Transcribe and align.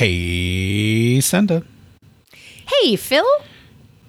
Hey, 0.00 1.20
Senda. 1.20 1.62
Hey, 2.32 2.96
Phil. 2.96 3.26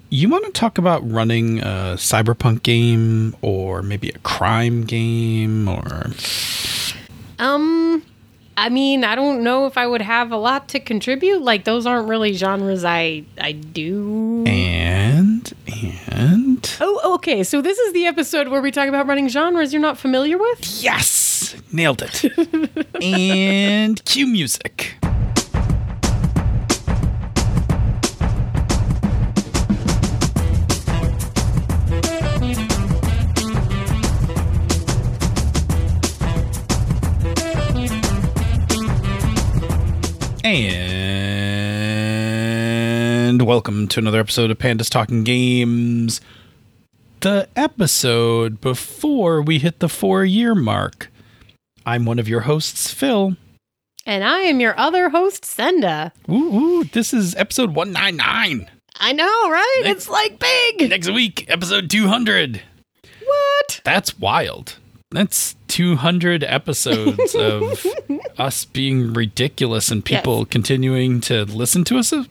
You 0.10 0.30
want 0.30 0.46
to 0.46 0.52
talk 0.54 0.78
about 0.78 1.02
running 1.12 1.60
a 1.60 1.98
cyberpunk 1.98 2.64
game 2.64 3.36
or 3.42 3.82
maybe 3.82 4.08
a 4.08 4.18
crime 4.20 4.86
game 4.86 5.68
or. 5.68 6.12
Um, 7.40 8.06
I 8.56 8.70
mean, 8.70 9.04
I 9.04 9.16
don't 9.16 9.44
know 9.44 9.66
if 9.66 9.78
I 9.78 9.86
would 9.86 10.02
have 10.02 10.32
a 10.32 10.38
lot 10.38 10.70
to 10.70 10.80
contribute. 10.80 11.42
Like, 11.42 11.66
those 11.66 11.86
aren't 11.86 12.08
really 12.08 12.32
genres 12.36 12.86
I 12.86 13.26
I 13.38 13.52
do. 13.52 14.46
And. 14.48 15.52
And. 16.10 16.78
Oh, 16.80 17.16
okay. 17.16 17.44
So 17.44 17.62
this 17.62 17.78
is 17.78 17.92
the 17.92 18.06
episode 18.06 18.48
where 18.48 18.62
we 18.62 18.72
talk 18.72 18.88
about 18.88 19.08
running 19.08 19.28
genres 19.28 19.74
you're 19.74 19.82
not 19.82 19.98
familiar 19.98 20.38
with. 20.38 20.82
Yes! 20.82 21.54
Nailed 21.74 22.02
it. 22.02 22.96
and 23.04 24.06
cue 24.06 24.28
music. 24.28 25.01
And 40.44 40.58
welcome 43.44 43.88
to 43.90 44.00
another 44.00 44.20
episode 44.20 44.50
of 44.50 44.58
Pandas 44.58 44.90
Talking 44.90 45.24
Games. 45.24 46.20
The 47.20 47.48
episode 47.56 48.60
before 48.60 49.44
we 49.44 49.60
hit 49.60 49.80
the 49.80 49.88
four 49.88 50.26
year 50.26 50.56
mark. 50.56 51.12
I'm 51.86 52.06
one 52.06 52.18
of 52.18 52.28
your 52.28 52.42
hosts, 52.42 52.92
Phil. 52.92 53.36
And 54.06 54.24
I 54.24 54.40
am 54.40 54.60
your 54.60 54.76
other 54.80 55.10
host, 55.10 55.46
Senda. 55.46 56.12
Ooh, 56.28 56.34
ooh 56.34 56.84
this 56.86 57.14
is 57.14 57.36
episode 57.36 57.76
199. 57.76 58.68
I 59.00 59.14
know, 59.14 59.50
right? 59.50 59.82
Next- 59.84 59.98
it's 59.98 60.10
like 60.10 60.40
big. 60.40 60.90
Next 60.90 61.12
week, 61.12 61.46
episode 61.50 61.88
200. 61.90 62.64
What? 63.24 63.82
That's 63.84 64.18
wild. 64.18 64.78
That's 65.12 65.56
200 65.68 66.44
episodes 66.44 67.36
of 67.36 67.86
us 68.38 68.66
being 68.66 69.14
ridiculous 69.14 69.92
and 69.92 70.04
people 70.04 70.46
continuing 70.46 71.20
to 71.22 71.44
listen 71.46 71.84
to 71.86 71.98
us. 71.98 72.14
uh, 72.14 72.24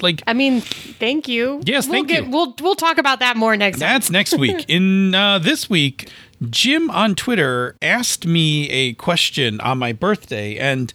Like, 0.00 0.22
I 0.26 0.32
mean, 0.32 0.60
thank 0.62 1.28
you. 1.28 1.60
Yes, 1.64 1.86
we'll 1.86 2.04
thank 2.04 2.10
you. 2.10 2.28
We'll 2.30 2.54
we'll 2.60 2.74
talk 2.74 2.98
about 2.98 3.20
that 3.20 3.36
more 3.36 3.56
next. 3.56 3.78
That's 3.78 4.10
next 4.10 4.36
week. 4.36 4.64
In 4.68 5.14
uh, 5.14 5.38
this 5.38 5.70
week, 5.70 6.08
Jim 6.50 6.90
on 6.90 7.14
Twitter 7.14 7.76
asked 7.80 8.26
me 8.26 8.68
a 8.70 8.94
question 8.94 9.60
on 9.60 9.78
my 9.78 9.92
birthday, 9.92 10.56
and 10.58 10.92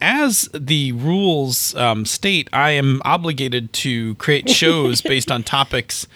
as 0.00 0.48
the 0.54 0.92
rules 0.92 1.74
um, 1.76 2.04
state, 2.06 2.48
I 2.52 2.70
am 2.70 3.00
obligated 3.04 3.72
to 3.74 4.14
create 4.16 4.48
shows 4.48 5.00
based 5.12 5.30
on 5.30 5.42
topics 5.42 6.06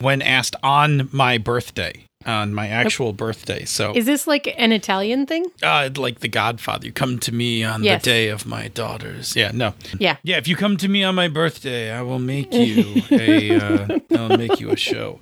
when 0.00 0.20
asked 0.20 0.56
on 0.62 1.08
my 1.12 1.38
birthday, 1.38 2.03
on 2.26 2.54
my 2.54 2.68
actual 2.68 3.12
birthday. 3.12 3.64
So, 3.64 3.92
Is 3.94 4.06
this 4.06 4.26
like 4.26 4.52
an 4.58 4.72
Italian 4.72 5.26
thing? 5.26 5.46
uh, 5.62 5.90
like 5.96 6.20
The 6.20 6.28
Godfather, 6.28 6.86
you 6.86 6.92
come 6.92 7.18
to 7.20 7.32
me 7.32 7.64
on 7.64 7.82
Yes. 7.82 8.02
the 8.02 8.10
day 8.10 8.28
of 8.28 8.46
my 8.46 8.68
daughters. 8.68 9.36
Yeah, 9.36 9.50
no. 9.52 9.74
Yeah. 9.98 10.16
Yeah, 10.22 10.38
if 10.38 10.48
you 10.48 10.56
come 10.56 10.76
to 10.78 10.88
me 10.88 11.04
on 11.04 11.14
my 11.14 11.28
birthday, 11.28 11.90
I 11.92 12.02
will 12.02 12.18
make 12.18 12.52
you 12.54 13.02
a. 13.10 13.56
Uh, 13.56 13.98
I'll 14.16 14.36
make 14.38 14.60
you 14.60 14.70
a 14.70 14.76
show. 14.76 15.20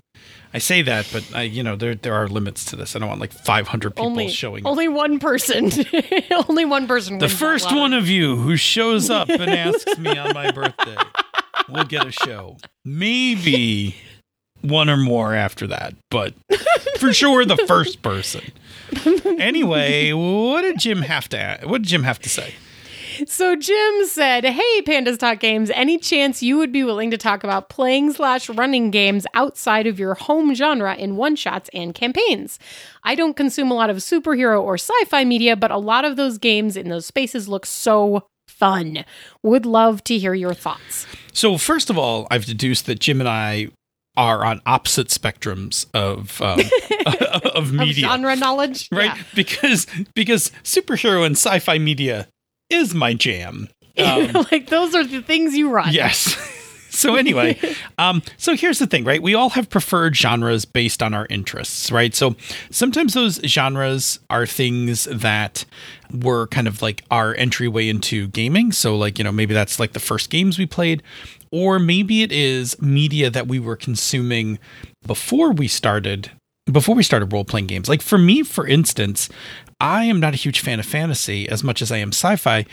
I 0.54 0.58
say 0.58 0.82
that, 0.82 1.08
but 1.12 1.24
I, 1.34 1.42
you 1.42 1.62
know, 1.62 1.76
there 1.76 1.94
there 1.94 2.12
are 2.14 2.28
limits 2.28 2.66
to 2.66 2.76
this. 2.76 2.94
I 2.94 2.98
don't 2.98 3.08
want 3.08 3.20
like 3.22 3.32
500 3.32 3.90
people 3.96 4.04
only 4.06 4.28
showing. 4.28 4.66
up. 4.66 4.70
only 4.70 4.86
one 4.86 5.18
person. 5.18 5.70
only 6.48 6.66
one 6.66 6.86
person. 6.86 7.18
The 7.18 7.28
first 7.30 7.74
one 7.74 7.94
of 7.94 8.06
you 8.08 8.36
who 8.36 8.56
shows 8.58 9.08
up 9.08 9.30
and 9.30 9.42
asks 9.50 9.98
me 9.98 10.16
on 10.18 10.34
my 10.34 10.50
birthday 10.50 10.96
we'll 11.68 11.84
get 11.84 12.06
a 12.06 12.12
show. 12.12 12.58
Maybe 12.84 13.94
one 14.62 14.88
or 14.88 14.96
more 14.96 15.34
after 15.34 15.66
that, 15.66 15.94
but 16.10 16.34
for 16.98 17.12
sure 17.12 17.44
the 17.44 17.56
first 17.66 18.02
person. 18.02 18.42
Anyway, 19.38 20.12
what 20.12 20.62
did 20.62 20.78
Jim 20.78 21.02
have 21.02 21.28
to? 21.30 21.60
What 21.64 21.82
did 21.82 21.88
Jim 21.88 22.02
have 22.04 22.18
to 22.20 22.28
say? 22.28 22.54
So 23.26 23.54
Jim 23.54 24.06
said, 24.06 24.44
"Hey, 24.44 24.82
Pandas 24.82 25.18
Talk 25.18 25.38
Games. 25.38 25.70
Any 25.74 25.98
chance 25.98 26.42
you 26.42 26.56
would 26.56 26.72
be 26.72 26.82
willing 26.82 27.10
to 27.10 27.18
talk 27.18 27.44
about 27.44 27.68
playing 27.68 28.14
slash 28.14 28.48
running 28.48 28.90
games 28.90 29.26
outside 29.34 29.86
of 29.86 29.98
your 29.98 30.14
home 30.14 30.54
genre 30.54 30.94
in 30.94 31.16
one 31.16 31.36
shots 31.36 31.68
and 31.74 31.94
campaigns? 31.94 32.58
I 33.04 33.14
don't 33.14 33.36
consume 33.36 33.70
a 33.70 33.74
lot 33.74 33.90
of 33.90 33.98
superhero 33.98 34.62
or 34.62 34.78
sci-fi 34.78 35.24
media, 35.24 35.56
but 35.56 35.70
a 35.70 35.76
lot 35.76 36.06
of 36.06 36.16
those 36.16 36.38
games 36.38 36.76
in 36.76 36.88
those 36.88 37.06
spaces 37.06 37.48
look 37.48 37.66
so." 37.66 38.26
Fun. 38.48 39.04
Would 39.42 39.66
love 39.66 40.04
to 40.04 40.18
hear 40.18 40.34
your 40.34 40.54
thoughts. 40.54 41.06
So 41.32 41.58
first 41.58 41.90
of 41.90 41.98
all, 41.98 42.28
I've 42.30 42.44
deduced 42.44 42.86
that 42.86 43.00
Jim 43.00 43.20
and 43.20 43.28
I 43.28 43.68
are 44.16 44.44
on 44.44 44.60
opposite 44.66 45.08
spectrums 45.08 45.86
of 45.94 46.40
um, 46.42 46.60
of 47.44 47.44
Of 47.46 47.72
media, 47.72 48.06
genre 48.08 48.36
knowledge. 48.36 48.88
right? 48.92 49.16
Yeah. 49.16 49.22
Because 49.34 49.86
because 50.14 50.50
superhero 50.64 51.24
and 51.24 51.36
sci-fi 51.36 51.78
media 51.78 52.28
is 52.70 52.94
my 52.94 53.14
jam. 53.14 53.68
Um, 53.98 54.32
like 54.50 54.68
those 54.68 54.94
are 54.94 55.04
the 55.04 55.20
things 55.20 55.54
you 55.54 55.68
run. 55.68 55.92
yes. 55.92 56.34
So 56.88 57.14
anyway, 57.16 57.58
um, 57.98 58.22
so 58.38 58.56
here's 58.56 58.78
the 58.78 58.86
thing, 58.86 59.04
right? 59.04 59.22
We 59.22 59.34
all 59.34 59.50
have 59.50 59.68
preferred 59.68 60.16
genres 60.16 60.64
based 60.64 61.02
on 61.02 61.12
our 61.12 61.26
interests, 61.28 61.92
right? 61.92 62.14
So 62.14 62.34
sometimes 62.70 63.12
those 63.12 63.36
genres 63.44 64.18
are 64.30 64.46
things 64.46 65.04
that 65.04 65.66
were 66.10 66.46
kind 66.48 66.66
of 66.68 66.80
like 66.80 67.02
our 67.10 67.34
entryway 67.34 67.88
into 67.90 68.28
gaming. 68.28 68.72
So 68.72 68.96
like, 68.96 69.18
you 69.18 69.24
know, 69.24 69.32
maybe 69.32 69.52
that's 69.52 69.78
like 69.78 69.92
the 69.92 70.00
first 70.00 70.30
games 70.30 70.58
we 70.58 70.64
played, 70.66 71.02
or 71.52 71.78
maybe 71.78 72.22
it 72.22 72.32
is 72.32 72.80
media 72.82 73.30
that 73.30 73.46
we 73.46 73.60
were 73.60 73.76
consuming 73.76 74.58
before 75.06 75.52
we 75.52 75.68
started 75.68 76.30
before 76.70 76.94
we 76.94 77.02
started 77.02 77.32
role 77.32 77.44
playing 77.44 77.66
games. 77.66 77.88
Like 77.88 78.00
for 78.02 78.18
me, 78.18 78.44
for 78.44 78.64
instance, 78.66 79.28
I 79.80 80.04
am 80.04 80.20
not 80.20 80.32
a 80.32 80.36
huge 80.36 80.60
fan 80.60 80.78
of 80.78 80.86
fantasy 80.86 81.48
as 81.48 81.64
much 81.64 81.82
as 81.82 81.90
I 81.90 81.96
am 81.96 82.10
sci-fi 82.10 82.64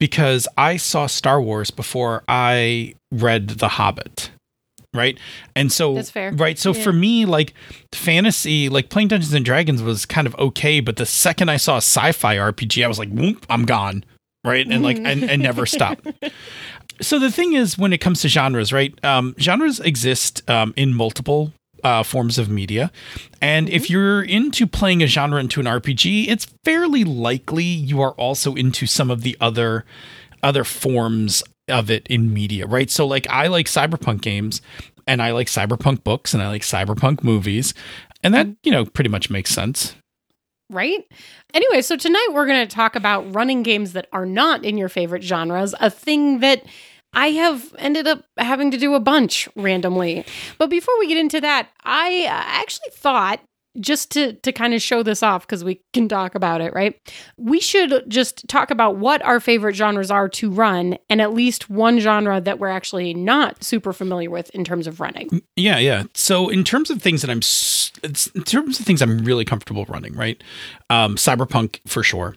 because 0.00 0.48
I 0.58 0.76
saw 0.78 1.06
Star 1.06 1.40
Wars 1.40 1.70
before 1.70 2.24
I 2.26 2.94
read 3.12 3.50
The 3.50 3.68
Hobbit. 3.68 4.30
Right. 4.92 5.16
And 5.54 5.70
so 5.70 5.94
That's 5.94 6.10
fair. 6.10 6.32
Right. 6.32 6.58
So 6.58 6.72
Yeah. 6.74 6.82
for 6.82 6.92
me, 6.92 7.24
like 7.24 7.54
fantasy, 7.94 8.68
like 8.68 8.88
playing 8.88 9.08
Dungeons 9.08 9.32
and 9.32 9.44
Dragons 9.44 9.80
was 9.80 10.06
kind 10.06 10.26
of 10.26 10.34
okay, 10.36 10.80
but 10.80 10.96
the 10.96 11.06
second 11.06 11.48
I 11.48 11.56
saw 11.56 11.74
a 11.74 11.78
sci-fi 11.78 12.36
RPG, 12.36 12.84
I 12.84 12.88
was 12.88 12.98
like, 12.98 13.10
whoop, 13.10 13.46
I'm 13.48 13.64
gone. 13.64 14.04
Right. 14.44 14.66
And 14.66 14.82
like 14.82 14.98
and, 14.98 15.22
and 15.22 15.40
never 15.42 15.66
stop. 15.66 15.98
So 17.00 17.18
the 17.18 17.30
thing 17.30 17.52
is, 17.52 17.76
when 17.76 17.92
it 17.92 17.98
comes 17.98 18.22
to 18.22 18.28
genres, 18.28 18.72
right? 18.72 18.92
Um, 19.04 19.34
genres 19.38 19.80
exist 19.80 20.48
um, 20.48 20.72
in 20.76 20.94
multiple 20.94 21.52
uh, 21.84 22.02
forms 22.02 22.38
of 22.38 22.48
media, 22.48 22.90
and 23.40 23.68
if 23.68 23.90
you're 23.90 24.22
into 24.22 24.66
playing 24.66 25.02
a 25.02 25.06
genre 25.06 25.38
into 25.40 25.60
an 25.60 25.66
RPG, 25.66 26.28
it's 26.28 26.46
fairly 26.64 27.04
likely 27.04 27.64
you 27.64 28.00
are 28.00 28.12
also 28.12 28.54
into 28.54 28.86
some 28.86 29.10
of 29.10 29.22
the 29.22 29.36
other 29.40 29.84
other 30.42 30.64
forms 30.64 31.42
of 31.68 31.90
it 31.90 32.06
in 32.08 32.32
media, 32.32 32.66
right? 32.66 32.90
So, 32.90 33.06
like, 33.06 33.26
I 33.28 33.48
like 33.48 33.66
cyberpunk 33.66 34.20
games, 34.20 34.62
and 35.06 35.20
I 35.22 35.32
like 35.32 35.48
cyberpunk 35.48 36.04
books, 36.04 36.34
and 36.34 36.42
I 36.42 36.48
like 36.48 36.62
cyberpunk 36.62 37.22
movies, 37.22 37.74
and 38.22 38.34
that 38.34 38.48
you 38.62 38.72
know 38.72 38.84
pretty 38.84 39.10
much 39.10 39.30
makes 39.30 39.50
sense. 39.50 39.94
Right? 40.68 41.06
Anyway, 41.54 41.80
so 41.80 41.96
tonight 41.96 42.28
we're 42.32 42.46
going 42.46 42.66
to 42.66 42.74
talk 42.74 42.96
about 42.96 43.32
running 43.32 43.62
games 43.62 43.92
that 43.92 44.08
are 44.12 44.26
not 44.26 44.64
in 44.64 44.76
your 44.76 44.88
favorite 44.88 45.22
genres, 45.22 45.74
a 45.80 45.90
thing 45.90 46.40
that 46.40 46.64
I 47.12 47.28
have 47.28 47.74
ended 47.78 48.06
up 48.06 48.24
having 48.36 48.70
to 48.72 48.76
do 48.76 48.94
a 48.94 49.00
bunch 49.00 49.48
randomly. 49.56 50.24
But 50.58 50.68
before 50.68 50.98
we 50.98 51.08
get 51.08 51.18
into 51.18 51.40
that, 51.40 51.68
I 51.84 52.24
uh, 52.24 52.30
actually 52.30 52.90
thought 52.92 53.40
just 53.80 54.10
to 54.12 54.32
to 54.34 54.52
kind 54.52 54.74
of 54.74 54.82
show 54.82 55.02
this 55.02 55.22
off 55.22 55.46
because 55.46 55.64
we 55.64 55.80
can 55.92 56.08
talk 56.08 56.34
about 56.34 56.60
it, 56.60 56.72
right? 56.74 56.94
We 57.36 57.60
should 57.60 58.04
just 58.08 58.46
talk 58.48 58.70
about 58.70 58.96
what 58.96 59.22
our 59.22 59.40
favorite 59.40 59.74
genres 59.74 60.10
are 60.10 60.28
to 60.30 60.50
run 60.50 60.96
and 61.10 61.20
at 61.20 61.32
least 61.32 61.68
one 61.70 61.98
genre 62.00 62.40
that 62.40 62.58
we're 62.58 62.68
actually 62.68 63.14
not 63.14 63.62
super 63.64 63.92
familiar 63.92 64.30
with 64.30 64.50
in 64.50 64.64
terms 64.64 64.86
of 64.86 65.00
running. 65.00 65.42
Yeah, 65.56 65.78
yeah. 65.78 66.04
So 66.14 66.48
in 66.48 66.64
terms 66.64 66.90
of 66.90 67.00
things 67.02 67.22
that 67.22 67.30
I'm, 67.30 67.38
it's- 68.02 68.26
in 68.34 68.42
terms 68.44 68.78
of 68.80 68.86
things 68.86 69.02
I'm 69.02 69.18
really 69.24 69.44
comfortable 69.44 69.84
running, 69.86 70.14
right? 70.14 70.42
Um, 70.90 71.16
Cyberpunk 71.16 71.80
for 71.86 72.02
sure. 72.02 72.36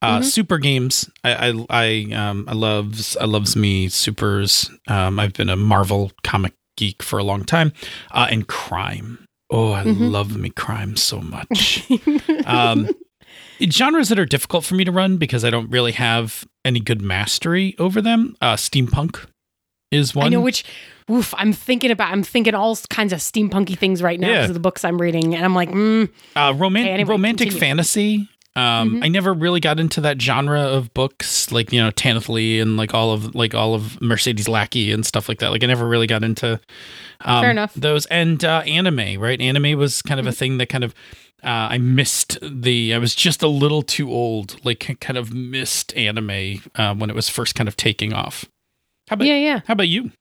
Uh, 0.00 0.18
Mhm. 0.18 0.24
Super 0.24 0.58
games. 0.58 1.08
I 1.22 1.50
I 1.50 1.66
I, 1.70 2.12
um, 2.14 2.44
I 2.48 2.54
loves 2.54 3.16
I 3.18 3.24
loves 3.26 3.54
me 3.54 3.88
supers. 3.88 4.68
Um, 4.88 5.20
I've 5.20 5.32
been 5.32 5.48
a 5.48 5.54
Marvel 5.56 6.10
comic 6.24 6.54
geek 6.76 7.02
for 7.04 7.18
a 7.20 7.22
long 7.22 7.44
time. 7.44 7.72
Uh, 8.10 8.26
and 8.30 8.48
crime. 8.48 9.21
Oh, 9.52 9.72
I 9.72 9.84
Mhm. 9.84 10.10
love 10.10 10.36
me 10.36 10.48
crime 10.50 10.96
so 10.96 11.20
much. 11.20 11.88
um, 12.46 12.88
genres 13.70 14.08
that 14.08 14.18
are 14.18 14.24
difficult 14.26 14.64
for 14.64 14.74
me 14.74 14.84
to 14.84 14.90
run 14.92 15.18
because 15.18 15.44
I 15.44 15.50
don't 15.50 15.70
really 15.70 15.92
have 15.92 16.46
any 16.64 16.80
good 16.80 17.02
mastery 17.02 17.74
over 17.78 18.00
them. 18.00 18.34
Uh, 18.40 18.54
steampunk 18.56 19.26
is 19.90 20.14
one. 20.14 20.26
I 20.26 20.28
know 20.30 20.40
which 20.40 20.64
oof, 21.10 21.34
I'm 21.36 21.52
thinking 21.52 21.90
about 21.90 22.10
I'm 22.12 22.22
thinking 22.22 22.54
all 22.54 22.76
kinds 22.88 23.12
of 23.12 23.18
steampunky 23.18 23.76
things 23.76 24.02
right 24.02 24.18
now 24.18 24.28
Yeah. 24.28 24.34
because 24.36 24.50
of 24.50 24.54
the 24.54 24.60
books 24.60 24.84
I'm 24.84 25.00
reading 25.00 25.34
and 25.34 25.44
I'm 25.44 25.54
like, 25.54 25.70
mm, 25.70 26.08
Uh, 26.34 26.54
roman- 26.56 26.82
Okay, 26.84 26.92
anyway, 26.92 27.10
romantic 27.10 27.48
continue. 27.48 27.60
fantasy 27.60 28.28
Um, 28.54 28.96
Mhm. 29.00 29.04
I 29.04 29.08
never 29.08 29.32
really 29.32 29.60
got 29.60 29.80
into 29.80 30.00
that 30.02 30.20
genre 30.20 30.60
of 30.60 30.92
books, 30.92 31.50
like 31.50 31.72
you 31.72 31.80
know 31.82 31.90
Tanith 31.90 32.28
Lee 32.28 32.60
and 32.60 32.76
like 32.76 32.92
all 32.92 33.10
of 33.12 33.34
like 33.34 33.54
all 33.54 33.74
of 33.74 34.00
Mercedes 34.02 34.48
Lackey 34.48 34.92
and 34.92 35.06
stuff 35.06 35.28
like 35.28 35.38
that. 35.38 35.50
Like 35.50 35.64
I 35.64 35.66
never 35.66 35.88
really 35.88 36.06
got 36.06 36.22
into 36.22 36.60
um, 37.22 37.42
Fair 37.42 37.50
enough. 37.50 37.72
those 37.74 38.04
and 38.06 38.44
uh, 38.44 38.58
anime. 38.66 39.18
Right, 39.20 39.40
anime 39.40 39.78
was 39.78 40.02
kind 40.02 40.20
of 40.20 40.26
a 40.26 40.32
thing 40.32 40.58
that 40.58 40.68
kind 40.68 40.84
of 40.84 40.94
uh, 41.42 41.70
I 41.70 41.78
missed 41.78 42.38
the. 42.42 42.94
I 42.94 42.98
was 42.98 43.14
just 43.14 43.42
a 43.42 43.48
little 43.48 43.82
too 43.82 44.10
old. 44.10 44.62
Like 44.64 44.98
kind 45.00 45.16
of 45.16 45.32
missed 45.32 45.96
anime 45.96 46.60
uh, 46.76 46.94
when 46.94 47.08
it 47.10 47.16
was 47.16 47.28
first 47.30 47.54
kind 47.54 47.68
of 47.68 47.76
taking 47.76 48.12
off. 48.12 48.44
How 49.08 49.14
about 49.14 49.26
Yeah, 49.28 49.36
yeah. 49.36 49.60
how 49.66 49.72
about 49.72 49.88
you? 49.88 50.12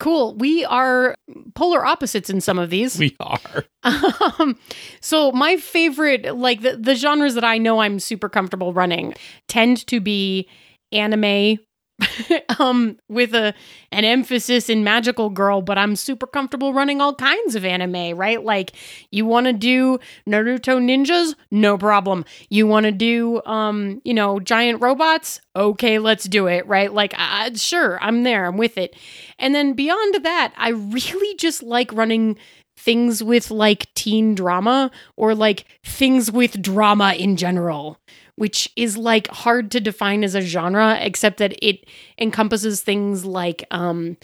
Cool. 0.00 0.34
We 0.34 0.64
are 0.64 1.14
polar 1.54 1.86
opposites 1.86 2.28
in 2.28 2.40
some 2.40 2.58
of 2.58 2.70
these. 2.70 2.98
We 2.98 3.16
are 3.20 3.64
Um, 4.38 4.58
so 5.00 5.30
my 5.32 5.56
favorite, 5.56 6.36
like 6.36 6.62
the, 6.62 6.76
the 6.76 6.94
genres 6.94 7.34
that 7.34 7.44
I 7.44 7.58
know 7.58 7.80
I'm 7.80 8.00
super 8.00 8.28
comfortable 8.28 8.72
running, 8.72 9.14
tend 9.46 9.86
to 9.86 10.00
be 10.00 10.48
anime, 10.90 11.58
um, 12.58 12.98
with 13.08 13.34
a 13.34 13.54
an 13.92 14.04
emphasis 14.04 14.68
in 14.68 14.84
magical 14.84 15.30
girl. 15.30 15.62
But 15.62 15.78
I'm 15.78 15.96
super 15.96 16.26
comfortable 16.26 16.72
running 16.72 17.00
all 17.00 17.14
kinds 17.14 17.54
of 17.54 17.64
anime, 17.64 18.16
right? 18.16 18.42
Like 18.42 18.72
you 19.10 19.26
want 19.26 19.46
to 19.46 19.52
do 19.52 19.98
Naruto 20.28 20.78
ninjas, 20.80 21.34
no 21.50 21.78
problem. 21.78 22.24
You 22.48 22.66
want 22.66 22.84
to 22.84 22.92
do, 22.92 23.42
um, 23.46 24.00
you 24.04 24.14
know, 24.14 24.40
giant 24.40 24.80
robots, 24.80 25.40
okay, 25.56 25.98
let's 25.98 26.24
do 26.24 26.46
it, 26.46 26.66
right? 26.66 26.92
Like, 26.92 27.14
uh, 27.16 27.50
sure, 27.54 27.98
I'm 28.02 28.22
there, 28.24 28.46
I'm 28.46 28.56
with 28.56 28.76
it. 28.78 28.96
And 29.38 29.54
then 29.54 29.74
beyond 29.74 30.24
that, 30.24 30.52
I 30.56 30.70
really 30.70 31.36
just 31.36 31.62
like 31.62 31.92
running 31.92 32.36
things 32.76 33.22
with 33.22 33.50
like 33.50 33.92
teen 33.94 34.34
drama 34.34 34.90
or 35.16 35.34
like 35.34 35.64
things 35.84 36.30
with 36.30 36.60
drama 36.60 37.14
in 37.14 37.36
general, 37.36 37.98
which 38.36 38.70
is 38.76 38.96
like 38.96 39.28
hard 39.28 39.70
to 39.72 39.80
define 39.80 40.24
as 40.24 40.34
a 40.34 40.40
genre, 40.40 40.98
except 41.00 41.38
that 41.38 41.54
it 41.62 41.88
encompasses 42.18 42.82
things 42.82 43.24
like, 43.24 43.64
um, 43.70 44.16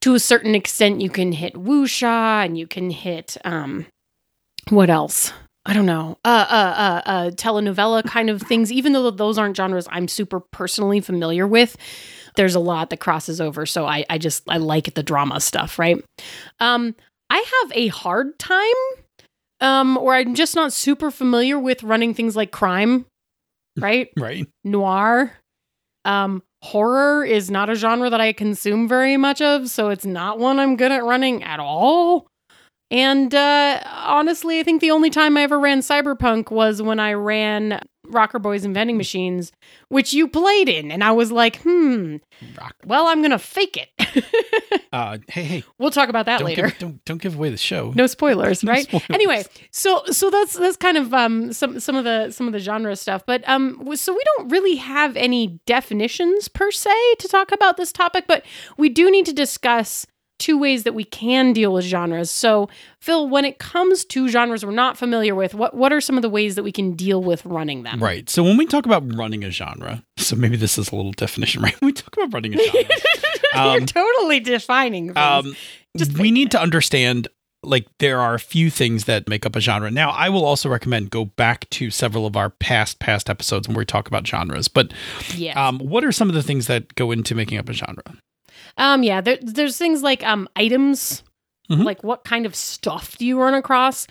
to 0.00 0.14
a 0.14 0.20
certain 0.20 0.54
extent, 0.54 1.00
you 1.00 1.10
can 1.10 1.32
hit 1.32 1.54
wuxia 1.54 2.44
and 2.44 2.56
you 2.56 2.66
can 2.66 2.90
hit, 2.90 3.36
um, 3.44 3.86
what 4.70 4.90
else? 4.90 5.32
I 5.64 5.72
don't 5.72 5.86
know, 5.86 6.16
uh, 6.24 6.46
uh, 6.48 6.54
uh, 6.54 7.10
uh, 7.10 7.30
telenovela 7.30 8.04
kind 8.04 8.30
of 8.30 8.40
things. 8.40 8.70
Even 8.70 8.92
though 8.92 9.10
those 9.10 9.36
aren't 9.36 9.56
genres 9.56 9.88
I'm 9.90 10.06
super 10.06 10.38
personally 10.38 11.00
familiar 11.00 11.46
with, 11.46 11.76
there's 12.36 12.54
a 12.54 12.60
lot 12.60 12.90
that 12.90 13.00
crosses 13.00 13.40
over. 13.40 13.66
So 13.66 13.84
I, 13.84 14.04
I 14.08 14.18
just 14.18 14.44
I 14.48 14.58
like 14.58 14.94
the 14.94 15.02
drama 15.02 15.40
stuff, 15.40 15.78
right? 15.78 16.02
Um, 16.60 16.94
I 17.30 17.38
have 17.38 17.72
a 17.74 17.88
hard 17.88 18.38
time, 18.38 18.62
um, 19.60 19.98
or 19.98 20.14
I'm 20.14 20.36
just 20.36 20.54
not 20.54 20.72
super 20.72 21.10
familiar 21.10 21.58
with 21.58 21.82
running 21.82 22.14
things 22.14 22.36
like 22.36 22.52
crime, 22.52 23.06
right? 23.76 24.08
right. 24.16 24.46
Noir, 24.64 25.32
um, 26.04 26.42
horror 26.62 27.24
is 27.24 27.50
not 27.50 27.70
a 27.70 27.74
genre 27.74 28.10
that 28.10 28.20
I 28.20 28.32
consume 28.32 28.88
very 28.88 29.16
much 29.16 29.40
of, 29.40 29.68
so 29.68 29.88
it's 29.90 30.06
not 30.06 30.38
one 30.38 30.58
I'm 30.58 30.76
good 30.76 30.92
at 30.92 31.04
running 31.04 31.42
at 31.42 31.60
all. 31.60 32.28
And 32.90 33.34
uh, 33.34 33.80
honestly, 33.84 34.60
I 34.60 34.62
think 34.62 34.80
the 34.80 34.92
only 34.92 35.10
time 35.10 35.36
I 35.36 35.42
ever 35.42 35.58
ran 35.58 35.80
Cyberpunk 35.80 36.50
was 36.50 36.80
when 36.80 37.00
I 37.00 37.14
ran 37.14 37.80
Rocker 38.08 38.38
Boys 38.38 38.64
and 38.64 38.74
Vending 38.74 38.96
Machines, 38.96 39.52
which 39.88 40.12
you 40.12 40.28
played 40.28 40.68
in. 40.68 40.90
And 40.90 41.02
I 41.04 41.12
was 41.12 41.30
like, 41.32 41.56
hmm, 41.62 42.16
Rock. 42.60 42.74
well, 42.86 43.06
I'm 43.06 43.20
going 43.20 43.30
to 43.30 43.38
fake 43.38 43.76
it. 43.76 44.24
Uh, 44.92 45.18
hey, 45.28 45.42
hey, 45.42 45.64
we'll 45.78 45.90
talk 45.90 46.08
about 46.08 46.24
that 46.24 46.38
don't 46.38 46.46
later. 46.46 46.68
give, 46.68 46.78
don't 46.78 47.04
don't 47.04 47.20
give 47.20 47.34
away 47.34 47.50
the 47.50 47.56
show. 47.58 47.92
no 47.96 48.06
spoilers, 48.06 48.62
No 48.64 48.72
right? 48.72 48.84
spoilers. 48.84 49.04
Anyway, 49.10 49.44
so 49.70 50.02
so 50.06 50.30
that's 50.30 50.54
that's 50.54 50.76
kind 50.76 50.96
of 50.96 51.12
um 51.12 51.52
some 51.52 51.80
some 51.80 51.96
of 51.96 52.04
the 52.04 52.30
some 52.30 52.46
of 52.46 52.54
the 52.54 52.58
genre 52.60 52.96
stuff, 52.96 53.22
but 53.26 53.46
um 53.46 53.82
so 53.94 54.14
we 54.14 54.22
don't 54.36 54.48
really 54.48 54.76
have 54.76 55.14
any 55.16 55.60
definitions 55.66 56.48
per 56.48 56.70
se 56.70 56.94
to 57.18 57.28
talk 57.28 57.52
about 57.52 57.76
this 57.76 57.92
topic, 57.92 58.24
but 58.26 58.42
we 58.78 58.88
do 58.88 59.10
need 59.10 59.26
to 59.26 59.34
discuss 59.34 60.06
two 60.38 60.58
ways 60.58 60.82
that 60.84 60.94
we 60.94 61.04
can 61.04 61.52
deal 61.52 61.72
with 61.72 61.84
genres. 61.84 62.30
So, 62.30 62.68
Phil, 63.00 63.28
when 63.28 63.44
it 63.44 63.58
comes 63.58 64.04
to 64.06 64.28
genres 64.28 64.64
we're 64.64 64.72
not 64.72 64.96
familiar 64.96 65.34
with, 65.34 65.54
what 65.54 65.74
what 65.74 65.92
are 65.92 66.00
some 66.00 66.16
of 66.16 66.22
the 66.22 66.28
ways 66.30 66.54
that 66.56 66.62
we 66.62 66.72
can 66.72 66.92
deal 66.92 67.22
with 67.22 67.44
running 67.46 67.82
them? 67.84 68.02
Right. 68.02 68.28
So 68.28 68.42
when 68.42 68.56
we 68.56 68.66
talk 68.66 68.86
about 68.86 69.02
running 69.14 69.44
a 69.44 69.50
genre, 69.50 70.02
so 70.18 70.36
maybe 70.36 70.56
this 70.56 70.78
is 70.78 70.90
a 70.92 70.96
little 70.96 71.12
definition, 71.12 71.62
right? 71.66 71.80
When 71.80 71.86
we 71.88 71.92
talk 71.92 72.16
about 72.16 72.32
running 72.34 72.54
a 72.54 72.58
genre, 72.62 72.84
You're 73.54 73.62
Um, 73.82 73.86
totally 73.86 74.40
defining 74.40 75.14
things. 75.14 75.16
um, 75.16 75.56
Just 75.96 76.18
we 76.18 76.30
need 76.30 76.50
to 76.50 76.60
understand 76.60 77.28
like 77.62 77.86
there 77.98 78.20
are 78.20 78.34
a 78.34 78.38
few 78.38 78.70
things 78.70 79.06
that 79.06 79.28
make 79.28 79.44
up 79.46 79.56
a 79.56 79.60
genre. 79.60 79.90
Now, 79.90 80.10
I 80.10 80.28
will 80.28 80.44
also 80.44 80.68
recommend 80.68 81.10
go 81.10 81.24
back 81.24 81.68
to 81.70 81.90
several 81.90 82.24
of 82.26 82.36
our 82.36 82.50
past 82.50 83.00
past 83.00 83.28
episodes 83.30 83.66
when 83.66 83.76
we 83.76 83.84
talk 83.84 84.06
about 84.06 84.24
genres. 84.26 84.68
But 84.68 84.92
yes. 85.34 85.56
um, 85.56 85.78
what 85.78 86.04
are 86.04 86.12
some 86.12 86.28
of 86.28 86.34
the 86.34 86.42
things 86.44 86.66
that 86.68 86.94
go 86.94 87.10
into 87.10 87.34
making 87.34 87.58
up 87.58 87.68
a 87.68 87.72
genre? 87.72 88.04
Um, 88.76 89.02
yeah, 89.02 89.20
there, 89.20 89.38
there's 89.40 89.78
things 89.78 90.02
like 90.02 90.22
um 90.24 90.48
items, 90.56 91.22
Mhm. 91.70 91.84
like 91.84 92.04
what 92.04 92.24
kind 92.24 92.46
of 92.46 92.54
stuff 92.54 93.16
do 93.18 93.26
you 93.26 93.40
run 93.40 93.54
across? 93.54 94.06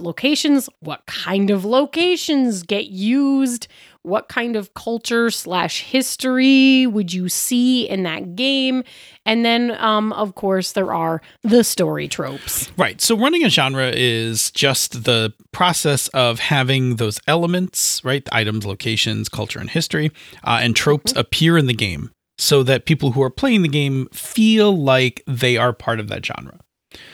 Locations, 0.00 0.68
what 0.80 1.04
kind 1.06 1.50
of 1.50 1.64
locations 1.64 2.62
get 2.62 2.86
used? 2.88 3.66
What 4.02 4.28
kind 4.28 4.54
of 4.54 4.72
culture 4.74 5.28
slash 5.28 5.80
history 5.82 6.86
would 6.86 7.12
you 7.12 7.28
see 7.28 7.88
in 7.88 8.04
that 8.04 8.36
game? 8.36 8.84
And 9.26 9.44
then, 9.44 9.72
um, 9.82 10.12
of 10.12 10.34
course, 10.36 10.72
there 10.72 10.94
are 10.94 11.20
the 11.42 11.64
story 11.64 12.06
tropes. 12.06 12.70
Right. 12.76 13.00
So 13.00 13.16
running 13.18 13.44
a 13.44 13.48
genre 13.50 13.90
is 13.92 14.52
just 14.52 15.02
the 15.04 15.32
process 15.52 16.06
of 16.08 16.38
having 16.38 16.96
those 16.96 17.20
elements, 17.26 18.00
right? 18.04 18.24
The 18.24 18.36
items, 18.36 18.64
locations, 18.64 19.28
culture, 19.28 19.58
and 19.58 19.68
history, 19.68 20.12
uh, 20.44 20.60
and 20.62 20.76
tropes 20.76 21.12
appear 21.16 21.58
in 21.58 21.66
the 21.66 21.74
game 21.74 22.10
so 22.38 22.62
that 22.62 22.86
people 22.86 23.12
who 23.12 23.22
are 23.22 23.30
playing 23.30 23.62
the 23.62 23.68
game 23.68 24.06
feel 24.12 24.76
like 24.76 25.22
they 25.26 25.56
are 25.56 25.72
part 25.72 25.98
of 26.00 26.08
that 26.08 26.24
genre. 26.24 26.58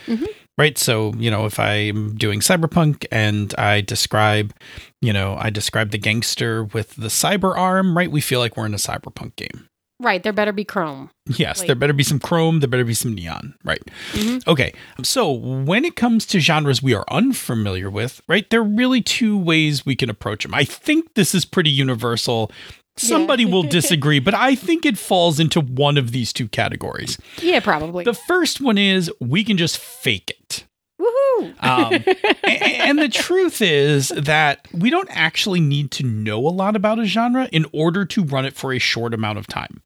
Mhm. 0.06 0.26
Right. 0.56 0.78
So, 0.78 1.12
you 1.18 1.30
know, 1.32 1.46
if 1.46 1.58
I'm 1.58 2.14
doing 2.14 2.38
cyberpunk 2.38 3.06
and 3.10 3.52
I 3.58 3.80
describe, 3.80 4.54
you 5.02 5.12
know, 5.12 5.36
I 5.40 5.50
describe 5.50 5.90
the 5.90 5.98
gangster 5.98 6.62
with 6.62 6.94
the 6.94 7.08
cyber 7.08 7.56
arm, 7.56 7.96
right? 7.96 8.10
We 8.10 8.20
feel 8.20 8.38
like 8.38 8.56
we're 8.56 8.66
in 8.66 8.74
a 8.74 8.76
cyberpunk 8.78 9.34
game. 9.34 9.66
Right, 10.00 10.22
there 10.22 10.32
better 10.32 10.52
be 10.52 10.64
chrome. 10.64 11.10
Yes, 11.28 11.60
Like- 11.60 11.68
there 11.68 11.76
better 11.76 11.92
be 11.92 12.02
some 12.02 12.18
chrome, 12.18 12.58
there 12.60 12.68
better 12.68 12.84
be 12.84 12.94
some 12.94 13.14
neon, 13.14 13.54
right? 13.64 13.80
Mhm. 14.12 14.46
Okay, 14.46 14.72
so 15.02 15.30
when 15.30 15.84
it 15.84 15.94
comes 15.96 16.26
to 16.26 16.40
genres 16.40 16.82
we 16.82 16.92
are 16.94 17.04
unfamiliar 17.10 17.88
with, 17.88 18.20
right, 18.28 18.48
there 18.50 18.60
are 18.60 18.64
really 18.64 19.00
two 19.00 19.38
ways 19.38 19.86
we 19.86 19.94
can 19.96 20.10
approach 20.10 20.42
them. 20.42 20.52
I 20.52 20.64
think 20.64 21.14
this 21.14 21.32
is 21.34 21.44
pretty 21.44 21.70
universal. 21.70 22.50
Somebody 22.96 23.44
Yeah. 23.44 23.50
will 23.50 23.62
disagree, 23.80 24.18
but 24.20 24.34
I 24.34 24.54
think 24.54 24.86
it 24.86 24.96
falls 24.98 25.40
into 25.40 25.60
one 25.60 25.96
of 25.98 26.12
these 26.12 26.32
two 26.32 26.48
categories. 26.48 27.18
Yeah, 27.42 27.60
probably. 27.60 28.04
The 28.04 28.14
first 28.14 28.60
one 28.60 28.78
is 28.78 29.10
we 29.20 29.42
can 29.44 29.56
just 29.56 29.78
fake 29.78 30.30
it. 30.30 30.64
Woohoo! 31.00 31.54
Um, 31.62 31.92
a- 32.14 32.36
a- 32.44 32.86
and 32.86 32.98
the 32.98 33.08
truth 33.08 33.60
is 33.60 34.08
that 34.16 34.66
we 34.72 34.90
don't 34.90 35.08
actually 35.10 35.58
need 35.60 35.90
to 35.92 36.04
know 36.04 36.38
a 36.46 36.48
lot 36.50 36.76
about 36.76 37.00
a 37.00 37.04
genre 37.04 37.48
in 37.50 37.66
order 37.72 38.04
to 38.04 38.22
run 38.22 38.46
it 38.46 38.54
for 38.54 38.72
a 38.72 38.78
short 38.78 39.12
amount 39.12 39.38
of 39.38 39.46
time. 39.48 39.82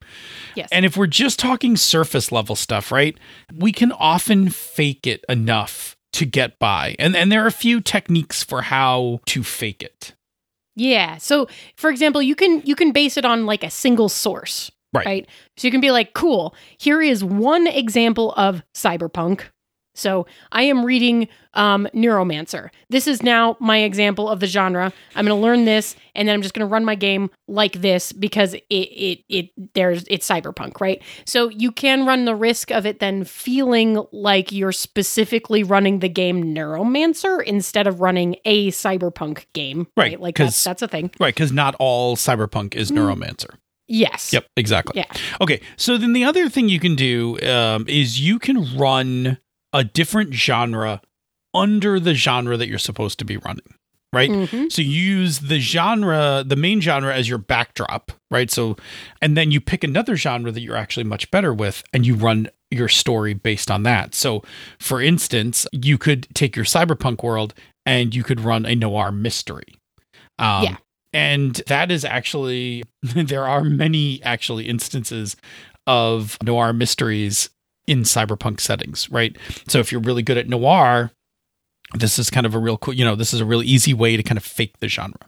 yes. 0.54 0.68
And 0.71 0.85
if 0.85 0.97
we're 0.97 1.06
just 1.06 1.38
talking 1.38 1.76
surface 1.78 2.30
level 2.30 2.54
stuff, 2.56 2.92
right, 2.92 3.16
we 3.56 3.73
can 3.73 3.90
often 3.92 4.50
fake 4.50 5.06
it 5.06 5.25
enough 5.30 5.97
to 6.12 6.26
get 6.26 6.59
by. 6.59 6.94
And 6.99 7.16
and 7.16 7.32
there 7.32 7.42
are 7.42 7.47
a 7.49 7.52
few 7.52 7.80
techniques 7.80 8.42
for 8.44 8.62
how 8.62 9.21
to 9.26 9.42
fake 9.42 9.82
it. 9.82 10.14
Yeah. 10.78 11.16
So, 11.18 11.49
for 11.76 11.90
example, 11.90 12.23
you 12.23 12.35
can 12.35 12.62
you 12.64 12.75
can 12.76 12.92
base 12.92 13.16
it 13.16 13.25
on 13.25 13.47
like 13.47 13.64
a 13.64 13.70
single 13.70 14.08
source, 14.08 14.70
Right. 14.94 15.06
right? 15.06 15.26
So 15.56 15.66
you 15.66 15.73
can 15.73 15.80
be 15.80 15.90
like, 15.90 16.14
"Cool, 16.14 16.54
here 16.78 17.02
is 17.02 17.23
one 17.25 17.66
example 17.66 18.32
of 18.37 18.62
cyberpunk." 18.75 19.42
So, 19.99 20.26
I 20.52 20.62
am 20.62 20.85
reading 20.85 21.28
um 21.55 21.88
Neuromancer. 21.95 22.71
This 22.88 23.07
is 23.07 23.23
now 23.23 23.57
my 23.59 23.78
example 23.78 24.28
of 24.28 24.40
the 24.40 24.47
genre. 24.47 24.93
I'm 25.17 25.26
going 25.26 25.37
to 25.37 25.43
learn 25.43 25.64
this 25.64 25.97
and 26.14 26.28
then 26.28 26.35
I'm 26.35 26.43
just 26.43 26.55
going 26.55 26.67
to 26.67 26.73
run 26.73 26.85
my 26.85 26.95
game 26.95 27.31
like 27.49 27.81
this 27.81 28.12
because 28.12 28.55
it 28.55 28.64
it 28.71 29.25
it 29.28 29.75
there's 29.75 30.05
it's 30.09 30.28
cyberpunk, 30.28 30.81
right? 30.81 31.02
So, 31.25 31.49
you 31.49 31.73
can 31.73 32.07
run 32.07 32.25
the 32.25 32.35
risk 32.35 32.71
of 32.71 32.87
it 32.87 33.00
then 33.00 33.25
feeling 33.25 34.05
like 34.12 34.52
you're 34.52 34.73
specifically 34.73 35.62
running 35.62 35.99
the 35.99 36.09
game 36.09 36.55
Neuromancer 36.55 37.43
instead 37.43 37.87
of 37.87 38.00
running 38.00 38.37
a 38.45 38.71
cyberpunk 38.71 39.47
game, 39.52 39.87
Right, 39.97 40.12
right? 40.12 40.21
Like 40.21 40.37
that's 40.37 40.62
that's 40.62 40.83
a 40.83 40.88
thing. 40.88 41.11
Right, 41.19 41.35
because 41.35 41.52
not 41.52 41.75
all 41.78 42.17
cyberpunk 42.17 42.75
is 42.75 42.90
neuromancer. 42.90 43.57
Yes. 43.90 44.33
Yep, 44.35 44.47
exactly. 44.57 44.99
Yeah. 45.00 45.11
Okay, 45.40 45.61
so 45.76 45.97
then 45.97 46.12
the 46.12 46.25
other 46.25 46.49
thing 46.50 46.69
you 46.69 46.78
can 46.78 46.95
do 46.95 47.38
um, 47.40 47.87
is 47.88 48.21
you 48.21 48.38
can 48.38 48.76
run 48.76 49.38
a 49.72 49.84
different 49.84 50.34
genre 50.34 51.00
under 51.54 51.98
the 52.00 52.14
genre 52.14 52.56
that 52.56 52.68
you're 52.68 52.78
supposed 52.78 53.18
to 53.18 53.25
be 53.25 53.37
running, 53.38 53.75
right? 54.12 54.30
Mhm. 54.30 54.70
So 54.70 54.82
you 54.82 54.90
use 55.00 55.40
the 55.40 55.58
genre, 55.60 56.42
the 56.46 56.56
main 56.56 56.80
genre 56.80 57.14
as 57.14 57.28
your 57.28 57.38
backdrop, 57.38 58.12
right? 58.30 58.50
So, 58.50 58.76
and 59.22 59.37
then 59.37 59.50
you 59.50 59.60
pick 59.60 59.82
another 59.84 60.16
genre 60.16 60.52
that 60.52 60.60
you're 60.60 60.76
actually 60.76 61.04
much 61.04 61.30
better 61.30 61.52
with 61.54 61.82
and 61.92 62.06
you 62.06 62.14
run 62.14 62.48
your 62.70 62.88
story 62.88 63.32
based 63.34 63.70
on 63.70 63.82
that. 63.84 64.14
So, 64.14 64.42
for 64.78 65.00
instance, 65.00 65.66
you 65.72 65.96
could 65.96 66.26
take 66.34 66.54
your 66.54 66.66
cyberpunk 66.66 67.22
world 67.22 67.54
and 67.87 68.14
you 68.14 68.22
could 68.22 68.40
run 68.40 68.66
a 68.66 68.75
noir 68.75 69.10
mystery. 69.10 69.75
Um, 70.38 70.64
Yeah. 70.64 70.76
And 71.14 71.54
that 71.68 71.90
is 71.90 72.04
actually, 72.04 72.84
there 73.02 73.46
are 73.46 73.64
many 73.64 74.22
actually 74.22 74.68
instances 74.68 75.37
of 75.87 76.37
noir 76.42 76.75
mysteries 76.75 77.48
in 77.88 78.02
cyberpunk 78.02 78.61
settings, 78.61 79.11
right? 79.11 79.37
So 79.68 79.78
if 79.80 79.90
you're 79.90 80.00
really 80.00 80.23
good 80.23 80.37
at 80.38 80.49
noir, 80.49 81.11
this 81.95 82.18
is 82.18 82.28
kind 82.30 82.47
of 82.47 82.54
a 82.54 82.59
real 82.59 82.76
cool, 82.76 82.95
you 82.95 83.04
know, 83.04 83.14
this 83.16 83.33
is 83.33 83.40
a 83.40 83.45
really 83.47 83.66
easy 83.66 83.95
way 83.95 84.16
to 84.16 84.23
kind 84.23 84.37
of 84.37 84.45
fake 84.45 84.78
the 84.80 84.88
genre. 84.88 85.18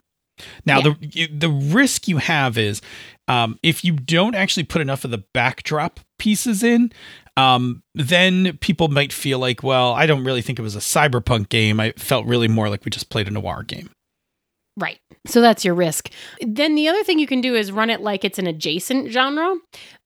Now, 0.65 0.81
Yeah. 0.81 0.95
the 1.01 1.27
the 1.27 1.49
risk 1.49 2.09
you 2.09 2.17
have 2.19 2.57
is 2.57 2.81
um, 3.29 3.59
if 3.63 3.85
you 3.85 3.93
don't 3.93 4.35
actually 4.35 4.65
put 4.65 4.81
enough 4.81 5.05
of 5.05 5.11
the 5.11 5.23
backdrop 5.35 6.01
pieces 6.19 6.63
in, 6.63 6.93
um, 7.37 7.83
then 7.95 8.57
people 8.59 8.89
might 8.89 9.13
feel 9.13 9.39
like, 9.39 9.63
well, 9.63 9.93
I 9.93 10.07
don't 10.07 10.25
really 10.25 10.43
think 10.43 10.59
it 10.59 10.63
was 10.63 10.77
a 10.77 10.81
cyberpunk 10.81 11.49
game. 11.51 11.79
I 11.79 11.93
felt 11.97 12.27
really 12.27 12.49
more 12.49 12.69
like 12.69 12.85
we 12.85 12.91
just 12.91 13.11
played 13.11 13.29
a 13.29 13.31
noir 13.31 13.63
game. 13.63 13.91
Right. 14.77 14.99
So 15.27 15.41
that's 15.43 15.65
your 15.65 15.75
risk. 15.75 16.11
Then 16.41 16.75
the 16.75 16.89
other 16.89 17.05
thing 17.05 17.19
you 17.19 17.27
can 17.27 17.43
do 17.43 17.55
is 17.55 17.71
run 17.71 17.91
it 17.91 18.01
like 18.01 18.25
it's 18.25 18.39
an 18.39 18.47
adjacent 18.47 19.11
genre. 19.11 19.55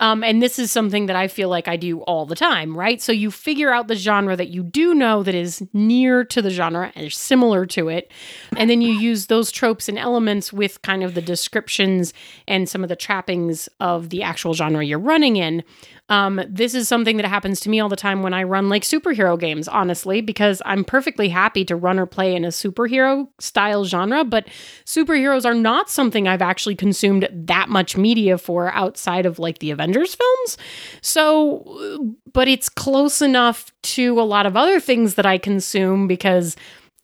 Um, 0.01 0.25
and 0.25 0.43
this 0.43 0.59
is 0.59 0.73
something 0.73 1.07
that 1.07 1.15
I 1.15 1.29
feel 1.29 1.49
like 1.49 1.69
I 1.69 1.77
do 1.77 2.01
all 2.01 2.27
the 2.27 2.35
time, 2.35 2.77
right? 2.77 3.01
So 3.01 3.13
you 3.13 3.31
figure 3.31 3.73
out 3.73 3.87
the 3.87 3.95
genre 3.95 4.35
that 4.37 4.49
you 4.49 4.65
do 4.65 4.93
know 4.95 5.23
that 5.23 5.35
is 5.35 5.63
near 5.73 6.25
to 6.25 6.43
the 6.43 6.51
genre 6.51 6.91
and 6.97 7.13
similar 7.13 7.67
to 7.67 7.89
it. 7.89 8.11
And 8.57 8.69
then 8.69 8.83
you 8.83 8.93
use 8.93 9.27
those 9.27 9.53
tropes 9.53 9.89
and 9.89 9.99
elements 9.99 10.53
with 10.53 10.83
kind 10.83 11.05
of 11.05 11.15
the 11.15 11.23
descriptions 11.23 12.13
and 12.49 12.69
some 12.69 12.83
of 12.83 12.89
the 12.89 12.97
trappings 12.97 13.69
of 13.79 14.11
the 14.11 14.23
actual 14.23 14.55
genre 14.55 14.85
you're 14.85 14.99
running 14.99 15.37
in. 15.37 15.63
Um, 16.11 16.41
this 16.47 16.75
is 16.75 16.87
something 16.87 17.17
that 17.17 17.27
happens 17.27 17.61
to 17.61 17.71
me 17.71 17.81
all 17.81 17.89
the 17.89 17.97
time 17.97 18.23
when 18.23 18.35
I 18.35 18.43
run 18.43 18.69
like 18.69 18.83
superhero 18.83 19.39
games, 19.39 19.69
honestly, 19.69 20.21
because 20.21 20.61
I'm 20.67 20.85
perfectly 20.85 21.31
happy 21.31 21.65
to 21.65 21.77
run 21.77 21.99
or 21.99 22.05
play 22.05 22.37
in 22.37 22.45
a 22.45 22.49
superhero 22.49 23.29
style 23.39 23.85
genre, 23.85 24.23
but 24.23 24.47
superheroes 24.85 25.47
are 25.47 25.55
not 25.55 25.89
something 25.89 26.29
I've 26.29 26.43
actually 26.43 26.77
consumed 26.77 27.27
that 27.33 27.71
much 27.71 27.97
media 27.97 28.37
for 28.37 28.71
outside 28.75 29.25
of 29.25 29.39
like 29.39 29.61
the 29.61 29.71
Avengers 29.71 30.15
films. 30.15 30.59
So, 31.01 32.11
but 32.33 32.49
it's 32.49 32.69
close 32.69 33.23
enough 33.23 33.73
to 33.83 34.21
a 34.21 34.23
lot 34.23 34.45
of 34.45 34.59
other 34.59 34.81
things 34.81 35.15
that 35.15 35.27
I 35.27 35.39
consume 35.39 36.07
because 36.07 36.55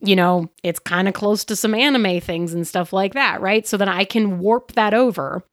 you 0.03 0.17
know, 0.17 0.51
it's 0.63 0.79
kind 0.79 1.09
of 1.09 1.15
close 1.15 1.45
to 1.45 1.55
some 1.55 1.75
anime 1.75 2.21
things 2.21 2.55
and 2.55 2.67
stuff 2.67 2.91
like 2.93 3.13
that, 3.13 3.41
right? 3.41 3.67
So 3.67 3.77
then 3.77 3.89
I 3.89 4.05
can 4.05 4.39
warp 4.39 4.73
that 4.73 4.95
over. 4.95 5.45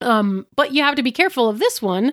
Um, 0.00 0.46
but 0.56 0.72
you 0.72 0.82
have 0.82 0.94
to 0.94 1.02
be 1.02 1.12
careful 1.12 1.48
of 1.48 1.58
this 1.58 1.82
one. 1.82 2.12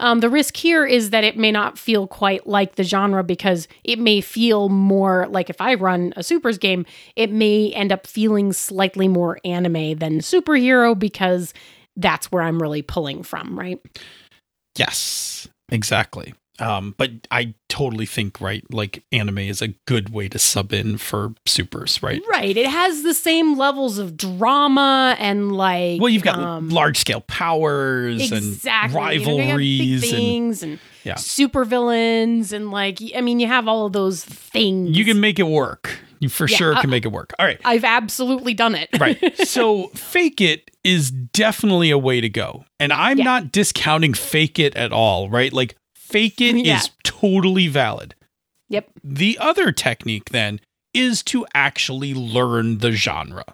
Um, 0.00 0.20
the 0.20 0.28
risk 0.28 0.56
here 0.56 0.84
is 0.84 1.10
that 1.10 1.24
it 1.24 1.36
may 1.36 1.52
not 1.52 1.78
feel 1.78 2.06
quite 2.06 2.46
like 2.46 2.74
the 2.74 2.82
genre 2.82 3.22
because 3.22 3.68
it 3.84 3.98
may 3.98 4.20
feel 4.20 4.68
more 4.68 5.26
like 5.28 5.48
if 5.48 5.60
I 5.60 5.74
run 5.74 6.12
a 6.16 6.22
supers 6.22 6.58
game, 6.58 6.84
it 7.14 7.30
may 7.30 7.72
end 7.72 7.92
up 7.92 8.06
feeling 8.06 8.52
slightly 8.52 9.06
more 9.06 9.38
anime 9.44 9.98
than 9.98 10.18
superhero 10.18 10.98
because 10.98 11.54
that's 11.96 12.32
where 12.32 12.42
I'm 12.42 12.60
really 12.60 12.82
pulling 12.82 13.22
from, 13.22 13.58
right? 13.58 13.80
Yes, 14.76 15.48
exactly. 15.70 16.34
Um, 16.60 16.94
but 16.98 17.10
I 17.30 17.54
totally 17.68 18.06
think 18.06 18.40
right, 18.40 18.64
like 18.72 19.04
anime 19.12 19.38
is 19.38 19.62
a 19.62 19.68
good 19.86 20.08
way 20.12 20.28
to 20.28 20.38
sub 20.40 20.72
in 20.72 20.98
for 20.98 21.34
supers, 21.46 22.02
right? 22.02 22.20
Right. 22.28 22.56
It 22.56 22.66
has 22.66 23.02
the 23.04 23.14
same 23.14 23.56
levels 23.56 23.98
of 23.98 24.16
drama 24.16 25.14
and 25.20 25.52
like 25.52 26.00
Well, 26.00 26.08
you've 26.08 26.22
got 26.24 26.38
um, 26.38 26.70
large 26.70 26.98
scale 26.98 27.20
powers 27.20 28.32
exactly 28.32 29.00
and 29.00 29.20
You 29.22 29.26
know, 29.26 29.36
rivalries, 29.38 30.02
and 30.02 30.10
things 30.10 30.62
and, 30.62 30.78
Yeah. 31.04 31.14
super 31.14 31.64
villains 31.64 32.52
and 32.52 32.70
like 32.70 32.98
I 33.14 33.20
mean 33.20 33.38
you 33.40 33.46
have 33.46 33.68
all 33.68 33.86
of 33.86 33.92
those 33.92 34.24
things. 34.24 34.96
you 34.96 35.04
can 35.04 35.20
make 35.20 35.38
it 35.38 35.44
work. 35.46 35.98
You 36.20 36.28
for 36.28 36.48
Yeah, 36.48 36.56
sure 36.56 36.74
uh, 36.74 36.80
can 36.80 36.90
make 36.90 37.04
it 37.04 37.12
work. 37.12 37.32
All 37.38 37.46
right. 37.46 37.60
I've 37.64 37.84
absolutely 37.84 38.52
done 38.54 38.74
it. 38.74 38.88
Right. 38.98 39.16
So 39.46 39.88
fake 39.94 40.40
it 40.40 40.70
is 40.82 41.10
definitely 41.12 41.90
a 41.90 41.98
way 41.98 42.20
to 42.20 42.28
go. 42.28 42.64
And 42.80 42.92
I'm 42.92 43.18
Yeah. 43.18 43.24
not 43.24 43.52
discounting 43.52 44.14
fake 44.14 44.58
it 44.58 44.74
at 44.74 44.92
all, 44.92 45.30
right? 45.30 45.52
Like 45.52 45.76
fake 46.08 46.40
it 46.40 46.54
is 46.56 46.66
Yeah. 46.66 46.80
totally 47.04 47.68
valid. 47.68 48.14
Yep. 48.68 48.90
The 49.02 49.38
other 49.40 49.72
technique 49.72 50.30
then 50.30 50.60
is 50.94 51.22
to 51.24 51.46
actually 51.54 52.14
learn 52.14 52.78
the 52.78 52.92
genre. 52.92 53.44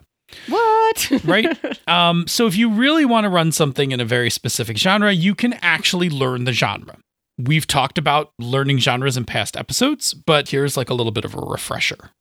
What? 0.47 1.11
right? 1.23 1.57
um, 1.87 2.27
so 2.27 2.47
if 2.47 2.55
you 2.57 2.69
really 2.69 3.05
want 3.05 3.25
to 3.25 3.29
run 3.29 3.51
something 3.51 3.91
in 3.91 3.99
a 3.99 4.05
very 4.05 4.29
specific 4.29 4.77
genre, 4.77 5.11
you 5.11 5.35
can 5.35 5.53
actually 5.61 6.09
learn 6.09 6.43
the 6.45 6.51
genre. 6.53 6.97
We've 7.37 7.67
talked 7.67 7.97
about 7.97 8.31
learning 8.39 8.79
genres 8.79 9.17
in 9.17 9.25
past 9.25 9.55
episodes, 9.57 10.13
but 10.13 10.49
here's 10.49 10.77
like 10.77 10.89
a 10.89 10.93
little 10.93 11.11
bit 11.11 11.25
of 11.25 11.35
a 11.35 11.39
refresher. 11.41 12.11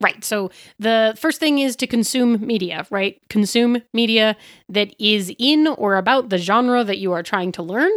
Right. 0.00 0.24
So 0.24 0.50
the 0.78 1.14
first 1.18 1.40
thing 1.40 1.58
is 1.58 1.76
to 1.76 1.86
consume 1.86 2.44
media, 2.44 2.86
right? 2.90 3.20
Consume 3.28 3.82
media 3.92 4.34
that 4.70 4.94
is 4.98 5.30
in 5.38 5.66
or 5.66 5.96
about 5.96 6.30
the 6.30 6.38
genre 6.38 6.84
that 6.84 6.98
you 6.98 7.12
are 7.12 7.22
trying 7.22 7.52
to 7.52 7.62
learn. 7.62 7.90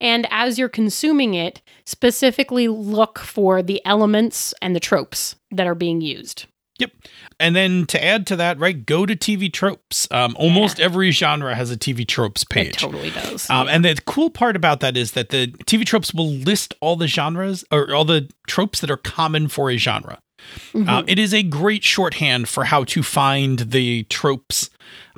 And 0.00 0.26
as 0.30 0.58
you're 0.58 0.70
consuming 0.70 1.34
it, 1.34 1.60
specifically 1.84 2.66
look 2.68 3.18
for 3.18 3.62
the 3.62 3.82
elements 3.84 4.54
and 4.62 4.74
the 4.74 4.80
tropes 4.80 5.36
that 5.50 5.66
are 5.66 5.74
being 5.74 6.00
used. 6.00 6.46
Yep. 6.80 6.92
And 7.38 7.54
then 7.54 7.84
to 7.86 8.02
add 8.02 8.26
to 8.28 8.36
that, 8.36 8.58
right, 8.58 8.86
go 8.86 9.04
to 9.04 9.14
TV 9.14 9.52
tropes. 9.52 10.08
Um, 10.10 10.34
almost 10.38 10.80
every 10.80 11.10
genre 11.10 11.54
has 11.54 11.70
a 11.70 11.76
TV 11.76 12.08
tropes 12.08 12.42
page. 12.42 12.68
It 12.68 12.78
totally 12.78 13.10
does. 13.10 13.50
Um, 13.50 13.68
and 13.68 13.84
the 13.84 14.00
cool 14.06 14.30
part 14.30 14.56
about 14.56 14.80
that 14.80 14.96
is 14.96 15.12
that 15.12 15.28
the 15.28 15.48
TV 15.66 15.84
tropes 15.84 16.14
will 16.14 16.30
list 16.30 16.72
all 16.80 16.96
the 16.96 17.06
genres 17.06 17.64
or 17.70 17.92
all 17.94 18.06
the 18.06 18.30
tropes 18.46 18.80
that 18.80 18.90
are 18.90 18.96
common 18.96 19.48
for 19.48 19.70
a 19.70 19.76
genre. 19.76 20.20
Mm-hmm. 20.72 20.88
Uh, 20.88 21.02
it 21.06 21.18
is 21.18 21.34
a 21.34 21.42
great 21.42 21.84
shorthand 21.84 22.48
for 22.48 22.64
how 22.64 22.84
to 22.84 23.02
find 23.02 23.58
the 23.58 24.04
tropes. 24.04 24.70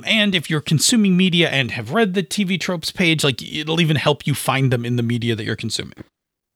And 0.05 0.35
if 0.35 0.49
you're 0.49 0.61
consuming 0.61 1.15
media 1.17 1.49
and 1.49 1.71
have 1.71 1.91
read 1.91 2.13
the 2.13 2.23
TV 2.23 2.59
tropes 2.59 2.91
page, 2.91 3.23
like 3.23 3.41
it'll 3.41 3.81
even 3.81 3.95
help 3.95 4.25
you 4.27 4.33
find 4.33 4.71
them 4.71 4.85
in 4.85 4.95
the 4.95 5.03
media 5.03 5.35
that 5.35 5.43
you're 5.43 5.55
consuming. 5.55 6.03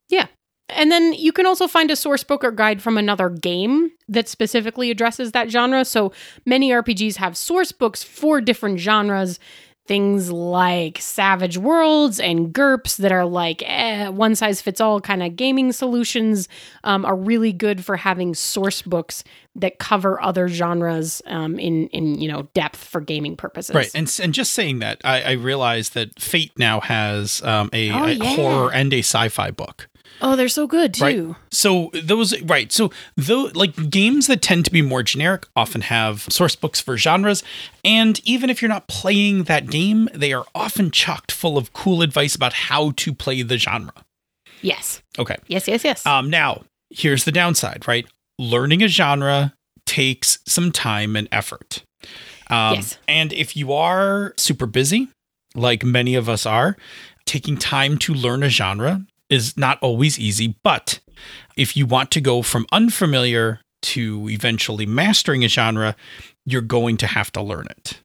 Yeah. 0.10 0.28
And 0.70 0.92
then 0.92 1.14
you 1.14 1.32
can 1.32 1.46
also 1.46 1.68
find 1.68 1.90
a 1.92 1.96
source 1.96 2.24
book 2.24 2.44
or 2.44 2.52
guide 2.52 2.82
from 2.82 2.98
another 2.98 3.30
game 3.30 3.92
that 4.10 4.28
specifically 4.28 4.92
addresses 4.92 5.32
that 5.32 5.50
genre. 5.50 5.86
So 5.86 6.12
many 6.46 6.72
RPGs 6.72 7.16
have 7.18 7.38
source 7.38 7.72
books 7.72 8.04
for 8.04 8.42
different 8.42 8.80
genres. 8.80 9.40
Things 9.88 10.32
like 10.32 11.00
Savage 11.00 11.58
Worlds 11.58 12.20
and 12.20 12.54
GURPS 12.54 12.98
that 12.98 13.12
are 13.14 13.26
like 13.26 13.64
eh, 13.66 14.10
one 14.10 14.36
size 14.36 14.62
fits 14.62 14.82
all 14.82 15.00
kind 15.00 15.24
of 15.24 15.36
gaming 15.38 15.72
solutions 15.72 16.50
um, 16.84 17.06
are 17.06 17.16
really 17.16 17.54
good 17.54 17.86
for 17.86 17.96
having 17.96 18.36
source 18.36 18.82
books 18.82 19.24
that 19.56 19.80
cover 19.80 20.22
other 20.22 20.48
genres 20.50 21.22
um, 21.28 21.58
in 21.58 21.88
in 21.88 22.20
you 22.20 22.28
know 22.30 22.44
depth 22.54 22.84
for 22.84 23.00
gaming 23.00 23.38
purposes. 23.38 23.74
Right. 23.74 23.90
And, 23.96 24.14
and 24.22 24.34
just 24.34 24.54
saying 24.54 24.80
that, 24.80 25.00
I, 25.06 25.22
I 25.22 25.32
realized 25.32 25.94
that 25.94 26.20
Fate 26.20 26.52
now 26.58 26.82
has 26.82 27.42
um, 27.44 27.70
a, 27.72 27.90
Oh, 27.92 28.04
a 28.04 28.12
yeah. 28.12 28.36
horror 28.36 28.74
and 28.74 28.94
a 28.94 29.00
sci 29.00 29.30
fi 29.30 29.52
book. 29.52 29.88
Oh, 30.22 30.36
they're 30.36 30.50
so 30.50 30.68
good 30.68 30.94
too. 30.94 31.04
Right. 31.04 31.36
So 31.52 31.92
those 31.94 32.40
right. 32.44 32.72
So 32.72 32.92
though 33.16 33.50
like 33.54 33.90
games 33.90 34.28
that 34.28 34.42
tend 34.42 34.66
to 34.66 34.72
be 34.72 34.82
more 34.82 35.04
generic 35.04 35.46
often 35.56 35.82
have 35.82 36.22
source 36.30 36.56
books 36.56 36.80
for 36.80 36.98
genres, 36.98 37.44
and 37.84 38.20
even 38.26 38.50
if 38.50 38.62
you're 38.62 38.70
not 38.70 38.88
playing 38.88 39.44
that 39.44 39.68
game, 39.70 40.10
they 40.14 40.34
are 40.34 40.46
often 40.56 40.92
chocked 40.92 41.32
full 41.32 41.58
of 41.58 41.74
cool 41.74 42.02
advice 42.02 42.36
about 42.36 42.54
how 42.54 42.92
to 42.98 43.14
play 43.14 43.42
the 43.42 43.58
genre. 43.58 43.94
Yes. 44.62 45.02
Okay. 45.20 45.36
Yes. 45.48 45.68
Yes. 45.68 45.84
Yes. 45.84 46.06
Um 46.06 46.30
now, 46.30 46.64
here's 46.90 47.24
the 47.26 47.32
downside, 47.32 47.88
right? 47.88 48.06
Learning 48.40 48.84
a 48.84 48.88
genre 48.88 49.54
takes 49.86 50.40
some 50.46 50.72
time 50.72 51.16
and 51.16 51.28
effort. 51.32 51.84
Um, 52.50 52.76
Yes. 52.76 52.98
And 53.08 53.34
if 53.34 53.56
you 53.58 53.74
are 53.74 54.34
super 54.38 54.66
busy, 54.66 55.10
like 55.56 55.84
many 55.84 56.16
of 56.16 56.30
us 56.30 56.46
are, 56.46 56.78
taking 57.26 57.58
time 57.58 57.98
to 57.98 58.14
learn 58.14 58.44
a 58.44 58.50
genre 58.50 59.02
is 59.30 59.58
not 59.58 59.80
always 59.82 60.20
easy. 60.20 60.56
But 60.64 61.00
if 61.56 61.76
you 61.76 61.86
want 61.86 62.12
to 62.12 62.22
go 62.22 62.42
from 62.42 62.66
unfamiliar 62.72 63.62
to 63.84 64.30
eventually 64.30 64.86
mastering 64.86 65.44
a 65.44 65.48
genre, 65.48 65.96
you're 66.46 66.62
going 66.62 66.98
to 66.98 67.08
have 67.08 67.32
to 67.34 67.42
learn 67.42 67.68
it. 67.70 68.02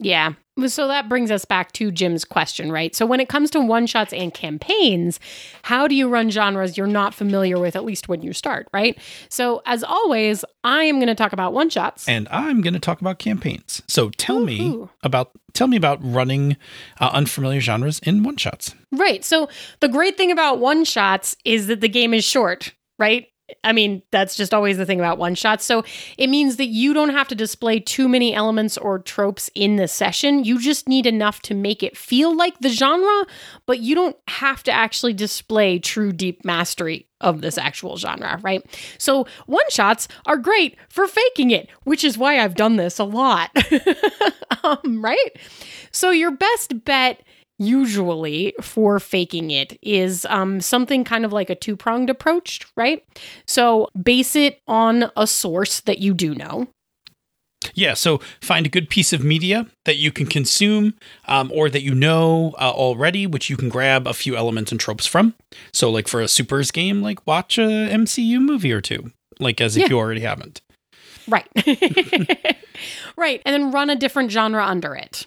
Yeah. 0.00 0.34
So 0.66 0.88
that 0.88 1.08
brings 1.08 1.30
us 1.30 1.44
back 1.44 1.72
to 1.72 1.92
Jim's 1.92 2.24
question, 2.24 2.72
right? 2.72 2.94
So 2.94 3.06
when 3.06 3.20
it 3.20 3.28
comes 3.28 3.50
to 3.50 3.60
one 3.60 3.86
shots 3.86 4.12
and 4.12 4.34
campaigns, 4.34 5.20
how 5.62 5.86
do 5.86 5.94
you 5.94 6.08
run 6.08 6.30
genres 6.30 6.76
you're 6.76 6.88
not 6.88 7.14
familiar 7.14 7.60
with, 7.60 7.76
at 7.76 7.84
least 7.84 8.08
when 8.08 8.22
you 8.22 8.32
start, 8.32 8.68
right? 8.72 8.98
So 9.28 9.62
as 9.66 9.84
always, 9.84 10.44
I 10.64 10.84
am 10.84 10.96
going 10.96 11.08
to 11.08 11.14
talk 11.14 11.32
about 11.32 11.52
one 11.52 11.70
shots. 11.70 12.08
And 12.08 12.26
I'm 12.30 12.60
going 12.60 12.74
to 12.74 12.80
talk 12.80 13.00
about 13.00 13.20
campaigns. 13.20 13.82
So 13.86 14.10
tell 14.10 14.40
me 14.40 14.84
about 15.02 15.30
tell 15.52 15.68
me 15.68 15.76
about 15.76 15.98
running 16.02 16.56
uh, 17.00 17.10
unfamiliar 17.12 17.60
genres 17.60 18.00
in 18.00 18.22
one 18.22 18.36
shots. 18.36 18.74
Right. 18.92 19.24
So 19.24 19.48
the 19.80 19.88
great 19.88 20.16
thing 20.16 20.30
about 20.30 20.58
one 20.58 20.84
shots 20.84 21.36
is 21.44 21.68
that 21.68 21.80
the 21.80 21.88
game 21.88 22.12
is 22.14 22.24
short, 22.24 22.72
right? 22.98 23.28
I 23.64 23.72
mean, 23.72 24.02
that's 24.10 24.36
just 24.36 24.52
always 24.52 24.76
the 24.76 24.86
thing 24.86 24.98
about 24.98 25.18
one 25.18 25.34
shots. 25.34 25.64
So 25.64 25.84
it 26.16 26.28
means 26.28 26.56
that 26.56 26.66
you 26.66 26.92
don't 26.92 27.10
have 27.10 27.28
to 27.28 27.34
display 27.34 27.80
too 27.80 28.08
many 28.08 28.34
elements 28.34 28.76
or 28.76 28.98
tropes 28.98 29.50
in 29.54 29.76
the 29.76 29.88
session. 29.88 30.44
You 30.44 30.60
just 30.60 30.88
need 30.88 31.06
enough 31.06 31.40
to 31.42 31.54
make 31.54 31.82
it 31.82 31.96
feel 31.96 32.34
like 32.36 32.58
the 32.60 32.68
genre, 32.68 33.26
but 33.66 33.80
you 33.80 33.94
don't 33.94 34.16
have 34.28 34.62
to 34.64 34.72
actually 34.72 35.14
display 35.14 35.78
true 35.78 36.12
deep 36.12 36.44
mastery 36.44 37.06
of 37.20 37.40
this 37.40 37.58
actual 37.58 37.96
genre, 37.96 38.38
right? 38.42 38.64
So 38.98 39.26
one 39.46 39.68
shots 39.70 40.08
are 40.26 40.36
great 40.36 40.76
for 40.88 41.06
faking 41.06 41.50
it, 41.50 41.68
which 41.84 42.04
is 42.04 42.16
why 42.16 42.38
I've 42.38 42.54
done 42.54 42.76
this 42.76 42.98
a 42.98 43.04
lot. 43.04 43.50
um, 44.62 45.02
right? 45.04 45.36
So 45.90 46.10
your 46.10 46.30
best 46.30 46.84
bet 46.84 47.22
usually 47.58 48.54
for 48.60 48.98
faking 49.00 49.50
it 49.50 49.78
is 49.82 50.24
um, 50.30 50.60
something 50.60 51.04
kind 51.04 51.24
of 51.24 51.32
like 51.32 51.50
a 51.50 51.54
two 51.54 51.76
pronged 51.76 52.10
approach, 52.10 52.66
right? 52.76 53.04
So 53.46 53.88
base 54.00 54.36
it 54.36 54.60
on 54.66 55.10
a 55.16 55.26
source 55.26 55.80
that 55.80 55.98
you 55.98 56.14
do 56.14 56.34
know. 56.34 56.68
Yeah, 57.74 57.94
so 57.94 58.20
find 58.40 58.64
a 58.66 58.68
good 58.68 58.88
piece 58.88 59.12
of 59.12 59.24
media 59.24 59.66
that 59.84 59.96
you 59.96 60.12
can 60.12 60.26
consume 60.26 60.94
um, 61.26 61.50
or 61.52 61.68
that 61.68 61.82
you 61.82 61.92
know 61.94 62.54
uh, 62.58 62.70
already, 62.70 63.26
which 63.26 63.50
you 63.50 63.56
can 63.56 63.68
grab 63.68 64.06
a 64.06 64.14
few 64.14 64.36
elements 64.36 64.70
and 64.70 64.80
tropes 64.80 65.06
from. 65.06 65.34
So, 65.72 65.90
like 65.90 66.06
for 66.06 66.20
a 66.20 66.28
supers 66.28 66.70
game, 66.70 67.02
like 67.02 67.26
watch 67.26 67.58
a 67.58 67.62
MCU 67.62 68.40
movie 68.40 68.72
or 68.72 68.80
two, 68.80 69.10
like 69.40 69.60
as 69.60 69.76
if 69.76 69.82
Yeah. 69.82 69.88
you 69.90 69.98
already 69.98 70.20
haven't. 70.20 70.60
Right. 71.26 71.46
right. 73.16 73.42
And 73.44 73.52
then 73.54 73.72
run 73.72 73.90
a 73.90 73.96
different 73.96 74.30
genre 74.30 74.64
under 74.64 74.94
it. 74.94 75.26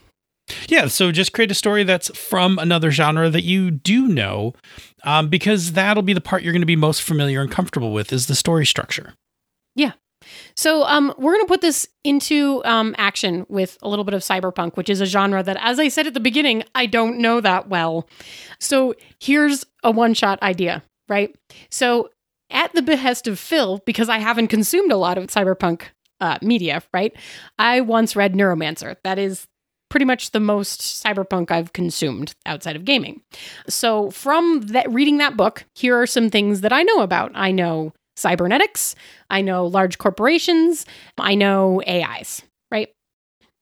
Yeah, 0.67 0.88
so 0.88 1.12
just 1.12 1.34
create 1.34 1.51
a 1.51 1.55
story 1.55 1.84
that's 1.84 2.15
from 2.17 2.60
another 2.60 2.91
genre 2.91 3.29
that 3.29 3.43
you 3.43 3.72
do 3.72 4.08
know, 4.08 4.53
um, 5.03 5.29
because 5.29 5.74
that'll 5.74 6.03
be 6.03 6.13
the 6.13 6.22
part 6.22 6.43
you're 6.43 6.53
going 6.53 6.62
to 6.62 6.65
be 6.65 6.75
most 6.75 7.01
familiar 7.01 7.41
and 7.41 7.51
comfortable 7.51 7.93
with 7.93 8.12
is 8.13 8.27
the 8.27 8.36
story 8.36 8.65
structure. 8.65 9.13
Yeah. 9.75 9.93
So 10.55 10.84
um, 10.84 11.13
we're 11.17 11.34
going 11.34 11.46
to 11.46 11.48
put 11.48 11.62
this 11.62 11.88
into 12.03 12.63
um, 12.63 12.96
action 12.98 13.46
with 13.50 13.77
a 13.81 13.89
little 13.89 14.05
bit 14.05 14.13
of 14.13 14.22
cyberpunk, 14.22 14.77
which 14.77 14.89
is 14.89 15.01
a 15.01 15.05
genre 15.05 15.41
that, 15.43 15.58
as 15.60 15.79
I 15.79 15.88
said 15.88 16.08
at 16.08 16.13
the 16.13 16.20
beginning, 16.20 16.63
I 16.75 16.86
don't 16.86 17.17
know 17.17 17.41
that 17.41 17.70
well. 17.70 18.08
So 18.60 18.93
here's 19.20 19.65
a 19.84 19.91
one 19.91 20.13
shot 20.13 20.41
idea, 20.43 20.84
right? 21.10 21.36
So 21.70 22.10
at 22.51 22.74
the 22.74 22.81
behest 22.81 23.27
of 23.27 23.39
Phil, 23.39 23.81
because 23.86 24.10
I 24.10 24.20
haven't 24.20 24.48
consumed 24.48 24.91
a 24.91 24.98
lot 24.98 25.17
of 25.17 25.27
cyberpunk 25.27 25.84
uh, 26.20 26.38
media, 26.41 26.84
right? 26.93 27.13
I 27.58 27.81
once 27.81 28.15
read 28.15 28.34
Neuromancer. 28.34 28.98
That 29.03 29.17
is 29.17 29.48
pretty 29.91 30.05
much 30.05 30.31
the 30.31 30.39
most 30.39 30.79
cyberpunk 30.79 31.51
I've 31.51 31.74
consumed 31.74 32.33
outside 32.48 32.75
of 32.75 32.86
gaming. 32.86 33.21
So 33.67 34.10
from 34.10 34.62
that 34.67 34.91
reading 34.91 35.17
that 35.17 35.38
book, 35.38 35.65
here 35.75 36.01
are 36.01 36.07
some 36.07 36.31
things 36.31 36.62
that 36.62 36.74
I 36.74 36.81
know 36.81 37.01
about. 37.01 37.31
I 37.36 37.51
know 37.51 37.93
cybernetics, 38.15 38.95
I 39.29 39.41
know 39.41 39.67
large 39.67 39.98
corporations, 39.98 40.86
I 41.17 41.36
know 41.36 41.81
AIs, 41.88 42.41
right? 42.71 42.89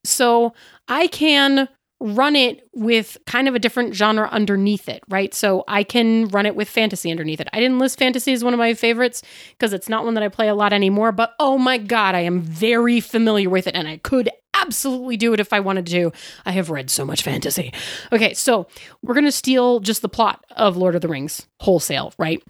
So 0.05 0.53
I 0.87 1.07
can 1.07 1.67
run 2.01 2.35
it 2.35 2.67
with 2.73 3.17
kind 3.25 3.47
of 3.47 3.55
a 3.55 3.59
different 3.59 3.93
genre 3.93 4.29
underneath 4.31 4.87
it, 4.87 5.03
right? 5.09 5.33
So 5.33 5.63
I 5.67 5.83
can 5.83 6.27
run 6.29 6.45
it 6.45 6.55
with 6.55 6.69
fantasy 6.69 7.11
underneath 7.11 7.41
it. 7.41 7.49
I 7.51 7.59
didn't 7.59 7.79
list 7.79 7.99
fantasy 7.99 8.31
as 8.31 8.43
one 8.43 8.53
of 8.53 8.57
my 8.57 8.73
favorites 8.73 9.21
because 9.51 9.73
it's 9.73 9.89
not 9.89 10.05
one 10.05 10.13
that 10.13 10.23
I 10.23 10.29
play 10.29 10.47
a 10.47 10.55
lot 10.55 10.71
anymore, 10.73 11.11
but 11.11 11.33
oh 11.39 11.57
my 11.57 11.77
god, 11.77 12.15
I 12.15 12.21
am 12.21 12.39
very 12.39 13.01
familiar 13.01 13.49
with 13.49 13.67
it 13.67 13.75
and 13.75 13.87
I 13.87 13.97
could 13.97 14.29
absolutely 14.61 15.17
do 15.17 15.33
it 15.33 15.39
if 15.39 15.53
I 15.53 15.59
wanted 15.59 15.85
to. 15.87 16.11
I 16.45 16.51
have 16.51 16.69
read 16.69 16.89
so 16.89 17.05
much 17.05 17.23
fantasy. 17.23 17.73
Okay, 18.11 18.33
so 18.33 18.67
we're 19.01 19.13
going 19.13 19.25
to 19.25 19.31
steal 19.31 19.79
just 19.79 20.01
the 20.01 20.09
plot 20.09 20.43
of 20.55 20.77
Lord 20.77 20.95
of 20.95 21.01
the 21.01 21.07
Rings 21.07 21.47
wholesale, 21.61 22.13
right? 22.17 22.43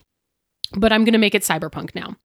But 0.73 0.93
I'm 0.93 1.03
going 1.03 1.13
to 1.13 1.19
make 1.19 1.33
it 1.33 1.41
cyberpunk 1.41 1.95
now. 1.95 2.15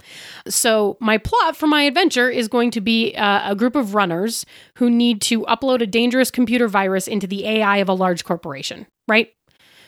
So, 0.46 0.98
my 1.00 1.16
plot 1.16 1.56
for 1.56 1.66
my 1.66 1.82
adventure 1.82 2.28
is 2.28 2.46
going 2.46 2.70
to 2.72 2.82
be 2.82 3.14
uh, 3.14 3.52
a 3.52 3.56
group 3.56 3.74
of 3.74 3.94
runners 3.94 4.44
who 4.76 4.90
need 4.90 5.22
to 5.22 5.42
upload 5.42 5.80
a 5.80 5.86
dangerous 5.86 6.30
computer 6.30 6.68
virus 6.68 7.08
into 7.08 7.26
the 7.26 7.46
AI 7.46 7.78
of 7.78 7.88
a 7.88 7.94
large 7.94 8.24
corporation, 8.24 8.86
right? 9.08 9.32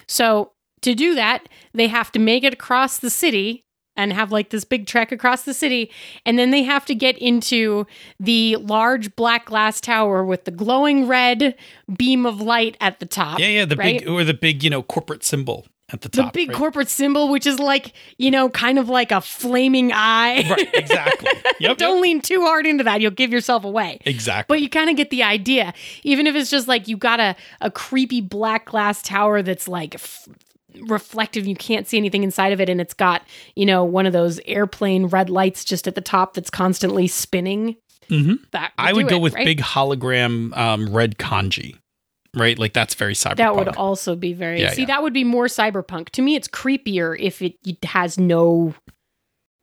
So, 0.08 0.52
to 0.80 0.94
do 0.94 1.14
that, 1.16 1.48
they 1.74 1.88
have 1.88 2.10
to 2.12 2.18
make 2.18 2.44
it 2.44 2.54
across 2.54 2.98
the 2.98 3.10
city 3.10 3.65
and 3.96 4.12
have 4.12 4.32
like 4.32 4.50
this 4.50 4.64
big 4.64 4.86
trek 4.86 5.12
across 5.12 5.42
the 5.42 5.54
city. 5.54 5.90
And 6.24 6.38
then 6.38 6.50
they 6.50 6.62
have 6.62 6.84
to 6.86 6.94
get 6.94 7.16
into 7.18 7.86
the 8.20 8.56
large 8.56 9.14
black 9.16 9.46
glass 9.46 9.80
tower 9.80 10.24
with 10.24 10.44
the 10.44 10.50
glowing 10.50 11.06
red 11.06 11.54
beam 11.96 12.26
of 12.26 12.40
light 12.40 12.76
at 12.80 13.00
the 13.00 13.06
top. 13.06 13.38
Yeah, 13.38 13.48
yeah, 13.48 13.64
the 13.64 13.76
right? 13.76 14.00
big 14.00 14.08
or 14.08 14.24
the 14.24 14.34
big, 14.34 14.62
you 14.62 14.70
know, 14.70 14.82
corporate 14.82 15.24
symbol 15.24 15.66
at 15.88 16.00
the 16.00 16.08
top. 16.08 16.32
the 16.32 16.38
big 16.40 16.48
right? 16.48 16.58
corporate 16.58 16.88
symbol, 16.88 17.28
which 17.30 17.46
is 17.46 17.58
like, 17.58 17.92
you 18.18 18.30
know, 18.30 18.48
kind 18.48 18.78
of 18.78 18.88
like 18.88 19.12
a 19.12 19.20
flaming 19.20 19.92
eye. 19.92 20.48
Right, 20.48 20.74
exactly. 20.74 21.30
Yep, 21.58 21.78
Don't 21.78 21.96
yep. 21.96 22.02
lean 22.02 22.20
too 22.20 22.42
hard 22.42 22.66
into 22.66 22.84
that. 22.84 23.00
You'll 23.00 23.12
give 23.12 23.32
yourself 23.32 23.64
away. 23.64 23.98
Exactly. 24.04 24.54
But 24.54 24.60
you 24.60 24.68
kind 24.68 24.90
of 24.90 24.96
get 24.96 25.08
the 25.08 25.22
idea. 25.22 25.72
Even 26.02 26.26
if 26.26 26.34
it's 26.36 26.50
just 26.50 26.68
like 26.68 26.86
you 26.86 26.98
got 26.98 27.18
a, 27.18 27.34
a 27.62 27.70
creepy 27.70 28.20
black 28.20 28.66
glass 28.66 29.00
tower 29.00 29.40
that's 29.40 29.66
like 29.66 29.94
f- 29.94 30.28
reflective, 30.82 31.46
you 31.46 31.56
can't 31.56 31.86
see 31.86 31.96
anything 31.96 32.22
inside 32.24 32.52
of 32.52 32.60
it, 32.60 32.68
and 32.68 32.80
it's 32.80 32.94
got, 32.94 33.22
you 33.54 33.66
know, 33.66 33.84
one 33.84 34.06
of 34.06 34.12
those 34.12 34.38
airplane 34.46 35.06
red 35.06 35.30
lights 35.30 35.64
just 35.64 35.86
at 35.88 35.94
the 35.94 36.00
top 36.00 36.34
that's 36.34 36.50
constantly 36.50 37.06
spinning. 37.06 37.76
Mhm. 38.08 38.38
That 38.52 38.72
I 38.78 38.92
would 38.92 39.08
go 39.08 39.16
it, 39.16 39.22
with 39.22 39.34
right? 39.34 39.44
big 39.44 39.60
hologram 39.60 40.56
um, 40.56 40.92
red 40.94 41.18
kanji, 41.18 41.76
right? 42.34 42.56
Like 42.58 42.72
that's 42.72 42.94
very 42.94 43.14
cyberpunk. 43.14 43.36
That 43.36 43.56
would 43.56 43.68
also 43.76 44.14
be 44.14 44.32
very. 44.32 44.60
Yeah, 44.60 44.70
see, 44.70 44.82
yeah. 44.82 44.86
that 44.86 45.02
would 45.02 45.12
be 45.12 45.24
more 45.24 45.46
cyberpunk. 45.46 46.10
To 46.10 46.22
me, 46.22 46.36
it's 46.36 46.46
creepier 46.48 47.16
if 47.18 47.42
it, 47.42 47.56
it 47.66 47.84
has 47.84 48.16
no 48.18 48.74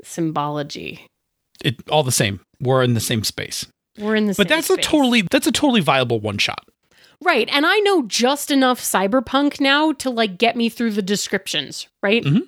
symbology. 0.04 1.08
it 1.64 1.76
all 1.90 2.04
the 2.04 2.12
same. 2.12 2.40
We're 2.60 2.84
in 2.84 2.94
the 2.94 3.00
same 3.00 3.24
space. 3.24 3.66
We're 3.98 4.16
in 4.16 4.26
the 4.26 4.34
But 4.34 4.50
same 4.50 4.58
that's 4.58 4.70
a 4.70 4.78
totally 4.78 5.22
that's 5.32 5.48
a 5.48 5.52
totally 5.52 5.82
viable 5.82 6.20
one 6.20 6.38
shot. 6.38 6.68
Right. 7.22 7.48
And 7.52 7.66
I 7.66 7.78
know 7.80 8.04
just 8.04 8.52
enough 8.52 8.80
cyberpunk 8.82 9.60
now 9.60 9.92
to 9.94 10.10
like 10.10 10.38
get 10.38 10.56
me 10.56 10.70
through 10.70 10.92
the 10.92 11.02
descriptions, 11.02 11.88
right? 12.02 12.24
Mhm. 12.24 12.48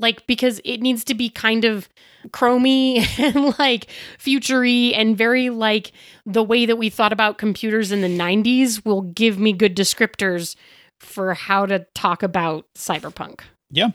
Like 0.00 0.26
because 0.26 0.60
it 0.64 0.80
needs 0.80 1.02
to 1.04 1.14
be 1.14 1.28
kind 1.28 1.64
of 1.64 1.88
chromy 2.28 3.04
and 3.18 3.58
like 3.58 3.86
futury 4.18 4.94
and 4.94 5.16
very 5.18 5.50
like 5.50 5.92
the 6.24 6.42
way 6.44 6.66
that 6.66 6.76
we 6.76 6.88
thought 6.90 7.12
about 7.12 7.38
computers 7.38 7.90
in 7.90 8.00
the 8.00 8.08
90s 8.08 8.84
will 8.84 9.02
give 9.02 9.38
me 9.38 9.52
good 9.52 9.76
descriptors 9.76 10.54
for 11.00 11.34
how 11.34 11.66
to 11.66 11.86
talk 11.94 12.22
about 12.22 12.66
cyberpunk, 12.76 13.40
Yeah. 13.70 13.88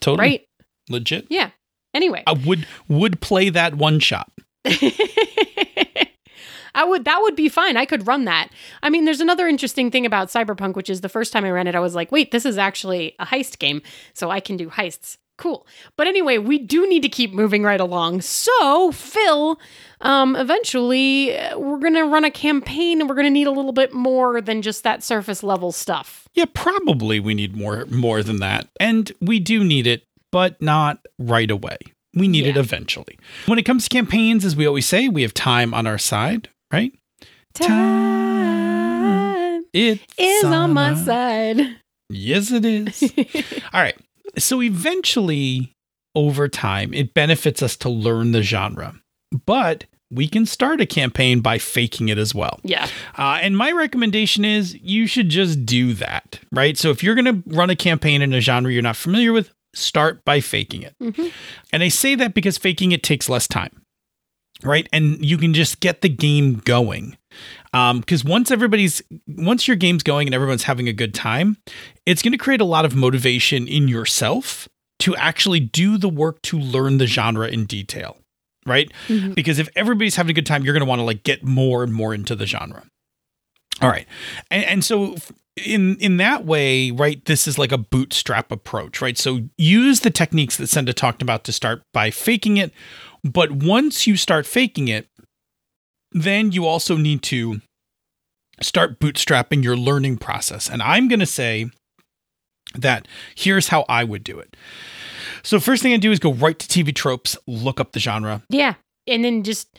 Totally 0.00 0.28
right? 0.28 0.44
legit. 0.88 1.26
Yeah. 1.30 1.50
Anyway. 1.94 2.22
I 2.26 2.32
would 2.32 2.66
would 2.88 3.20
play 3.20 3.48
that 3.50 3.74
one 3.76 4.00
shot. 4.00 4.30
I 6.74 6.84
would 6.84 7.04
that 7.04 7.20
would 7.22 7.36
be 7.36 7.48
fine. 7.48 7.76
I 7.76 7.84
could 7.84 8.06
run 8.06 8.24
that. 8.24 8.48
I 8.82 8.90
mean, 8.90 9.04
there's 9.04 9.20
another 9.20 9.46
interesting 9.46 9.90
thing 9.90 10.06
about 10.06 10.28
Cyberpunk, 10.28 10.74
which 10.74 10.90
is 10.90 11.00
the 11.00 11.08
first 11.08 11.32
time 11.32 11.44
I 11.44 11.50
ran 11.50 11.66
it, 11.66 11.74
I 11.74 11.80
was 11.80 11.94
like, 11.94 12.12
wait, 12.12 12.30
this 12.30 12.44
is 12.44 12.58
actually 12.58 13.14
a 13.18 13.26
heist 13.26 13.58
game, 13.58 13.82
so 14.12 14.30
I 14.30 14.40
can 14.40 14.56
do 14.56 14.68
heists. 14.68 15.16
Cool. 15.36 15.66
But 15.96 16.06
anyway, 16.06 16.38
we 16.38 16.58
do 16.58 16.88
need 16.88 17.02
to 17.02 17.08
keep 17.08 17.32
moving 17.32 17.64
right 17.64 17.80
along. 17.80 18.20
So, 18.20 18.92
Phil, 18.92 19.58
um, 20.00 20.36
eventually 20.36 21.36
uh, 21.36 21.58
we're 21.58 21.80
gonna 21.80 22.06
run 22.06 22.24
a 22.24 22.30
campaign 22.30 23.00
and 23.00 23.08
we're 23.08 23.16
gonna 23.16 23.30
need 23.30 23.48
a 23.48 23.52
little 23.52 23.72
bit 23.72 23.92
more 23.92 24.40
than 24.40 24.62
just 24.62 24.84
that 24.84 25.02
surface 25.02 25.42
level 25.42 25.72
stuff. 25.72 26.28
Yeah, 26.34 26.44
probably 26.52 27.18
we 27.18 27.34
need 27.34 27.56
more 27.56 27.84
more 27.86 28.22
than 28.22 28.38
that. 28.38 28.68
And 28.78 29.10
we 29.20 29.40
do 29.40 29.64
need 29.64 29.88
it, 29.88 30.04
but 30.30 30.60
not 30.62 31.04
right 31.18 31.50
away. 31.50 31.78
We 32.14 32.28
need 32.28 32.46
it 32.46 32.56
eventually. 32.56 33.18
When 33.46 33.58
it 33.58 33.64
comes 33.64 33.84
to 33.84 33.88
campaigns, 33.90 34.44
as 34.44 34.54
we 34.54 34.66
always 34.66 34.86
say, 34.86 35.08
we 35.08 35.22
have 35.22 35.34
time 35.34 35.74
on 35.74 35.84
our 35.84 35.98
side, 35.98 36.48
right? 36.74 36.92
Time 37.54 39.64
It's 39.72 40.02
is 40.18 40.44
on 40.44 40.72
my 40.72 40.94
side. 40.94 41.60
Yes, 42.10 42.50
it 42.52 42.64
is. 42.64 43.02
All 43.72 43.80
right. 43.80 43.96
So 44.38 44.62
eventually, 44.62 45.72
over 46.14 46.48
time, 46.48 46.92
it 46.92 47.14
benefits 47.14 47.62
us 47.62 47.76
to 47.78 47.88
learn 47.88 48.32
the 48.32 48.42
genre, 48.42 48.94
but 49.46 49.84
we 50.10 50.28
can 50.28 50.46
start 50.46 50.80
a 50.80 50.86
campaign 50.86 51.40
by 51.40 51.58
faking 51.58 52.08
it 52.08 52.18
as 52.18 52.34
well. 52.34 52.60
Yeah. 52.62 52.88
Uh, 53.18 53.38
and 53.40 53.56
my 53.56 53.72
recommendation 53.72 54.44
is 54.44 54.74
you 54.80 55.06
should 55.06 55.28
just 55.28 55.64
do 55.64 55.92
that, 55.94 56.38
right? 56.52 56.76
So 56.76 56.90
if 56.90 57.02
you're 57.02 57.14
going 57.16 57.42
to 57.42 57.56
run 57.56 57.70
a 57.70 57.76
campaign 57.76 58.22
in 58.22 58.32
a 58.32 58.40
genre 58.40 58.72
you're 58.72 58.82
not 58.82 58.96
familiar 58.96 59.32
with, 59.32 59.50
start 59.74 60.24
by 60.24 60.40
faking 60.40 60.82
it. 60.82 60.94
Mhm. 61.02 61.32
And 61.72 61.82
I 61.82 61.88
say 61.88 62.14
that 62.16 62.34
because 62.34 62.58
faking 62.58 62.92
it 62.92 63.02
takes 63.02 63.28
less 63.28 63.48
time, 63.48 63.82
right? 64.62 64.88
And 64.92 65.24
you 65.24 65.36
can 65.38 65.54
just 65.54 65.80
get 65.80 66.00
the 66.00 66.08
game 66.08 66.56
going. 66.64 67.16
Because 67.72 68.24
once 68.24 68.50
everybody's, 68.52 69.02
once 69.26 69.66
your 69.66 69.76
game's 69.76 70.04
going 70.04 70.28
and 70.28 70.34
everyone's 70.34 70.62
having 70.62 70.88
a 70.88 70.92
good 70.92 71.12
time, 71.12 71.56
it's 72.06 72.22
going 72.22 72.32
to 72.32 72.38
create 72.38 72.60
a 72.60 72.64
lot 72.64 72.84
of 72.84 72.94
motivation 72.94 73.66
in 73.66 73.88
yourself 73.88 74.68
to 75.00 75.16
actually 75.16 75.58
do 75.60 75.98
the 75.98 76.08
work 76.08 76.40
to 76.42 76.58
learn 76.58 76.98
the 76.98 77.06
genre 77.06 77.48
in 77.48 77.64
detail, 77.64 78.16
right? 78.64 78.90
Mhm. 79.08 79.34
Because 79.34 79.58
if 79.58 79.68
everybody's 79.74 80.14
having 80.14 80.30
a 80.30 80.34
good 80.34 80.46
time, 80.46 80.62
you're 80.62 80.72
going 80.72 80.84
to 80.84 80.88
want 80.88 81.00
to 81.00 81.04
like 81.04 81.24
get 81.24 81.42
more 81.42 81.82
and 81.82 81.92
more 81.92 82.14
into 82.14 82.36
the 82.36 82.46
genre. 82.46 82.84
All 83.82 83.88
right. 83.88 84.06
And, 84.52 84.64
and 84.64 84.84
so 84.84 85.16
in 85.56 85.96
in 85.96 86.16
that 86.18 86.44
way, 86.44 86.92
right, 86.92 87.24
this 87.24 87.48
is 87.48 87.58
like 87.58 87.72
a 87.72 87.78
bootstrap 87.78 88.52
approach, 88.52 89.02
right? 89.02 89.18
So 89.18 89.40
use 89.58 90.00
the 90.00 90.10
techniques 90.10 90.56
that 90.58 90.68
Senda 90.68 90.92
talked 90.92 91.22
about 91.22 91.42
to 91.44 91.52
start 91.52 91.82
by 91.92 92.10
faking 92.12 92.56
it, 92.56 92.72
but 93.24 93.50
once 93.50 94.06
you 94.06 94.16
start 94.16 94.46
faking 94.46 94.88
it, 94.88 95.08
then 96.12 96.52
you 96.52 96.66
also 96.66 96.96
need 96.96 97.22
to 97.22 97.60
start 98.60 99.00
bootstrapping 99.00 99.64
your 99.64 99.76
learning 99.76 100.18
process. 100.18 100.68
And 100.70 100.82
I'm 100.82 101.08
going 101.08 101.20
to 101.20 101.26
say 101.26 101.70
that 102.74 103.08
here's 103.34 103.68
how 103.68 103.84
I 103.88 104.04
would 104.04 104.22
do 104.22 104.38
it. 104.38 104.56
So 105.42 105.58
first 105.58 105.82
thing 105.82 105.92
I 105.92 105.96
do 105.96 106.12
is 106.12 106.18
go 106.18 106.32
right 106.32 106.58
to 106.58 106.66
TV 106.66 106.94
tropes, 106.94 107.36
look 107.46 107.80
up 107.80 107.92
the 107.92 108.00
genre. 108.00 108.42
Yeah. 108.48 108.74
And 109.06 109.24
then 109.24 109.42
just 109.42 109.78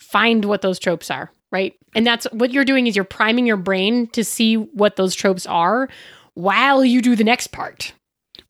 find 0.00 0.44
what 0.44 0.62
those 0.62 0.78
tropes 0.78 1.10
are, 1.10 1.30
right? 1.52 1.74
And 1.94 2.06
that's 2.06 2.26
what 2.32 2.52
you're 2.52 2.64
doing 2.64 2.86
is 2.86 2.96
you're 2.96 3.04
priming 3.04 3.46
your 3.46 3.56
brain 3.56 4.08
to 4.08 4.24
see 4.24 4.54
what 4.54 4.96
those 4.96 5.14
tropes 5.14 5.46
are 5.46 5.88
while 6.34 6.84
you 6.84 7.00
do 7.00 7.16
the 7.16 7.24
next 7.24 7.48
part. 7.48 7.92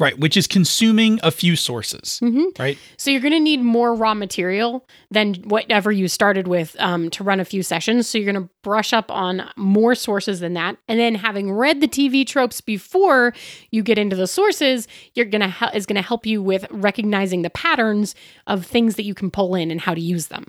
Right, 0.01 0.17
which 0.17 0.37
is 0.37 0.47
consuming 0.47 1.19
a 1.25 1.33
few 1.33 1.57
sources. 1.57 2.21
Mm-hmm. 2.23 2.45
Right. 2.57 2.79
So 2.97 3.11
you're 3.11 3.21
going 3.21 3.33
to 3.33 3.41
need 3.41 3.61
more 3.63 3.95
raw 3.95 4.15
material 4.15 4.87
than 5.11 5.35
whatever 5.35 5.91
you 5.91 6.07
started 6.07 6.47
with 6.47 6.77
um, 6.79 7.11
to 7.11 7.25
run 7.25 7.41
a 7.41 7.45
few 7.45 7.65
sessions. 7.65 8.09
So 8.09 8.17
you're 8.17 8.33
going 8.33 8.47
to 8.47 8.51
brush 8.63 8.93
up 8.93 9.11
on 9.11 9.51
more 9.57 9.97
sources 9.97 10.39
than 10.39 10.55
that, 10.55 10.77
and 10.87 11.01
then 11.01 11.17
having 11.17 11.51
read 11.51 11.81
the 11.81 11.89
TV 11.89 12.25
tropes 12.25 12.61
before 12.61 13.35
you 13.73 13.83
get 13.83 13.99
into 13.99 14.15
the 14.15 14.29
sources, 14.29 14.87
you're 15.15 15.27
going 15.27 15.41
to 15.41 15.49
he- 15.49 15.77
is 15.77 15.85
going 15.85 16.01
to 16.01 16.03
help 16.03 16.27
you 16.27 16.41
with 16.41 16.65
recognizing 16.71 17.43
the 17.43 17.51
patterns 17.51 18.15
of 18.47 18.65
things 18.65 18.95
that 18.95 19.05
you 19.05 19.15
can 19.15 19.33
pull 19.33 19.57
in 19.57 19.73
and 19.73 19.81
how 19.81 19.95
to 19.95 20.01
use 20.01 20.29
them. 20.29 20.47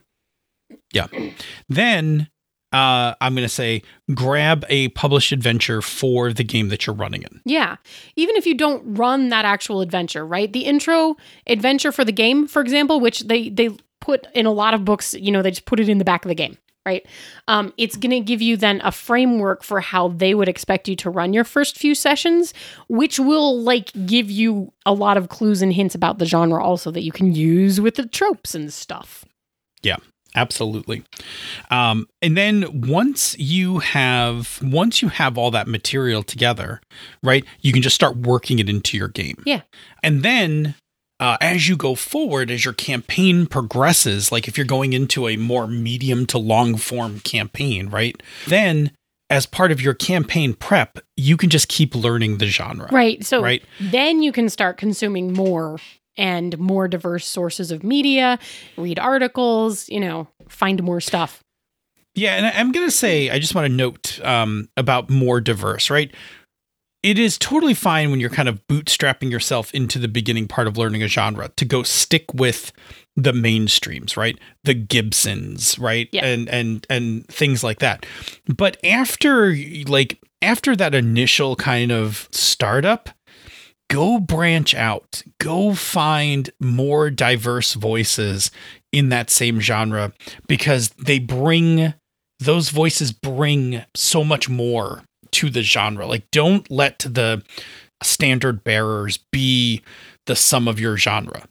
Yeah. 0.94 1.08
Then 1.68 2.30
uh, 2.72 3.16
I'm 3.20 3.34
going 3.34 3.46
to 3.46 3.50
say 3.50 3.82
grab 4.14 4.64
a 4.70 4.90
published 4.90 5.32
adventure 5.32 5.82
for 5.82 6.32
the 6.32 6.44
game 6.44 6.70
that 6.70 6.86
you're 6.86 6.96
running 6.96 7.24
in. 7.24 7.42
Yeah. 7.46 7.78
Even 8.16 8.36
if 8.36 8.46
you 8.46 8.56
don't 8.56 8.84
run 8.96 9.30
that 9.30 9.46
actual 9.46 9.82
adventure, 9.82 10.26
right? 10.26 10.52
The 10.52 10.62
intro 10.62 11.16
adventure 11.48 11.92
for 11.92 12.06
the 12.06 12.12
game, 12.12 12.48
for 12.48 12.62
example, 12.62 13.00
which 13.00 13.22
they 13.22 13.50
they 13.50 13.70
put 14.02 14.28
in 14.34 14.46
a 14.46 14.52
lot 14.52 14.74
of 14.74 14.86
books, 14.86 15.14
you 15.16 15.32
know, 15.32 15.42
they 15.42 15.52
just 15.52 15.66
put 15.66 15.80
it 15.80 15.90
in 15.90 15.98
the 15.98 16.06
back 16.06 16.24
of 16.24 16.30
the 16.30 16.36
game, 16.36 16.58
right? 16.86 17.06
Um, 17.48 17.74
it's 17.78 17.98
going 17.98 18.12
to 18.12 18.20
give 18.20 18.42
you 18.42 18.56
then 18.56 18.82
a 18.84 18.92
framework 18.92 19.64
for 19.64 19.82
how 19.82 20.10
they 20.10 20.36
would 20.36 20.48
expect 20.48 20.88
you 20.88 20.96
to 20.98 21.10
run 21.10 21.34
your 21.34 21.44
first 21.44 21.78
few 21.78 21.96
sessions, 21.96 22.54
which 22.88 23.20
will 23.20 23.60
like 23.62 23.92
give 24.06 24.30
you 24.30 24.72
a 24.86 24.94
lot 24.94 25.18
of 25.18 25.30
clues 25.30 25.62
and 25.62 25.74
hints 25.74 25.96
about 25.96 26.20
the 26.20 26.26
genre 26.26 26.64
also 26.64 26.92
that 26.92 27.04
you 27.04 27.12
can 27.12 27.34
use 27.34 27.82
with 27.82 27.96
the 27.96 28.06
tropes 28.06 28.54
and 28.54 28.72
stuff. 28.72 29.26
Yeah. 29.82 29.98
Absolutely. 30.36 31.04
Um, 31.72 32.08
and 32.22 32.38
then 32.38 32.82
once 32.88 33.38
you 33.40 33.80
have 33.80 34.60
once 34.62 35.02
you 35.02 35.10
have 35.10 35.38
all 35.38 35.52
that 35.52 35.68
material 35.68 36.24
together, 36.24 36.82
right, 37.24 37.44
you 37.62 37.74
can 37.74 37.82
just 37.82 37.96
start 37.96 38.16
working 38.18 38.60
it 38.60 38.70
into 38.70 38.98
your 38.98 39.08
game. 39.08 39.42
Yeah. 39.46 39.62
And 40.04 40.24
then 40.24 40.76
uh, 41.20 41.38
as 41.42 41.68
you 41.68 41.76
go 41.76 41.96
forward, 41.96 42.50
as 42.52 42.64
your 42.64 42.74
campaign 42.74 43.46
progresses, 43.46 44.32
like 44.32 44.48
if 44.48 44.58
you're 44.58 44.66
going 44.66 44.94
into 44.94 45.28
a 45.28 45.36
more 45.36 45.68
medium 45.68 46.26
to 46.28 46.38
long 46.38 46.78
form 46.78 47.20
campaign, 47.22 47.90
right, 47.90 48.22
then 48.48 48.92
as 49.30 49.46
part 49.46 49.72
of 49.72 49.82
your 49.82 49.94
campaign 49.94 50.54
prep, 50.54 51.00
you 51.18 51.38
can 51.38 51.50
just 51.50 51.68
keep 51.68 51.94
learning 51.94 52.38
the 52.38 52.48
genre. 52.48 52.88
Right. 52.92 53.24
So 53.26 53.42
Right. 53.42 53.64
then 53.80 54.24
you 54.24 54.32
can 54.32 54.50
start 54.50 54.78
consuming 54.78 55.34
more 55.34 55.78
and 56.20 56.60
more 56.60 56.88
diverse 56.88 57.26
sources 57.26 57.72
of 57.72 57.84
media, 57.84 58.38
read 58.78 59.00
articles, 59.00 59.88
you 59.90 60.02
know, 60.02 60.28
find 60.50 60.84
more 60.84 61.00
stuff. 61.00 61.44
Yeah, 62.14 62.36
and 62.36 62.46
I'm 62.46 62.72
gonna 62.72 62.92
say 62.92 63.30
I 63.30 63.40
just 63.40 63.56
want 63.56 63.66
to 63.66 63.74
note 63.74 64.20
um, 64.24 64.70
about 64.76 65.10
more 65.10 65.40
diverse, 65.40 65.90
right? 65.90 66.14
It 67.02 67.18
is 67.18 67.38
totally 67.38 67.74
fine 67.74 68.12
when 68.12 68.20
you're 68.20 68.30
kind 68.30 68.50
of 68.50 68.68
bootstrapping 68.68 69.32
yourself 69.32 69.74
into 69.74 70.00
the 70.00 70.10
beginning 70.10 70.50
part 70.50 70.68
of 70.68 70.78
learning 70.78 71.02
a 71.02 71.08
genre 71.08 71.48
to 71.56 71.64
go 71.64 71.82
stick 71.82 72.26
with 72.34 72.74
the 73.16 73.32
mainstreams, 73.32 74.18
right? 74.18 74.38
The 74.66 74.74
Gibsons, 74.74 75.80
right? 75.80 76.10
Yeah. 76.12 76.26
And 76.26 76.50
and 76.50 76.86
and 76.90 77.26
things 77.28 77.64
like 77.64 77.80
that. 77.80 78.06
But 78.54 78.76
after 78.84 79.56
like 79.88 80.20
after 80.42 80.76
that 80.76 80.94
initial 80.94 81.56
kind 81.56 81.94
of 81.94 82.28
startup, 82.32 83.10
go 83.90 84.20
branch 84.20 84.74
out. 84.74 85.24
Go 85.40 85.74
find 85.74 86.50
more 86.60 87.10
diverse 87.10 87.74
voices 87.74 88.52
in 88.92 89.10
that 89.10 89.30
same 89.30 89.60
genre 89.60 90.14
because 90.48 90.90
they 90.90 91.20
bring 91.20 91.94
those 92.40 92.70
voices 92.70 93.12
bring 93.12 93.84
so 93.96 94.24
much 94.24 94.48
more 94.48 95.04
to 95.32 95.50
the 95.50 95.62
genre. 95.62 96.08
Like 96.08 96.30
don't 96.32 96.70
let 96.72 97.00
the 97.00 97.44
standard 98.02 98.64
bearers 98.64 99.20
be 99.32 99.82
the 100.26 100.36
sum 100.36 100.68
of 100.68 100.80
your 100.80 100.98
genre. 100.98 101.48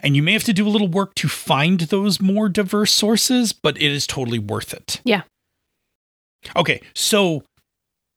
And 0.00 0.14
you 0.14 0.22
may 0.22 0.34
have 0.34 0.44
to 0.44 0.52
do 0.52 0.68
a 0.68 0.70
little 0.70 0.88
work 0.88 1.14
to 1.16 1.28
find 1.28 1.80
those 1.80 2.20
more 2.20 2.50
diverse 2.50 2.92
sources, 2.92 3.54
but 3.54 3.76
it 3.78 3.90
is 3.90 4.06
totally 4.06 4.38
worth 4.38 4.74
it. 4.74 5.00
Yeah. 5.04 5.22
Okay, 6.54 6.82
so 6.94 7.42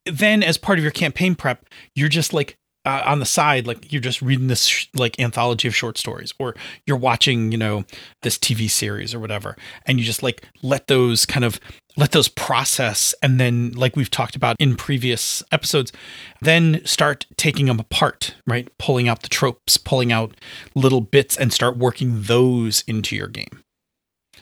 then 0.06 0.44
as 0.44 0.58
part 0.58 0.78
of 0.78 0.84
your 0.84 0.92
campaign 0.92 1.36
prep, 1.36 1.66
you're 1.96 2.10
just 2.10 2.34
like 2.34 2.58
uh, 2.86 3.02
on 3.06 3.20
the 3.20 3.26
side, 3.26 3.68
like 3.68 3.92
you're 3.92 4.02
just 4.02 4.22
reading 4.22 4.48
this 4.48 4.66
sh- 4.66 4.88
like 4.96 5.20
anthology 5.20 5.68
of 5.68 5.76
short 5.76 5.98
stories, 5.98 6.34
or 6.40 6.56
you're 6.88 6.98
watching, 6.98 7.52
you 7.52 7.58
know, 7.58 7.84
this 8.22 8.38
TV 8.38 8.70
series 8.70 9.14
or 9.14 9.20
whatever, 9.20 9.56
and 9.86 10.00
you 10.00 10.06
just 10.06 10.24
like 10.24 10.46
let 10.62 10.88
those 10.88 11.26
kind 11.26 11.44
of 11.44 11.60
let 11.98 12.12
those 12.14 12.30
process, 12.30 13.14
and 13.22 13.40
then 13.40 13.72
like 13.72 13.96
we've 13.98 14.10
talked 14.12 14.36
about 14.36 14.56
in 14.60 14.76
previous 14.78 15.44
episodes, 15.52 15.92
then 16.42 16.82
start 16.86 17.26
taking 17.36 17.66
them 17.66 17.80
apart, 17.80 18.36
right? 18.48 18.70
Pulling 18.78 19.10
out 19.10 19.24
the 19.24 19.30
tropes, 19.30 19.76
pulling 19.78 20.12
out 20.12 20.34
little 20.76 21.02
bits, 21.02 21.36
and 21.36 21.52
start 21.52 21.76
working 21.78 22.22
those 22.24 22.82
into 22.88 23.16
your 23.16 23.28
game. 23.28 23.64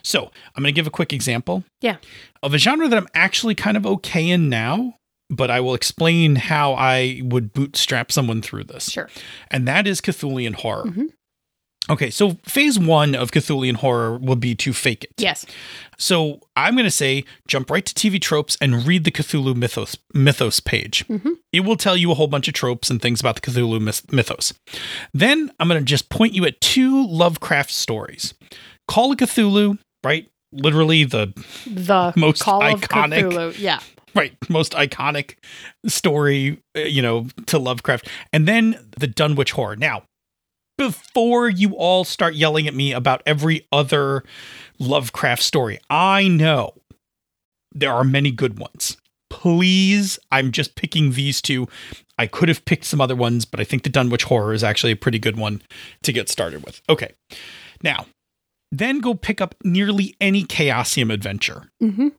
So 0.03 0.31
I'm 0.55 0.63
going 0.63 0.73
to 0.73 0.77
give 0.77 0.87
a 0.87 0.91
quick 0.91 1.11
example 1.11 1.63
Yeah. 1.81 1.97
of 2.43 2.53
a 2.53 2.57
genre 2.57 2.87
that 2.87 2.97
I'm 2.97 3.07
actually 3.13 3.55
kind 3.55 3.75
of 3.75 3.85
okay 3.87 4.29
in 4.29 4.47
now, 4.47 4.93
but 5.29 5.49
I 5.51 5.59
will 5.59 5.73
explain 5.73 6.35
how 6.35 6.73
I 6.73 7.21
would 7.23 7.53
bootstrap 7.53 8.11
someone 8.11 8.41
through 8.41 8.65
this. 8.65 8.89
Sure. 8.89 9.09
And 9.51 9.67
that 9.67 9.87
is 9.87 10.01
Cthulhian 10.01 10.55
horror. 10.55 10.85
Mhm. 10.85 11.07
Okay, 11.89 12.09
so 12.09 12.31
phase 12.43 12.77
one 12.77 13.15
of 13.15 13.31
Cthulhian 13.31 13.75
horror 13.75 14.17
will 14.17 14.35
be 14.35 14.53
to 14.55 14.73
fake 14.73 15.05
it. 15.05 15.11
Yes. 15.17 15.45
So 15.97 16.41
I'm 16.57 16.73
going 16.73 16.83
to 16.83 16.91
say 16.91 17.23
jump 17.47 17.71
right 17.71 17.85
to 17.85 17.93
TV 17.93 18.19
tropes 18.21 18.57
and 18.59 18.85
read 18.85 19.05
the 19.05 19.11
Cthulhu 19.11 19.55
mythos 19.55 19.95
mythos 20.13 20.59
page. 20.59 21.05
Mhm. 21.07 21.35
It 21.53 21.61
will 21.61 21.77
tell 21.77 21.95
you 21.95 22.11
a 22.11 22.15
whole 22.15 22.27
bunch 22.27 22.49
of 22.49 22.53
tropes 22.53 22.89
and 22.89 23.01
things 23.01 23.21
about 23.21 23.35
the 23.35 23.41
Cthulhu 23.51 23.79
myth- 23.79 24.11
mythos. 24.11 24.53
Then 25.13 25.49
I'm 25.61 25.69
going 25.69 25.79
to 25.79 25.85
just 25.85 26.09
point 26.09 26.33
you 26.33 26.43
at 26.45 26.59
two 26.59 27.07
Lovecraft 27.07 27.71
stories. 27.71 28.33
Call 28.89 29.13
of 29.13 29.17
Cthulhu, 29.19 29.77
right? 30.03 30.27
Literally 30.51 31.05
the 31.05 31.33
The 31.65 32.11
Most 32.17 32.41
Call 32.41 32.63
of 32.63 32.81
iconic- 32.81 33.31
Cthulhu. 33.31 33.59
Yeah. 33.59 33.79
Right. 34.15 34.35
Most 34.49 34.73
iconic 34.73 35.35
story 35.85 36.61
uh, 36.75 36.81
you 36.81 37.01
know 37.01 37.27
to 37.47 37.57
lovecraft. 37.57 38.07
And 38.33 38.47
then 38.47 38.79
the 38.97 39.07
dunwich 39.07 39.51
horror. 39.51 39.75
Now 39.75 40.03
before 40.77 41.49
you 41.49 41.75
all 41.75 42.03
start 42.03 42.35
yelling 42.35 42.67
at 42.67 42.73
me 42.73 42.93
about 42.93 43.23
every 43.25 43.67
other 43.71 44.23
lovecraft 44.79 45.41
story 45.41 45.79
i 45.89 46.27
know 46.27 46.71
there 47.73 47.91
are 47.91 48.03
many 48.03 48.31
good 48.31 48.57
ones. 48.59 48.97
Please 49.29 50.19
i'm 50.31 50.51
just 50.51 50.75
picking 50.75 51.11
these 51.11 51.41
two. 51.41 51.67
I 52.17 52.25
could 52.27 52.47
have 52.47 52.65
picked 52.65 52.85
some 52.85 53.01
other 53.01 53.15
ones 53.15 53.45
but 53.45 53.59
i 53.59 53.63
think 53.63 53.83
the 53.83 53.89
dunwich 53.89 54.23
horror 54.23 54.53
is 54.53 54.63
actually 54.63 54.91
a 54.91 54.97
pretty 54.97 55.19
good 55.19 55.37
one 55.37 55.61
to 56.03 56.13
get 56.13 56.29
started 56.29 56.63
with. 56.63 56.81
Okay. 56.89 57.11
Now 57.83 58.05
then 58.71 58.99
go 58.99 59.13
pick 59.13 59.41
up 59.41 59.55
nearly 59.63 60.15
any 60.21 60.43
chaosium 60.43 61.11
adventure. 61.11 61.69
Hmm 61.79 62.09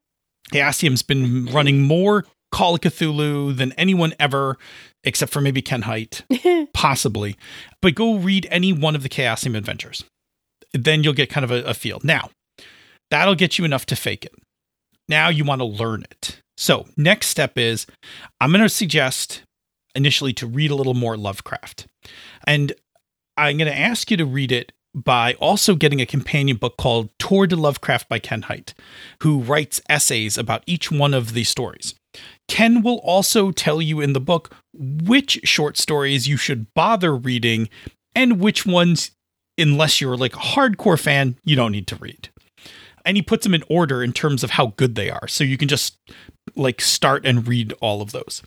Chaosium's 0.52 1.02
been 1.02 1.46
running 1.46 1.82
more 1.82 2.24
Call 2.50 2.74
of 2.74 2.80
Cthulhu 2.80 3.54
than 3.54 3.72
anyone 3.72 4.14
ever, 4.18 4.56
except 5.04 5.32
for 5.32 5.40
maybe 5.40 5.60
Ken 5.60 5.82
Hite, 5.82 6.22
possibly. 6.72 7.36
But 7.82 7.94
go 7.94 8.16
read 8.16 8.46
any 8.50 8.72
one 8.72 8.94
of 8.94 9.02
the 9.02 9.08
Chaosium 9.08 9.56
adventures. 9.56 10.04
Then 10.72 11.02
you'll 11.02 11.12
get 11.12 11.30
kind 11.30 11.44
of 11.44 11.50
a, 11.50 11.62
a 11.64 11.74
feel. 11.74 12.00
Now, 12.02 12.30
that'll 13.10 13.34
get 13.34 13.58
you 13.58 13.64
enough 13.64 13.84
to 13.86 13.96
fake 13.96 14.24
it. 14.24 14.32
Now 15.08 15.28
you 15.28 15.44
want 15.44 15.60
to 15.60 15.66
learn 15.66 16.04
it. 16.10 16.40
So, 16.56 16.86
next 16.96 17.28
step 17.28 17.56
is 17.56 17.86
I'm 18.40 18.50
going 18.50 18.62
to 18.62 18.68
suggest 18.68 19.42
initially 19.94 20.32
to 20.34 20.46
read 20.46 20.70
a 20.70 20.74
little 20.74 20.94
more 20.94 21.16
Lovecraft. 21.16 21.86
And 22.46 22.72
I'm 23.36 23.58
going 23.58 23.70
to 23.70 23.78
ask 23.78 24.10
you 24.10 24.16
to 24.16 24.26
read 24.26 24.52
it 24.52 24.72
by 24.94 25.34
also 25.34 25.74
getting 25.74 26.00
a 26.00 26.06
companion 26.06 26.56
book 26.56 26.76
called 26.76 27.10
Tour 27.18 27.46
de 27.46 27.56
Lovecraft 27.56 28.08
by 28.08 28.18
Ken 28.18 28.42
Hite, 28.42 28.74
who 29.22 29.40
writes 29.40 29.80
essays 29.88 30.36
about 30.38 30.64
each 30.66 30.90
one 30.90 31.14
of 31.14 31.34
the 31.34 31.44
stories. 31.44 31.94
Ken 32.48 32.82
will 32.82 32.98
also 32.98 33.50
tell 33.52 33.80
you 33.82 34.00
in 34.00 34.12
the 34.12 34.20
book 34.20 34.50
which 34.74 35.40
short 35.44 35.76
stories 35.76 36.26
you 36.26 36.36
should 36.36 36.66
bother 36.74 37.14
reading 37.14 37.68
and 38.14 38.40
which 38.40 38.64
ones, 38.66 39.12
unless 39.56 40.00
you're 40.00 40.16
like 40.16 40.34
a 40.34 40.38
hardcore 40.38 40.98
fan, 40.98 41.36
you 41.44 41.54
don't 41.54 41.72
need 41.72 41.86
to 41.88 41.96
read. 41.96 42.30
and 43.04 43.16
he 43.16 43.22
puts 43.22 43.44
them 43.44 43.54
in 43.54 43.64
order 43.70 44.02
in 44.02 44.12
terms 44.12 44.44
of 44.44 44.50
how 44.50 44.74
good 44.76 44.94
they 44.94 45.10
are. 45.10 45.26
So 45.28 45.42
you 45.42 45.56
can 45.56 45.66
just 45.68 45.96
like 46.56 46.80
start 46.80 47.24
and 47.24 47.48
read 47.48 47.72
all 47.80 48.02
of 48.02 48.12
those. 48.12 48.42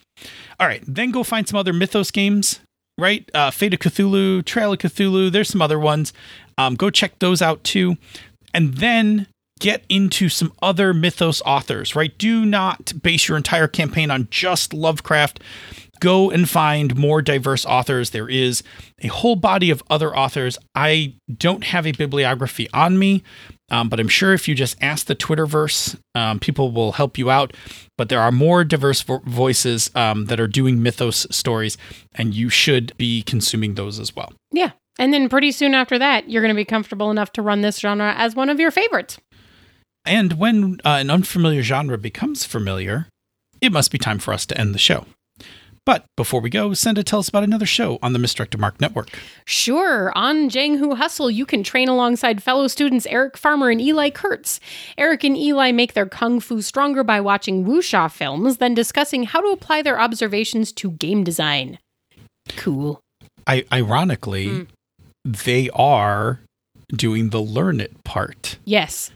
All 0.60 0.68
right, 0.68 0.84
then 0.88 1.10
go 1.12 1.24
find 1.24 1.48
some 1.48 1.58
other 1.58 1.74
Mythos 1.74 2.12
games, 2.12 2.60
right? 3.02 3.30
Uh, 3.34 3.52
Fate 3.52 3.74
of 3.74 3.80
Cthulhu, 3.80 4.46
Trail 4.46 4.74
of 4.74 4.80
Cthulhu. 4.80 5.32
There's 5.32 5.50
some 5.50 5.62
other 5.62 5.80
ones. 5.80 6.14
Um, 6.58 6.76
go 6.76 6.90
check 6.90 7.20
those 7.20 7.42
out 7.42 7.64
too, 7.64 7.98
and 8.54 8.76
then 8.76 9.28
get 9.60 9.84
into 9.90 10.30
some 10.30 10.54
other 10.62 10.94
Mythos 10.94 11.42
authors, 11.46 11.96
right? 11.96 12.18
Do 12.18 12.46
not 12.46 12.94
base 13.04 13.28
your 13.28 13.38
entire 13.38 13.68
campaign 13.68 14.10
on 14.10 14.28
just 14.32 14.74
Lovecraft 14.74 15.40
go 16.02 16.30
and 16.32 16.50
find 16.50 16.98
more 16.98 17.22
diverse 17.22 17.66
authors. 17.66 18.10
There 18.10 18.28
is 18.28 18.62
a 19.02 19.08
whole 19.08 19.38
body 19.38 19.70
of 19.70 19.82
other 19.90 20.14
authors. 20.14 20.58
I 20.76 21.14
don't 21.38 21.64
have 21.64 21.88
a 21.88 21.94
bibliography 21.94 22.68
on 22.74 23.00
me, 23.00 23.24
um, 23.72 23.90
but 23.90 24.00
I'm 24.00 24.08
sure 24.10 24.34
if 24.34 24.48
you 24.48 24.54
just 24.54 24.76
ask 24.82 25.08
the 25.08 25.16
Twitterverse, 25.16 25.98
um, 26.14 26.40
people 26.40 26.72
will 26.72 26.92
help 26.92 27.18
you 27.18 27.32
out. 27.32 27.54
But 27.98 28.10
there 28.10 28.20
are 28.22 28.32
more 28.32 28.64
diverse 28.64 29.02
vo- 29.02 29.22
voices 29.26 29.90
um, 29.96 30.26
that 30.26 30.40
are 30.40 30.48
doing 30.48 30.84
mythos 30.84 31.26
stories, 31.32 31.78
and 32.14 32.36
you 32.36 32.50
should 32.50 32.96
be 32.98 33.24
consuming 33.24 33.76
those 33.76 34.00
as 34.00 34.16
well. 34.16 34.34
Yeah. 34.52 34.72
And 35.00 35.14
then 35.14 35.30
pretty 35.30 35.52
soon 35.52 35.74
after 35.74 35.98
that, 35.98 36.30
you're 36.30 36.42
going 36.42 36.54
to 36.54 36.56
be 36.56 36.66
comfortable 36.66 37.10
enough 37.10 37.32
to 37.34 37.42
run 37.42 37.62
this 37.62 37.80
genre 37.80 38.14
as 38.18 38.36
one 38.36 38.50
of 38.50 38.60
your 38.60 38.72
favorites. 38.72 39.18
And 40.06 40.34
when 40.34 40.80
uh, 40.84 40.98
an 41.00 41.10
unfamiliar 41.10 41.64
genre 41.64 41.98
becomes 41.98 42.44
familiar, 42.46 43.08
it 43.62 43.72
must 43.72 43.92
be 43.92 43.98
time 43.98 44.20
for 44.20 44.34
us 44.34 44.46
to 44.48 44.58
end 44.60 44.76
the 44.76 44.80
show. 44.80 45.06
But 45.86 46.06
before 46.16 46.42
we 46.42 46.52
go, 46.52 46.74
Senda, 46.74 47.04
tell 47.04 47.20
us 47.20 47.30
about 47.30 47.44
another 47.44 47.66
show 47.66 47.98
on 48.04 48.14
the 48.14 48.20
Misdirected 48.20 48.60
Mark 48.60 48.80
Network. 48.80 49.10
Sure. 49.46 50.12
On 50.16 50.48
Jianghu 50.48 50.96
Hustle, 50.98 51.32
you 51.32 51.46
can 51.46 51.64
train 51.64 51.90
alongside 51.90 52.44
fellow 52.44 52.68
students 52.68 53.08
Eric 53.08 53.36
Farmer 53.36 53.70
and 53.72 53.82
Eli 53.82 54.12
Kurtz. 54.12 54.60
Eric 54.98 55.24
and 55.24 55.36
Eli 55.36 55.72
make 55.72 55.94
their 55.94 56.06
kung 56.06 56.40
fu 56.40 56.62
stronger 56.62 57.04
by 57.04 57.20
watching 57.20 57.66
wuxia 57.66 58.12
films, 58.12 58.58
then 58.58 58.76
discussing 58.76 59.24
how 59.24 59.42
to 59.42 59.48
apply 59.48 59.82
their 59.82 60.00
observations 60.00 60.72
to 60.74 60.92
game 60.92 61.24
design. 61.24 61.80
Cool. 62.50 63.00
I 63.48 63.66
ironically, 63.72 64.48
mm. 64.48 64.68
they 65.26 65.70
are 65.72 66.42
doing 66.90 67.30
the 67.30 67.42
learn 67.42 67.80
it 67.80 68.04
part. 68.04 68.58
Yes. 68.66 69.12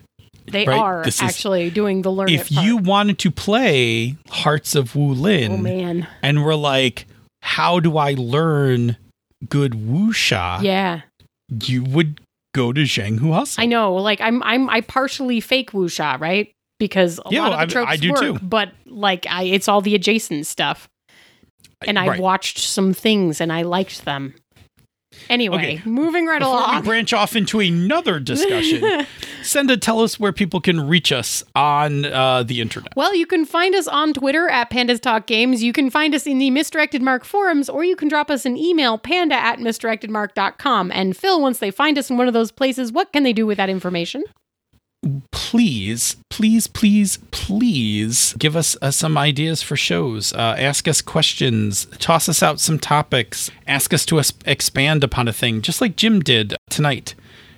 They 0.45 0.65
right? 0.65 0.79
are 0.79 1.03
this 1.03 1.21
actually 1.21 1.67
is, 1.67 1.73
doing 1.73 2.01
the 2.01 2.11
learning. 2.11 2.35
If 2.35 2.51
you 2.51 2.77
wanted 2.77 3.19
to 3.19 3.31
play 3.31 4.15
Hearts 4.29 4.75
of 4.75 4.93
Wulin, 4.93 5.49
oh 5.49 5.57
man, 5.57 6.07
and 6.21 6.45
we're 6.45 6.55
like, 6.55 7.07
how 7.41 7.79
do 7.79 7.97
I 7.97 8.13
learn 8.17 8.97
good 9.49 9.73
wuxia? 9.73 10.61
Yeah, 10.61 11.01
you 11.63 11.83
would 11.83 12.21
go 12.53 12.71
to 12.71 12.81
Jianghu 12.81 13.33
Hustle. 13.33 13.61
I 13.61 13.65
know, 13.65 13.95
like 13.95 14.21
I'm, 14.21 14.41
I'm, 14.43 14.69
I 14.69 14.81
partially 14.81 15.39
fake 15.41 15.71
wuxia, 15.71 16.19
right? 16.19 16.51
Because 16.77 17.19
a 17.25 17.29
yeah, 17.31 17.47
lot 17.47 17.63
of 17.63 17.69
the 17.69 17.73
tropes 17.73 17.89
I, 17.89 17.93
I 17.93 17.97
do 17.97 18.11
work, 18.11 18.19
too. 18.19 18.39
but 18.41 18.71
like, 18.85 19.25
I, 19.29 19.43
it's 19.43 19.67
all 19.67 19.81
the 19.81 19.95
adjacent 19.95 20.45
stuff. 20.45 20.87
And 21.85 21.99
I 21.99 22.07
right. 22.07 22.19
watched 22.19 22.59
some 22.59 22.93
things 22.93 23.41
and 23.41 23.51
I 23.51 23.61
liked 23.61 24.05
them. 24.05 24.33
Anyway, 25.29 25.77
okay. 25.77 25.81
moving 25.89 26.25
right 26.25 26.39
Before 26.39 26.57
along. 26.57 26.75
We 26.81 26.81
branch 26.81 27.13
off 27.13 27.35
into 27.35 27.59
another 27.59 28.19
discussion. 28.19 29.05
Senda, 29.43 29.77
tell 29.77 30.01
us 30.01 30.19
where 30.19 30.33
people 30.33 30.61
can 30.61 30.87
reach 30.87 31.11
us 31.11 31.43
on 31.55 32.05
uh, 32.05 32.43
the 32.43 32.61
internet. 32.61 32.93
Well, 32.95 33.15
you 33.15 33.25
can 33.25 33.45
find 33.45 33.75
us 33.75 33.87
on 33.87 34.13
Twitter 34.13 34.49
at 34.49 34.69
Pandas 34.69 34.99
Talk 34.99 35.27
Games. 35.27 35.63
You 35.63 35.73
can 35.73 35.89
find 35.89 36.15
us 36.15 36.25
in 36.25 36.39
the 36.39 36.49
Misdirected 36.49 37.01
Mark 37.01 37.25
forums, 37.25 37.69
or 37.69 37.83
you 37.83 37.95
can 37.95 38.07
drop 38.07 38.29
us 38.29 38.45
an 38.45 38.57
email, 38.57 38.97
panda 38.97 39.35
at 39.35 39.59
misdirectedmark.com. 39.59 40.91
And 40.91 41.15
Phil, 41.15 41.41
once 41.41 41.59
they 41.59 41.71
find 41.71 41.97
us 41.97 42.09
in 42.09 42.17
one 42.17 42.27
of 42.27 42.33
those 42.33 42.51
places, 42.51 42.91
what 42.91 43.13
can 43.13 43.23
they 43.23 43.33
do 43.33 43.45
with 43.45 43.57
that 43.57 43.69
information? 43.69 44.23
Please, 45.31 46.17
please, 46.29 46.67
please, 46.67 47.17
please 47.31 48.33
give 48.37 48.55
us 48.55 48.75
uh, 48.81 48.91
some 48.91 49.17
ideas 49.17 49.61
for 49.61 49.75
shows. 49.75 50.33
Uh, 50.33 50.55
ask 50.57 50.87
us 50.87 51.01
questions. 51.01 51.85
Toss 51.99 52.27
us 52.27 52.41
out 52.41 52.59
some 52.59 52.79
topics. 52.79 53.51
Ask 53.67 53.93
us 53.93 54.05
to 54.07 54.21
expand 54.45 55.03
upon 55.03 55.27
a 55.27 55.33
thing, 55.33 55.61
just 55.61 55.81
like 55.81 55.95
Jim 55.95 56.19
did 56.21 56.55
tonight. 56.69 57.15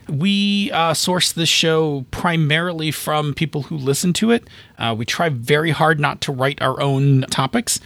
We 0.09 0.71
uh, 0.71 0.93
source 0.93 1.33
this 1.33 1.49
show 1.49 2.05
primarily 2.11 2.91
from 2.91 3.33
people 3.33 3.63
who 3.63 3.77
listen 3.77 4.13
to 4.13 4.31
it. 4.31 4.47
Uh, 4.77 4.95
we 4.97 5.05
try 5.05 5.27
very 5.27 5.71
hard 5.71 5.99
not 5.99 6.21
to 6.21 6.31
write 6.31 6.61
our 6.61 6.79
own 6.81 7.21
topics. 7.29 7.79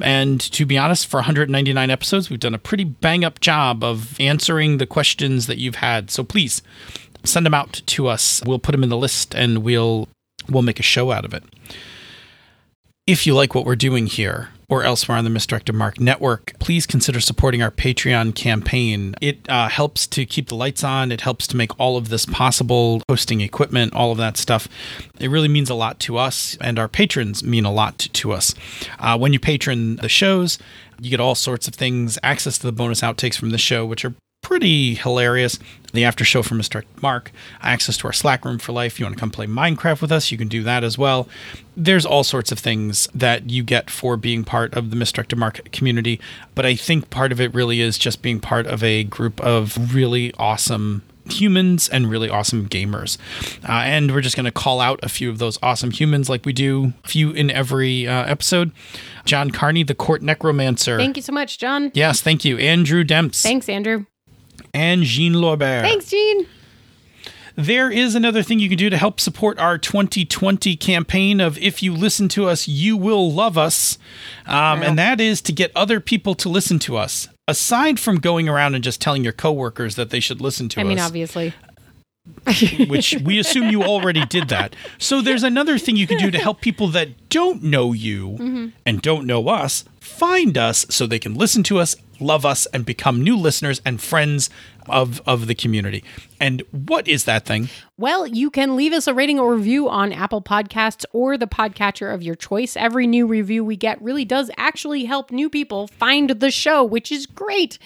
And 0.00 0.40
to 0.40 0.66
be 0.66 0.78
honest, 0.78 1.06
for 1.06 1.18
199 1.18 1.90
episodes, 1.90 2.30
we've 2.30 2.40
done 2.40 2.54
a 2.54 2.58
pretty 2.58 2.84
bang 2.84 3.24
up 3.24 3.40
job 3.40 3.82
of 3.82 4.20
answering 4.20 4.78
the 4.78 4.86
questions 4.86 5.46
that 5.46 5.58
you've 5.58 5.76
had. 5.76 6.10
So 6.10 6.22
please 6.22 6.62
send 7.24 7.46
them 7.46 7.54
out 7.54 7.82
to 7.86 8.06
us. 8.06 8.42
We'll 8.46 8.58
put 8.58 8.72
them 8.72 8.82
in 8.82 8.90
the 8.90 8.96
list 8.96 9.34
and 9.34 9.58
we'll 9.58 10.08
we'll 10.48 10.62
make 10.62 10.80
a 10.80 10.84
show 10.84 11.10
out 11.10 11.24
of 11.24 11.34
it. 11.34 11.44
If 13.06 13.26
you 13.26 13.34
like 13.34 13.54
what 13.54 13.66
we're 13.66 13.76
doing 13.76 14.06
here 14.06 14.48
or 14.70 14.82
elsewhere 14.82 15.18
on 15.18 15.24
the 15.24 15.30
Misdirected 15.30 15.74
Mark 15.74 16.00
network, 16.00 16.54
please 16.58 16.86
consider 16.86 17.20
supporting 17.20 17.60
our 17.62 17.70
Patreon 17.70 18.34
campaign. 18.34 19.14
It 19.20 19.46
uh, 19.46 19.68
helps 19.68 20.06
to 20.06 20.24
keep 20.24 20.48
the 20.48 20.54
lights 20.54 20.82
on. 20.82 21.12
It 21.12 21.20
helps 21.20 21.46
to 21.48 21.56
make 21.56 21.78
all 21.78 21.98
of 21.98 22.08
this 22.08 22.24
possible, 22.24 23.02
hosting 23.06 23.42
equipment, 23.42 23.92
all 23.92 24.10
of 24.10 24.16
that 24.18 24.38
stuff. 24.38 24.68
It 25.20 25.28
really 25.28 25.48
means 25.48 25.68
a 25.68 25.74
lot 25.74 26.00
to 26.00 26.16
us, 26.16 26.56
and 26.62 26.78
our 26.78 26.88
patrons 26.88 27.44
mean 27.44 27.66
a 27.66 27.72
lot 27.72 27.98
to 27.98 28.32
us. 28.32 28.54
Uh, 28.98 29.18
when 29.18 29.34
you 29.34 29.38
patron 29.38 29.96
the 29.96 30.08
shows, 30.08 30.58
you 30.98 31.10
get 31.10 31.20
all 31.20 31.34
sorts 31.34 31.68
of 31.68 31.74
things, 31.74 32.18
access 32.22 32.56
to 32.56 32.66
the 32.66 32.72
bonus 32.72 33.02
outtakes 33.02 33.36
from 33.36 33.50
the 33.50 33.58
show, 33.58 33.84
which 33.84 34.04
are 34.04 34.14
pretty 34.54 34.94
hilarious. 34.94 35.58
The 35.94 36.04
after 36.04 36.24
show 36.24 36.40
from 36.44 36.60
Mr. 36.60 36.84
Mark, 37.02 37.32
access 37.60 37.96
to 37.96 38.06
our 38.06 38.12
Slack 38.12 38.44
room 38.44 38.60
for 38.60 38.70
life. 38.70 39.00
You 39.00 39.06
want 39.06 39.16
to 39.16 39.20
come 39.20 39.32
play 39.32 39.48
Minecraft 39.48 40.00
with 40.00 40.12
us, 40.12 40.30
you 40.30 40.38
can 40.38 40.46
do 40.46 40.62
that 40.62 40.84
as 40.84 40.96
well. 40.96 41.28
There's 41.76 42.06
all 42.06 42.22
sorts 42.22 42.52
of 42.52 42.60
things 42.60 43.08
that 43.12 43.50
you 43.50 43.64
get 43.64 43.90
for 43.90 44.16
being 44.16 44.44
part 44.44 44.72
of 44.74 44.90
the 44.90 44.96
Misdirected 44.96 45.40
Mark 45.40 45.72
community, 45.72 46.20
but 46.54 46.64
I 46.64 46.76
think 46.76 47.10
part 47.10 47.32
of 47.32 47.40
it 47.40 47.52
really 47.52 47.80
is 47.80 47.98
just 47.98 48.22
being 48.22 48.38
part 48.38 48.68
of 48.68 48.84
a 48.84 49.02
group 49.02 49.40
of 49.40 49.92
really 49.92 50.32
awesome 50.38 51.02
humans 51.28 51.88
and 51.88 52.08
really 52.08 52.30
awesome 52.30 52.68
gamers. 52.68 53.18
Uh, 53.68 53.72
and 53.72 54.12
we're 54.12 54.20
just 54.20 54.36
going 54.36 54.44
to 54.44 54.52
call 54.52 54.80
out 54.80 55.00
a 55.02 55.08
few 55.08 55.30
of 55.30 55.38
those 55.38 55.58
awesome 55.64 55.90
humans 55.90 56.28
like 56.28 56.46
we 56.46 56.52
do 56.52 56.92
a 57.02 57.08
few 57.08 57.32
in 57.32 57.50
every 57.50 58.06
uh, 58.06 58.24
episode. 58.26 58.70
John 59.24 59.50
Carney, 59.50 59.82
the 59.82 59.96
court 59.96 60.22
necromancer. 60.22 60.96
Thank 60.96 61.16
you 61.16 61.22
so 61.22 61.32
much, 61.32 61.58
John. 61.58 61.90
Yes, 61.92 62.20
thank 62.20 62.44
you. 62.44 62.56
Andrew 62.58 63.02
Demps. 63.02 63.42
Thanks, 63.42 63.68
Andrew 63.68 64.04
and 64.74 65.04
Jean 65.04 65.34
Lorbert. 65.34 65.82
Thanks, 65.82 66.10
Jean. 66.10 66.46
There 67.56 67.88
is 67.88 68.16
another 68.16 68.42
thing 68.42 68.58
you 68.58 68.68
can 68.68 68.76
do 68.76 68.90
to 68.90 68.96
help 68.96 69.20
support 69.20 69.60
our 69.60 69.78
2020 69.78 70.74
campaign 70.74 71.40
of 71.40 71.56
If 71.58 71.84
You 71.84 71.94
Listen 71.94 72.28
to 72.30 72.48
Us, 72.48 72.66
You 72.66 72.96
Will 72.96 73.30
Love 73.30 73.56
Us. 73.56 73.96
Um, 74.44 74.82
and 74.82 74.98
that 74.98 75.20
is 75.20 75.40
to 75.42 75.52
get 75.52 75.70
other 75.76 76.00
people 76.00 76.34
to 76.34 76.48
listen 76.48 76.80
to 76.80 76.96
us. 76.96 77.28
Aside 77.46 78.00
from 78.00 78.16
going 78.18 78.48
around 78.48 78.74
and 78.74 78.82
just 78.82 79.00
telling 79.00 79.22
your 79.22 79.32
coworkers 79.32 79.94
that 79.94 80.10
they 80.10 80.18
should 80.18 80.40
listen 80.40 80.68
to 80.70 80.80
I 80.80 80.82
us. 80.82 80.86
I 80.86 80.88
mean, 80.88 80.98
obviously. 80.98 81.54
which 82.88 83.16
we 83.22 83.38
assume 83.38 83.70
you 83.70 83.82
already 83.82 84.24
did 84.26 84.48
that. 84.48 84.74
So 84.98 85.20
there's 85.20 85.42
another 85.42 85.78
thing 85.78 85.96
you 85.96 86.06
can 86.06 86.18
do 86.18 86.30
to 86.30 86.38
help 86.38 86.60
people 86.60 86.88
that 86.88 87.28
don't 87.28 87.62
know 87.62 87.92
you 87.92 88.30
mm-hmm. 88.30 88.68
and 88.86 89.02
don't 89.02 89.26
know 89.26 89.48
us 89.48 89.84
find 90.04 90.56
us 90.58 90.86
so 90.90 91.06
they 91.06 91.18
can 91.18 91.34
listen 91.34 91.62
to 91.64 91.78
us, 91.78 91.96
love 92.20 92.44
us, 92.44 92.66
and 92.66 92.84
become 92.84 93.22
new 93.22 93.36
listeners 93.36 93.80
and 93.84 94.00
friends 94.00 94.50
of, 94.86 95.20
of 95.26 95.46
the 95.46 95.54
community. 95.54 96.04
And 96.38 96.62
what 96.70 97.08
is 97.08 97.24
that 97.24 97.46
thing? 97.46 97.70
Well, 97.96 98.26
you 98.26 98.50
can 98.50 98.76
leave 98.76 98.92
us 98.92 99.06
a 99.06 99.14
rating 99.14 99.40
or 99.40 99.54
review 99.54 99.88
on 99.88 100.12
Apple 100.12 100.42
Podcasts 100.42 101.04
or 101.12 101.38
the 101.38 101.46
podcatcher 101.46 102.12
of 102.12 102.22
your 102.22 102.34
choice. 102.34 102.76
Every 102.76 103.06
new 103.06 103.26
review 103.26 103.64
we 103.64 103.76
get 103.76 104.00
really 104.02 104.24
does 104.24 104.50
actually 104.56 105.04
help 105.04 105.30
new 105.30 105.48
people 105.48 105.88
find 105.88 106.30
the 106.30 106.50
show, 106.50 106.84
which 106.84 107.10
is 107.10 107.26
great. 107.26 107.78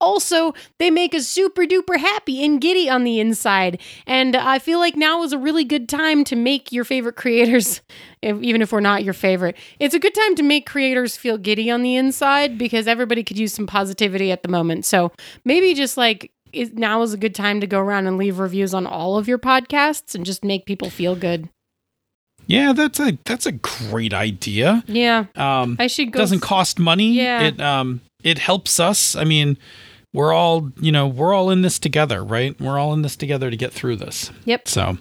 Also, 0.00 0.52
they 0.78 0.90
make 0.90 1.14
us 1.14 1.26
super 1.26 1.62
duper 1.62 1.98
happy 1.98 2.44
and 2.44 2.60
giddy 2.60 2.90
on 2.90 3.04
the 3.04 3.20
inside. 3.20 3.80
And 4.06 4.36
I 4.36 4.58
feel 4.58 4.78
like 4.78 4.96
now 4.96 5.22
is 5.22 5.32
a 5.32 5.38
really 5.38 5.64
good 5.64 5.88
time 5.88 6.24
to 6.24 6.36
make 6.36 6.72
your 6.72 6.84
favorite 6.84 7.16
creators, 7.16 7.80
if, 8.22 8.40
even 8.42 8.60
if 8.60 8.72
we're 8.72 8.80
not 8.80 9.04
your 9.04 9.14
favorite, 9.14 9.56
it's 9.78 9.94
a 9.94 9.98
good 9.98 10.14
time 10.14 10.34
to 10.36 10.42
make 10.42 10.66
creators 10.66 11.16
feel 11.16 11.38
giddy 11.38 11.70
on 11.70 11.82
the 11.82 11.96
inside 11.96 12.58
because 12.58 12.86
everybody 12.86 13.22
could 13.22 13.38
use 13.38 13.54
some 13.54 13.66
positivity 13.66 14.30
at 14.30 14.42
the 14.42 14.48
moment. 14.48 14.84
So 14.84 15.12
maybe 15.44 15.74
just 15.74 15.96
like 15.96 16.30
is, 16.52 16.72
now 16.72 17.02
is 17.02 17.12
a 17.12 17.18
good 17.18 17.34
time 17.34 17.60
to 17.60 17.66
go 17.66 17.80
around 17.80 18.06
and 18.06 18.16
leave 18.16 18.38
reviews 18.38 18.74
on 18.74 18.86
all 18.86 19.16
of 19.16 19.28
your 19.28 19.38
podcasts 19.38 20.14
and 20.14 20.24
just 20.24 20.44
make 20.44 20.66
people 20.66 20.90
feel 20.90 21.16
good. 21.16 21.48
Yeah, 22.46 22.72
that's 22.72 23.00
a 23.00 23.16
that's 23.24 23.46
a 23.46 23.52
great 23.52 24.12
idea. 24.12 24.84
Yeah. 24.86 25.26
Um 25.34 25.76
I 25.78 25.86
should 25.86 26.12
go 26.12 26.18
doesn't 26.18 26.40
cost 26.40 26.78
money. 26.78 27.12
Yeah. 27.12 27.42
It 27.44 27.60
um 27.60 28.02
it 28.24 28.38
helps 28.38 28.80
us. 28.80 29.14
I 29.14 29.22
mean, 29.22 29.56
we're 30.12 30.32
all, 30.32 30.72
you 30.80 30.90
know, 30.90 31.06
we're 31.06 31.34
all 31.34 31.50
in 31.50 31.62
this 31.62 31.78
together, 31.78 32.24
right? 32.24 32.58
We're 32.60 32.78
all 32.78 32.92
in 32.92 33.02
this 33.02 33.14
together 33.14 33.50
to 33.50 33.56
get 33.56 33.72
through 33.72 33.96
this. 33.96 34.32
Yep. 34.46 34.66
So, 34.66 34.98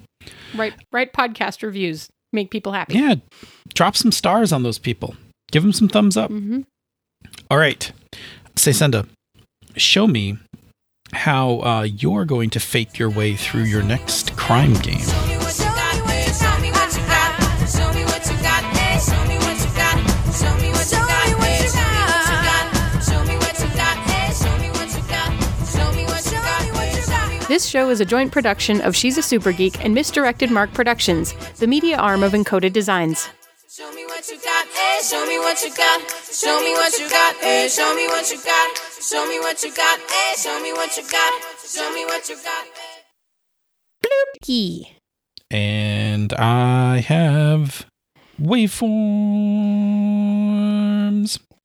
right, 0.55 0.73
right. 0.91 1.11
Podcast 1.11 1.63
reviews 1.63 2.09
make 2.31 2.51
people 2.51 2.73
happy. 2.73 2.95
Yeah, 2.95 3.15
drop 3.73 3.95
some 3.95 4.11
stars 4.11 4.51
on 4.51 4.63
those 4.63 4.77
people. 4.77 5.15
Give 5.51 5.63
them 5.63 5.73
some 5.73 5.87
thumbs 5.87 6.17
up. 6.17 6.29
Mm-hmm. 6.29 6.61
All 7.49 7.57
right, 7.57 7.91
say 8.55 8.71
Senda, 8.71 9.07
show 9.75 10.07
me 10.07 10.37
how 11.13 11.59
uh, 11.61 11.83
you're 11.83 12.25
going 12.25 12.49
to 12.49 12.59
fake 12.59 12.97
your 12.97 13.09
way 13.09 13.35
through 13.35 13.63
your 13.63 13.83
next 13.83 14.35
crime 14.35 14.73
game. 14.73 15.32
This 27.53 27.67
show 27.67 27.91
is 27.91 28.01
a 28.01 28.05
joint 28.05 28.31
production 28.31 28.81
of 28.81 28.95
She's 28.95 29.15
a 29.19 29.21
Super 29.21 29.51
Geek 29.51 29.85
and 29.85 29.93
Misdirected 29.93 30.49
Mark 30.49 30.73
Productions, 30.73 31.35
the 31.59 31.67
media 31.67 31.97
arm 31.97 32.23
of 32.23 32.31
Encoded 32.31 32.73
Designs. 32.73 33.29
Show 33.69 33.91
me 33.93 34.07
what 34.07 34.27
you 34.27 34.39
got, 34.41 34.65
eh? 34.65 35.03
Show 35.03 35.23
me 35.27 35.37
what 35.37 35.61
you 35.61 35.69
got. 35.69 36.01
Show 36.33 36.59
me 36.63 36.71
what 36.71 36.97
you 36.97 37.07
got, 37.07 37.35
eh? 37.43 37.67
Show 37.67 37.93
me 37.93 38.07
what 38.07 38.31
you 38.31 38.37
got. 38.43 38.75
Show 38.99 39.27
me 39.27 39.39
what 39.39 39.63
you 39.63 39.71
got, 39.71 39.99
eh? 39.99 40.35
Show 40.35 40.59
me 40.63 40.73
what 40.73 40.97
you 40.97 41.03
got. 41.07 41.33
Show 41.63 41.93
me 41.93 42.05
what 42.05 42.27
you 42.27 42.37
got, 42.37 42.65
eh? 42.65 43.01
Key. 44.41 44.97
And 45.51 46.33
I 46.33 47.01
have 47.01 47.85
waveforms. 48.41 48.79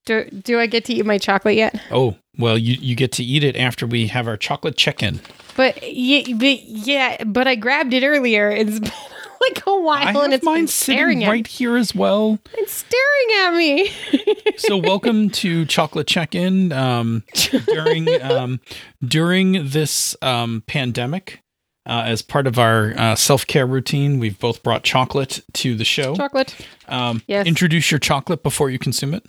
Do, 0.05 0.29
do 0.29 0.61
I 0.61 0.67
get 0.67 0.85
to 0.85 0.93
eat 0.93 1.07
my 1.07 1.17
chocolate 1.17 1.57
yet? 1.57 1.81
Oh, 1.91 2.17
well, 2.37 2.59
you, 2.59 2.75
you 2.75 2.95
get 2.95 3.11
to 3.13 3.25
eat 3.25 3.43
it 3.43 3.57
after 3.57 3.87
we 3.87 4.09
have 4.09 4.29
our 4.29 4.37
chocolate 4.37 4.77
check 4.77 5.03
in. 5.03 5.21
But 5.59 5.93
yeah, 5.93 6.23
but 6.37 6.63
yeah, 6.63 7.25
but 7.25 7.49
I 7.49 7.57
grabbed 7.57 7.93
it 7.93 8.05
earlier. 8.05 8.49
It's 8.49 8.79
been 8.79 8.93
like 9.41 9.61
a 9.67 9.81
while, 9.81 10.21
and 10.21 10.33
it's 10.33 10.45
mine 10.45 10.61
been 10.61 10.67
sitting 10.69 10.95
staring 10.97 11.25
at 11.25 11.31
right 11.31 11.47
here 11.49 11.77
as 11.77 11.93
well. 11.97 12.39
It's 12.55 12.73
staring 12.73 13.41
at 13.41 13.57
me. 13.57 13.91
So, 14.59 14.77
welcome 14.77 15.31
to 15.31 15.65
Chocolate 15.67 16.07
Check 16.09 16.35
In. 16.35 16.73
Um, 16.73 17.23
during 17.67 18.23
um, 18.23 18.61
during 19.05 19.69
this 19.69 20.17
um, 20.23 20.63
pandemic, 20.67 21.41
uh, 21.87 22.03
as 22.07 22.23
part 22.23 22.47
of 22.47 22.59
our 22.59 22.93
uh, 22.97 23.15
self 23.17 23.47
care 23.47 23.67
routine, 23.67 24.19
we've 24.21 24.39
both 24.39 24.63
brought 24.63 24.85
chocolate 24.85 25.43
to 25.55 25.75
the 25.75 25.85
show. 25.85 26.15
chocolate. 26.15 26.55
Um, 26.87 27.23
Yes. 27.27 27.47
Introduce 27.47 27.91
your 27.91 27.99
chocolate 27.99 28.43
before 28.45 28.71
you 28.71 28.79
consume 28.79 29.15
it. 29.15 29.25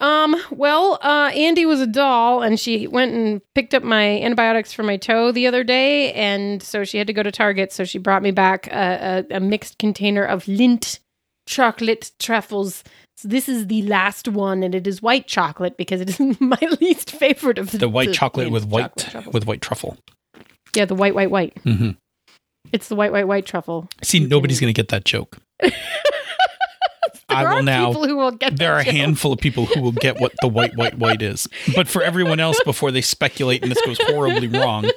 Um, 0.00 0.36
well, 0.50 0.98
uh, 1.02 1.30
Andy 1.34 1.66
was 1.66 1.80
a 1.80 1.86
doll 1.86 2.42
and 2.42 2.58
she 2.58 2.86
went 2.86 3.14
and 3.14 3.40
picked 3.54 3.74
up 3.74 3.82
my 3.82 4.20
antibiotics 4.20 4.72
for 4.72 4.82
my 4.82 4.96
toe 4.96 5.30
the 5.32 5.46
other 5.46 5.62
day. 5.64 6.12
And 6.12 6.62
so 6.62 6.84
she 6.84 6.98
had 6.98 7.06
to 7.06 7.12
go 7.12 7.22
to 7.22 7.30
Target. 7.30 7.72
So 7.72 7.84
she 7.84 7.98
brought 7.98 8.22
me 8.22 8.30
back 8.32 8.66
a, 8.68 9.24
a, 9.30 9.36
a 9.36 9.40
mixed 9.40 9.78
container 9.78 10.24
of 10.24 10.44
Lindt 10.44 10.98
chocolate 11.46 12.10
truffles. 12.18 12.82
So 13.16 13.28
this 13.28 13.48
is 13.48 13.68
the 13.68 13.82
last 13.82 14.26
one 14.28 14.62
and 14.64 14.74
it 14.74 14.86
is 14.86 15.00
white 15.00 15.28
chocolate 15.28 15.76
because 15.76 16.00
it 16.00 16.10
is 16.10 16.18
my 16.40 16.58
least 16.80 17.12
favorite 17.12 17.58
of 17.58 17.70
the, 17.70 17.78
The 17.78 17.88
white 17.88 18.12
chocolate 18.12 18.50
with 18.50 18.64
white 18.66 18.96
chocolate 18.96 19.32
with 19.32 19.46
white 19.46 19.60
truffle. 19.62 19.96
yeah, 20.74 20.86
the 20.86 20.96
white, 20.96 21.14
white, 21.14 21.30
white. 21.30 21.56
hmm 21.62 21.90
It's 22.72 22.88
the 22.88 22.96
white, 22.96 23.12
white, 23.12 23.28
white 23.28 23.46
truffle. 23.46 23.88
See, 24.02 24.18
nobody's 24.18 24.58
going 24.58 24.72
to 24.74 24.76
get 24.76 24.88
that 24.88 25.04
joke. 25.04 25.38
I 27.34 27.44
will 27.44 27.58
are 27.58 27.62
now. 27.62 27.88
people 27.88 28.06
who 28.06 28.16
will 28.16 28.30
get 28.32 28.56
There 28.58 28.74
are 28.74 28.80
a 28.80 28.84
handful 28.84 29.32
of 29.32 29.38
people 29.38 29.66
who 29.66 29.80
will 29.80 29.92
get 29.92 30.20
what 30.20 30.32
the 30.40 30.48
white, 30.48 30.76
white, 30.76 30.98
white 30.98 31.22
is. 31.22 31.48
But 31.74 31.88
for 31.88 32.02
everyone 32.02 32.40
else, 32.40 32.60
before 32.64 32.90
they 32.90 33.00
speculate 33.00 33.62
and 33.62 33.70
this 33.70 33.80
goes 33.84 33.98
horribly 34.02 34.48
wrong, 34.48 34.90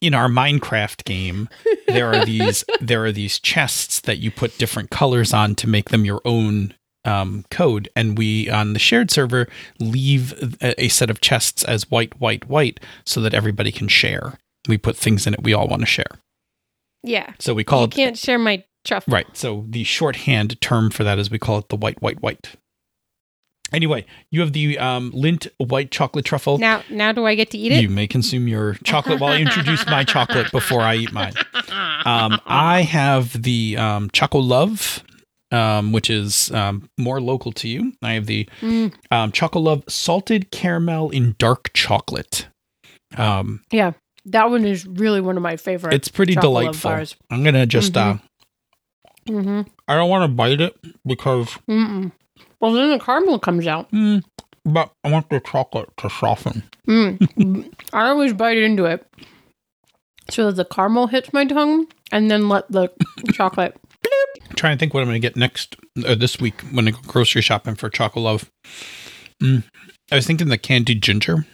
in 0.00 0.14
our 0.14 0.28
Minecraft 0.28 1.04
game, 1.04 1.48
there 1.88 2.12
are 2.12 2.24
these 2.24 2.64
there 2.80 3.04
are 3.04 3.12
these 3.12 3.38
chests 3.38 4.00
that 4.00 4.18
you 4.18 4.30
put 4.30 4.58
different 4.58 4.90
colors 4.90 5.32
on 5.32 5.54
to 5.56 5.68
make 5.68 5.90
them 5.90 6.04
your 6.04 6.20
own 6.24 6.74
um, 7.04 7.44
code. 7.50 7.88
And 7.96 8.16
we 8.16 8.50
on 8.50 8.72
the 8.72 8.78
shared 8.78 9.10
server 9.10 9.48
leave 9.78 10.56
a, 10.62 10.84
a 10.84 10.88
set 10.88 11.10
of 11.10 11.20
chests 11.20 11.64
as 11.64 11.90
white, 11.90 12.20
white, 12.20 12.48
white, 12.48 12.80
so 13.04 13.20
that 13.20 13.34
everybody 13.34 13.72
can 13.72 13.88
share. 13.88 14.38
We 14.68 14.78
put 14.78 14.96
things 14.96 15.26
in 15.26 15.34
it 15.34 15.42
we 15.42 15.54
all 15.54 15.66
want 15.66 15.80
to 15.82 15.86
share. 15.86 16.20
Yeah. 17.02 17.32
So 17.38 17.54
we 17.54 17.64
call 17.64 17.80
You 17.80 17.86
it 17.86 17.92
can't 17.92 18.18
share 18.18 18.38
my 18.38 18.64
truffle. 18.88 19.12
Right. 19.12 19.26
So 19.36 19.64
the 19.68 19.84
shorthand 19.84 20.60
term 20.60 20.90
for 20.90 21.04
that 21.04 21.18
is 21.18 21.30
we 21.30 21.38
call 21.38 21.58
it 21.58 21.68
the 21.68 21.76
white, 21.76 22.02
white, 22.02 22.20
white. 22.22 22.56
Anyway, 23.70 24.06
you 24.30 24.40
have 24.40 24.54
the 24.54 24.78
um, 24.78 25.12
Lindt 25.12 25.46
white 25.58 25.90
chocolate 25.90 26.24
truffle. 26.24 26.56
Now, 26.56 26.82
now 26.88 27.12
do 27.12 27.26
I 27.26 27.34
get 27.34 27.50
to 27.50 27.58
eat 27.58 27.70
it? 27.72 27.82
You 27.82 27.90
may 27.90 28.06
consume 28.06 28.48
your 28.48 28.74
chocolate 28.82 29.20
while 29.20 29.34
I 29.34 29.40
introduce 29.40 29.84
my 29.86 30.04
chocolate 30.04 30.50
before 30.50 30.80
I 30.80 30.94
eat 30.96 31.12
mine. 31.12 31.34
Um, 32.06 32.40
I 32.46 32.80
have 32.90 33.42
the 33.42 33.76
um, 33.76 34.08
Chocolove, 34.08 35.02
um, 35.52 35.92
which 35.92 36.08
is 36.08 36.50
um, 36.52 36.88
more 36.96 37.20
local 37.20 37.52
to 37.52 37.68
you. 37.68 37.92
I 38.02 38.14
have 38.14 38.24
the 38.24 38.48
Mm. 38.62 38.94
um, 39.10 39.32
Chocolove 39.32 39.88
salted 39.90 40.50
caramel 40.50 41.10
in 41.10 41.34
dark 41.38 41.70
chocolate. 41.74 42.46
Um, 43.18 43.62
Yeah, 43.70 43.92
that 44.24 44.48
one 44.48 44.64
is 44.64 44.86
really 44.86 45.20
one 45.20 45.36
of 45.36 45.42
my 45.42 45.58
favorite. 45.58 45.92
it's 45.92 46.08
pretty 46.08 46.34
delightful. 46.34 46.90
I'm 47.30 47.44
gonna 47.44 47.66
just. 47.66 47.98
Uh, 47.98 48.16
Mm-hmm. 49.28 49.62
I 49.86 49.94
don't 49.94 50.10
want 50.10 50.30
to 50.30 50.34
bite 50.34 50.60
it 50.60 50.76
because 51.06 51.48
Mm-mm. 51.68 52.12
Well, 52.60 52.72
then 52.72 52.90
the 52.90 52.98
caramel 52.98 53.38
comes 53.38 53.66
out. 53.66 53.90
Mm, 53.92 54.24
but 54.64 54.90
I 55.04 55.10
want 55.10 55.30
the 55.30 55.40
chocolate 55.40 55.90
to 55.98 56.10
soften. 56.10 56.62
Mm. 56.88 57.72
I 57.92 58.08
always 58.08 58.32
bite 58.32 58.58
into 58.58 58.84
it 58.84 59.06
so 60.30 60.46
that 60.46 60.56
the 60.56 60.64
caramel 60.64 61.06
hits 61.06 61.32
my 61.32 61.44
tongue, 61.44 61.86
and 62.12 62.30
then 62.30 62.48
let 62.48 62.70
the 62.70 62.90
chocolate. 63.32 63.76
I'm 64.48 64.56
trying 64.56 64.76
to 64.76 64.80
think 64.80 64.94
what 64.94 65.00
I'm 65.00 65.06
going 65.08 65.20
to 65.20 65.26
get 65.26 65.36
next 65.36 65.76
uh, 66.04 66.14
this 66.14 66.40
week 66.40 66.60
when 66.72 66.88
I 66.88 66.92
go 66.92 66.98
grocery 67.06 67.42
shopping 67.42 67.74
for 67.74 67.90
Chocolove. 67.90 68.48
Mm, 69.42 69.64
I 70.10 70.16
was 70.16 70.26
thinking 70.26 70.48
the 70.48 70.58
candied 70.58 71.02
ginger. 71.02 71.46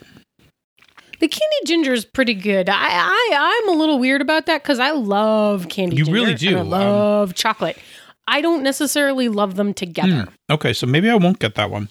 The 1.21 1.29
candy 1.29 1.57
ginger 1.67 1.93
is 1.93 2.05
pretty 2.05 2.35
good. 2.35 2.69
I, 2.69 2.77
I 2.77 3.63
I'm 3.65 3.69
a 3.69 3.79
little 3.79 3.99
weird 3.99 4.21
about 4.21 4.47
that 4.47 4.63
because 4.63 4.79
I 4.79 4.91
love 4.91 5.69
candy. 5.69 5.97
You 5.97 6.05
ginger 6.05 6.21
really 6.21 6.35
do, 6.35 6.57
I 6.57 6.61
um, 6.61 6.71
love 6.71 7.35
chocolate. 7.35 7.79
I 8.27 8.41
don't 8.41 8.63
necessarily 8.63 9.29
love 9.29 9.57
them 9.57 9.75
together. 9.75 10.25
Hmm. 10.49 10.53
Okay, 10.53 10.73
so 10.73 10.87
maybe 10.87 11.11
I 11.11 11.15
won't 11.15 11.39
get 11.39 11.55
that 11.57 11.71
one 11.71 11.89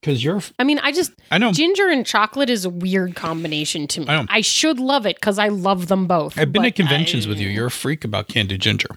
because 0.00 0.24
you're. 0.24 0.40
I 0.58 0.64
mean, 0.64 0.78
I 0.78 0.92
just 0.92 1.12
I 1.30 1.38
know. 1.38 1.52
ginger 1.52 1.88
and 1.88 2.06
chocolate 2.06 2.50
is 2.50 2.64
a 2.64 2.70
weird 2.70 3.14
combination 3.14 3.86
to 3.88 4.00
me. 4.00 4.08
I 4.08 4.20
know. 4.20 4.26
I, 4.28 4.40
should 4.40 4.80
love 4.80 5.06
it 5.06 5.16
because 5.16 5.38
I 5.38 5.48
love 5.48 5.88
them 5.88 6.06
both. 6.06 6.38
I've 6.38 6.52
been 6.52 6.64
at 6.64 6.74
conventions 6.74 7.26
I- 7.26 7.30
with 7.30 7.38
you. 7.38 7.48
You're 7.48 7.66
a 7.66 7.70
freak 7.70 8.04
about 8.04 8.28
candied 8.28 8.60
ginger. 8.60 8.88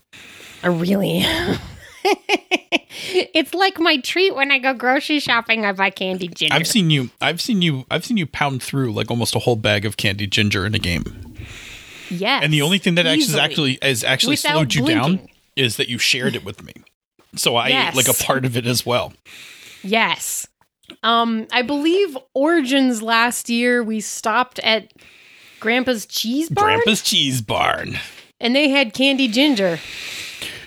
I 0.63 0.67
really. 0.67 1.25
it's 3.33 3.53
like 3.53 3.79
my 3.79 3.97
treat 3.97 4.35
when 4.35 4.51
I 4.51 4.59
go 4.59 4.73
grocery 4.73 5.19
shopping. 5.19 5.65
I 5.65 5.71
buy 5.73 5.89
candy 5.89 6.27
ginger. 6.27 6.53
I've 6.53 6.67
seen 6.67 6.89
you. 6.89 7.09
I've 7.21 7.41
seen 7.41 7.61
you. 7.61 7.85
I've 7.89 8.05
seen 8.05 8.17
you 8.17 8.27
pound 8.27 8.61
through 8.61 8.93
like 8.93 9.09
almost 9.09 9.35
a 9.35 9.39
whole 9.39 9.55
bag 9.55 9.85
of 9.85 9.97
candied 9.97 10.31
ginger 10.31 10.65
in 10.65 10.75
a 10.75 10.79
game. 10.79 11.35
yes, 12.09 12.43
And 12.43 12.53
the 12.53 12.61
only 12.61 12.77
thing 12.77 12.95
that 12.95 13.05
actually 13.05 13.21
easily. 13.23 13.41
actually 13.41 13.77
has 13.81 14.03
actually 14.03 14.33
Without 14.33 14.51
slowed 14.53 14.73
you 14.75 14.85
down 14.85 15.27
is 15.55 15.77
that 15.77 15.87
you 15.89 15.97
shared 15.97 16.35
it 16.35 16.43
with 16.45 16.63
me. 16.63 16.73
So 17.35 17.55
I 17.55 17.69
ate 17.69 17.95
like 17.95 18.07
a 18.07 18.13
part 18.13 18.45
of 18.45 18.55
it 18.57 18.65
as 18.67 18.85
well. 18.85 19.13
Yes. 19.81 20.47
Um, 21.01 21.47
I 21.51 21.61
believe 21.63 22.17
Origins 22.33 23.01
last 23.01 23.49
year 23.49 23.81
we 23.83 23.99
stopped 24.01 24.59
at 24.59 24.93
Grandpa's 25.59 26.05
Cheese 26.05 26.49
Bar 26.49 26.65
Grandpa's 26.65 27.01
Cheese 27.01 27.41
Barn. 27.41 27.97
and 28.39 28.55
they 28.55 28.69
had 28.69 28.93
candy 28.93 29.27
ginger. 29.27 29.79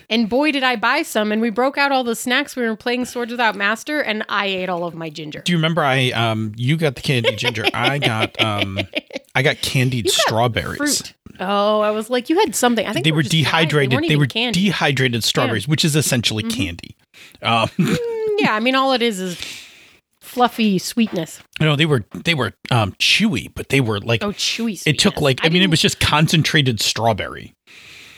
And 0.09 0.29
boy, 0.29 0.53
did 0.53 0.63
I 0.63 0.77
buy 0.77 1.03
some! 1.03 1.33
And 1.33 1.41
we 1.43 1.51
broke 1.51 1.77
out 1.77 1.91
all 1.93 2.05
the 2.05 2.15
snacks. 2.15 2.55
We 2.57 2.63
were 2.63 2.77
playing 2.77 3.05
Swords 3.07 3.31
Without 3.31 3.57
Master, 3.57 4.01
and 4.01 4.25
I 4.29 4.47
ate 4.47 4.69
all 4.69 4.85
of 4.85 4.95
my 4.95 5.11
ginger. 5.11 5.41
Do 5.41 5.53
you 5.53 5.59
remember 5.59 5.83
I 5.83 6.11
um 6.13 6.53
you 6.57 6.77
got 6.77 6.95
the 6.95 7.01
candied 7.03 7.39
ginger. 7.39 7.65
I 7.75 7.99
got 7.99 8.41
um 8.41 8.79
I 9.35 9.43
got 9.43 9.57
candied 9.63 10.09
strawberries. 10.11 10.77
Fruit. 10.79 11.13
Oh, 11.41 11.81
I 11.81 11.91
was 11.91 12.09
like, 12.09 12.31
you 12.31 12.39
had 12.39 12.55
something. 12.55 12.87
I 12.87 12.93
think 12.95 13.05
They 13.05 13.13
were 13.13 13.23
dehydrated. 13.23 13.93
weren't 13.93 14.09
They, 14.09 14.17
were 14.17 14.27
candy. 14.27 14.65
dehydrated 14.67 15.23
strawberries, 15.23 15.69
which 15.69 15.85
is 15.85 15.95
essentially 15.97 16.43
candy. 16.45 16.97
Um 17.43 17.69
Mm, 17.77 17.97
yeah, 18.39 18.55
I 18.55 18.61
mean, 18.61 18.75
all 18.75 18.93
it 18.93 19.03
is 19.03 19.19
is 19.21 19.39
fluffy 20.21 20.79
sweetness. 20.79 21.41
no, 21.61 21.77
they 21.77 21.87
were 21.87 22.05
they 22.25 22.35
were 22.35 22.53
um 22.71 22.93
chewy, 23.01 23.51
but 23.55 23.69
they 23.71 23.81
were 23.81 24.01
like 24.01 24.23
Oh, 24.23 24.33
chewy. 24.33 24.81
it 24.87 24.99
took 24.99 25.21
like 25.21 25.41
I, 25.45 25.49
mean 25.49 25.63
it 25.63 25.71
was 25.71 25.81
just 25.81 25.99
concentrated 26.01 26.81
strawberry. 26.81 27.55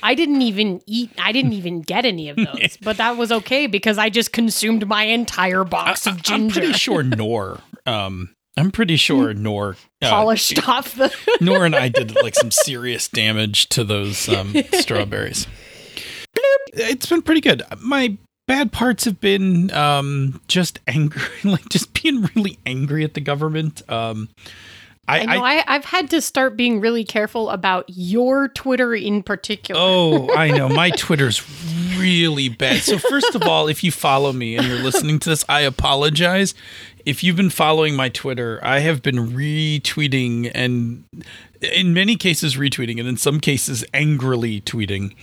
I 0.02 0.14
didn't 0.14 0.42
even 0.42 0.80
eat. 0.86 1.10
I 1.18 1.32
didn't 1.32 1.52
even 1.52 1.82
get 1.82 2.04
any 2.04 2.28
of 2.28 2.36
those, 2.36 2.76
but 2.82 2.96
that 2.98 3.16
was 3.16 3.32
okay 3.32 3.66
because 3.66 3.98
I 3.98 4.10
just 4.10 4.32
consumed 4.32 4.86
my 4.86 5.04
entire 5.04 5.64
box 5.64 6.06
of 6.06 6.22
ginger. 6.22 6.60
I'm 6.60 6.62
pretty 6.62 6.72
sure 6.78 7.02
Nor 7.02 7.60
um 7.86 8.30
I'm 8.56 8.70
pretty 8.72 8.96
sure 8.96 9.32
Nor 9.34 9.76
uh, 10.02 10.10
polished 10.10 10.68
off 10.68 10.94
the. 10.96 11.14
Nor 11.40 11.64
and 11.64 11.76
I 11.76 11.88
did 11.88 12.14
like 12.16 12.34
some 12.34 12.50
serious 12.50 13.06
damage 13.08 13.68
to 13.70 13.84
those 13.84 14.28
um, 14.28 14.54
strawberries. 14.72 15.46
It's 16.72 17.06
been 17.06 17.22
pretty 17.22 17.40
good. 17.40 17.62
My 17.80 18.16
bad 18.48 18.72
parts 18.72 19.04
have 19.04 19.20
been 19.20 19.70
um, 19.72 20.40
just 20.48 20.80
angry, 20.88 21.22
like 21.44 21.68
just 21.68 22.02
being 22.02 22.28
really 22.34 22.58
angry 22.66 23.04
at 23.04 23.14
the 23.14 23.20
government. 23.20 23.88
Um, 23.88 24.28
I, 25.08 25.20
I 25.20 25.24
know. 25.24 25.42
I, 25.42 25.72
have 25.72 25.86
had 25.86 26.10
to 26.10 26.20
start 26.20 26.56
being 26.56 26.80
really 26.80 27.02
careful 27.02 27.48
about 27.48 27.86
your 27.88 28.48
Twitter 28.48 28.94
in 28.94 29.22
particular. 29.22 29.80
oh, 29.80 30.30
I 30.36 30.50
know 30.50 30.68
my 30.68 30.90
Twitter's 30.90 31.42
really 31.98 32.50
bad. 32.50 32.82
So 32.82 32.98
first 32.98 33.34
of 33.34 33.42
all, 33.42 33.68
if 33.68 33.82
you 33.82 33.90
follow 33.90 34.32
me 34.32 34.56
and 34.56 34.66
you're 34.66 34.78
listening 34.78 35.18
to 35.20 35.30
this, 35.30 35.44
I 35.48 35.60
apologize. 35.62 36.54
If 37.06 37.24
you've 37.24 37.36
been 37.36 37.50
following 37.50 37.96
my 37.96 38.10
Twitter, 38.10 38.60
I 38.62 38.80
have 38.80 39.02
been 39.02 39.16
retweeting 39.30 40.52
and 40.54 41.04
in 41.62 41.94
many 41.94 42.16
cases 42.16 42.56
retweeting 42.56 42.98
and 42.98 43.08
in 43.08 43.16
some 43.16 43.40
cases 43.40 43.84
angrily 43.94 44.60
tweeting 44.60 45.14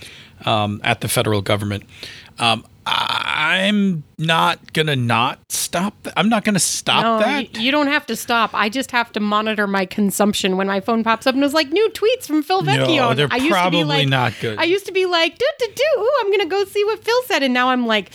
um, 0.44 0.80
at 0.82 1.00
the 1.00 1.08
federal 1.08 1.42
government. 1.42 1.84
Um, 2.40 2.64
I'm 2.88 4.04
not 4.16 4.72
gonna 4.72 4.94
not 4.94 5.40
stop. 5.50 6.00
Th- 6.04 6.14
I'm 6.16 6.28
not 6.28 6.44
gonna 6.44 6.60
stop 6.60 7.02
no, 7.02 7.18
that. 7.18 7.52
y- 7.54 7.60
you 7.60 7.72
don't 7.72 7.88
have 7.88 8.06
to 8.06 8.16
stop. 8.16 8.50
I 8.54 8.68
just 8.68 8.92
have 8.92 9.10
to 9.12 9.20
monitor 9.20 9.66
my 9.66 9.86
consumption 9.86 10.56
when 10.56 10.68
my 10.68 10.80
phone 10.80 11.02
pops 11.02 11.26
up 11.26 11.34
and 11.34 11.42
it's 11.42 11.52
like 11.52 11.70
new 11.70 11.88
tweets 11.90 12.26
from 12.26 12.42
Phil 12.44 12.62
Vecchio. 12.62 12.96
no, 12.96 13.14
they're 13.14 13.28
I 13.30 13.36
used 13.36 13.50
probably 13.50 13.80
to 13.80 13.84
be 13.84 13.88
like, 13.88 14.08
not 14.08 14.34
good. 14.40 14.58
I 14.58 14.64
used 14.64 14.86
to 14.86 14.92
be 14.92 15.04
like, 15.06 15.36
do 15.36 15.46
do 15.58 15.66
do. 15.74 16.00
Ooh, 16.00 16.12
I'm 16.20 16.30
gonna 16.30 16.46
go 16.46 16.64
see 16.64 16.84
what 16.84 17.02
Phil 17.02 17.22
said, 17.24 17.42
and 17.42 17.52
now 17.52 17.70
I'm 17.70 17.86
like, 17.86 18.12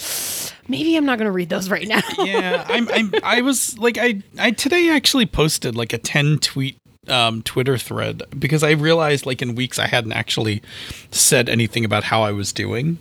maybe 0.69 0.95
I'm 0.95 1.05
not 1.05 1.17
gonna 1.17 1.31
read 1.31 1.49
those 1.49 1.69
right 1.69 1.87
now. 1.87 2.01
yeah, 2.19 2.65
I'm, 2.67 2.87
I'm. 2.89 3.13
I 3.23 3.41
was 3.41 3.77
like, 3.77 3.97
I, 3.97 4.21
I 4.39 4.51
today 4.51 4.89
actually 4.89 5.25
posted 5.25 5.75
like 5.75 5.91
a 5.91 5.97
ten 5.97 6.39
tweet 6.39 6.77
um, 7.09 7.41
Twitter 7.41 7.77
thread 7.77 8.23
because 8.37 8.63
I 8.63 8.71
realized 8.71 9.25
like 9.25 9.41
in 9.41 9.55
weeks 9.55 9.79
I 9.79 9.87
hadn't 9.87 10.13
actually 10.13 10.61
said 11.11 11.49
anything 11.49 11.83
about 11.83 12.05
how 12.05 12.23
I 12.23 12.31
was 12.31 12.53
doing. 12.53 12.99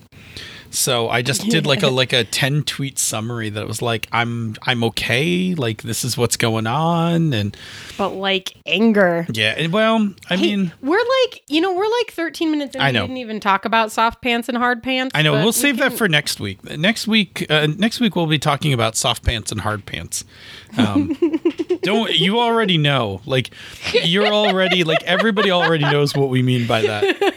So 0.73 1.09
I 1.09 1.23
just 1.23 1.43
did 1.49 1.67
like 1.67 1.83
a 1.83 1.89
like 1.91 2.13
a 2.13 2.23
ten 2.25 2.63
tweet 2.63 2.99
summary 2.99 3.51
that 3.51 3.67
was 3.67 3.83
like 3.83 4.07
I'm 4.13 4.55
I'm 4.63 4.85
okay, 4.85 5.55
like 5.55 5.83
this 5.83 6.05
is 6.05 6.17
what's 6.17 6.37
going 6.37 6.67
on, 6.67 7.33
and 7.33 7.57
but 7.99 8.11
like 8.11 8.55
anger. 8.67 9.27
yeah, 9.33 9.67
well, 9.67 10.15
I 10.29 10.37
Hey, 10.37 10.57
mean, 10.57 10.73
we're 10.81 10.99
like, 10.99 11.43
you 11.49 11.61
know, 11.61 11.75
we're 11.75 11.89
like 11.99 12.13
13 12.13 12.51
minutes 12.51 12.75
in. 12.77 12.81
I 12.81 12.87
We 12.89 12.93
know. 12.93 13.01
didn't 13.03 13.17
even 13.19 13.41
talk 13.41 13.65
about 13.65 13.91
soft 13.93 14.23
pants 14.23 14.49
and 14.49 14.57
hard 14.57 14.83
pants. 14.83 15.13
I 15.15 15.23
know 15.23 15.33
we'll 15.33 15.47
we 15.47 15.53
save 15.53 15.79
that 15.79 15.93
for 15.93 16.09
next 16.09 16.39
week. 16.41 16.63
Next 16.65 17.09
week, 17.09 17.47
uh, 17.51 17.67
next 17.77 17.99
week 18.01 18.15
we'll 18.15 18.27
be 18.27 18.39
talking 18.39 18.73
about 18.73 18.97
soft 18.97 19.25
pants 19.25 19.51
and 19.51 19.61
hard 19.61 19.87
pants. 19.87 20.25
Um, 20.79 21.17
don't 21.83 22.13
you 22.15 22.39
already 22.39 22.79
know? 22.79 23.21
Like 23.27 23.51
you're 24.05 24.27
already 24.29 24.85
like 24.85 25.03
everybody 25.03 25.51
already 25.51 25.85
knows 25.85 26.15
what 26.15 26.29
we 26.29 26.43
mean 26.43 26.67
by 26.69 26.83
that. 26.83 27.35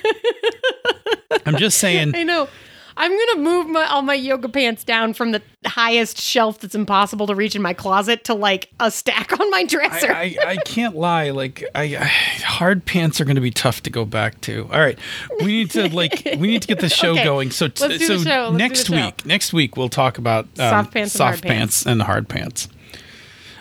I'm 1.46 1.58
just 1.58 1.80
saying. 1.80 2.16
I 2.16 2.24
know. 2.24 2.48
I'm 2.96 3.12
gonna 3.12 3.42
move 3.42 3.68
my, 3.68 3.86
all 3.86 4.02
my 4.02 4.14
yoga 4.14 4.50
pants 4.50 4.84
down 4.84 5.14
from 5.14 5.32
the 5.32 5.42
highest 5.66 6.20
shelf 6.20 6.60
that's 6.60 6.76
impossible 6.76 7.28
to 7.28 7.36
reach 7.36 7.56
in 7.56 7.62
my 7.62 7.74
closet 7.74 8.24
to 8.26 8.34
like 8.34 8.70
a 8.80 8.92
stack 8.92 9.40
on 9.40 9.50
my 9.50 9.66
dresser. 9.66 10.12
I, 10.12 10.36
I, 10.42 10.46
I 10.50 10.58
can't 10.58 10.96
lie. 10.96 11.32
Like 11.32 11.64
I, 11.74 11.84
I 11.98 12.06
hard 12.06 12.86
pants 12.86 13.20
are 13.20 13.26
going 13.26 13.36
to 13.36 13.42
be 13.42 13.52
tough 13.52 13.82
to 13.84 13.90
go 13.90 14.06
back 14.06 14.42
to. 14.42 14.70
All 14.72 14.80
right, 14.80 14.98
we 15.40 15.48
need 15.48 15.72
to 15.72 15.90
like 15.90 16.24
we 16.38 16.48
need 16.48 16.62
to 16.62 16.68
get 16.68 16.80
the 16.80 16.90
show 17.04 17.12
Okay, 17.14 17.24
going. 17.24 17.52
So 17.52 17.68
t- 17.68 17.76
so 17.76 17.88
the 17.88 18.00
show. 18.00 18.50
Let's 18.50 18.52
do 18.52 18.58
next 18.58 18.90
week, 18.90 19.26
next 19.26 19.54
week 19.54 19.78
we'll 19.78 19.90
talk 19.90 20.18
about 20.18 20.46
um, 20.60 20.70
Soft 20.70 20.94
pants 20.94 21.16
and 21.16 21.22
hard 21.22 21.36
soft 21.36 21.44
pants 21.44 21.86
and 21.86 22.02
hard 22.02 22.30
pants. 22.30 22.70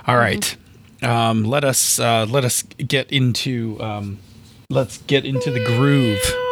All 0.07 0.17
right, 0.17 0.57
um, 1.03 1.45
let 1.45 1.65
us 1.65 1.99
uh, 1.99 2.27
let 2.29 2.45
us 2.45 2.63
get 2.63 3.11
into 3.13 3.79
um, 3.81 4.19
let's 4.69 4.99
get 4.99 5.25
into 5.25 5.51
the 5.51 5.65
groove. 5.65 6.19
Do 6.23 6.35
do. 6.35 6.51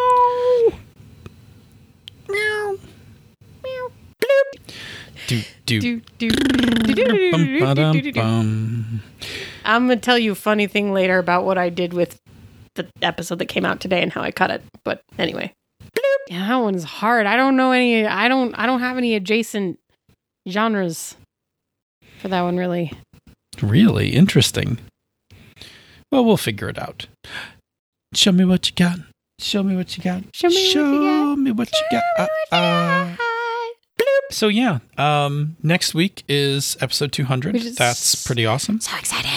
Do, 2.22 2.36
do, 2.36 2.38
do, 2.38 2.76
do, 2.76 2.76
do, 2.76 2.76
Bum, 2.76 2.76
do, 2.76 2.76
do, 2.76 2.78
ba-dum, 4.20 4.20
do, 4.20 4.28
do, 4.66 4.74
do. 5.66 6.00
bum. 8.12 9.02
I'm 9.64 9.88
gonna 9.88 9.96
tell 9.96 10.18
you 10.18 10.32
a 10.32 10.36
funny 10.36 10.66
thing 10.66 10.92
later 10.92 11.18
about 11.18 11.44
what 11.44 11.58
I 11.58 11.68
did 11.68 11.92
with 11.92 12.20
the 12.74 12.88
episode 13.02 13.38
that 13.38 13.46
came 13.46 13.64
out 13.64 13.80
today 13.80 14.02
and 14.02 14.12
how 14.12 14.22
I 14.22 14.30
cut 14.30 14.50
it. 14.50 14.62
But 14.84 15.02
anyway, 15.18 15.52
yeah, 16.28 16.46
that 16.48 16.56
one's 16.56 16.84
hard. 16.84 17.26
I 17.26 17.36
don't 17.36 17.56
know 17.56 17.72
any. 17.72 18.06
I 18.06 18.28
don't. 18.28 18.54
I 18.54 18.66
don't 18.66 18.80
have 18.80 18.96
any 18.96 19.14
adjacent 19.14 19.78
genres 20.48 21.16
for 22.18 22.28
that 22.28 22.42
one 22.42 22.56
really. 22.56 22.92
Really 23.62 24.10
interesting. 24.10 24.78
Well, 26.10 26.24
we'll 26.24 26.36
figure 26.36 26.68
it 26.68 26.78
out. 26.78 27.06
Show 28.14 28.32
me 28.32 28.44
what 28.44 28.68
you 28.68 28.74
got. 28.74 28.98
Show 29.38 29.62
me 29.62 29.76
what 29.76 29.96
you 29.96 30.02
got. 30.02 30.24
Show 30.34 30.48
me 30.48 30.54
what 30.54 30.64
you 30.64 30.70
Show 30.72 31.36
me 31.36 31.50
what 31.52 31.72
you 31.72 31.86
got. 31.90 32.30
Uh, 32.52 32.56
uh. 32.56 33.16
So 34.30 34.48
yeah, 34.48 34.78
um, 34.96 35.56
next 35.62 35.94
week 35.94 36.22
is 36.28 36.76
episode 36.80 37.12
200. 37.12 37.56
Is- 37.56 37.76
That's 37.76 38.24
pretty 38.24 38.46
awesome. 38.46 38.80
So 38.80 38.96
exciting. 38.96 39.30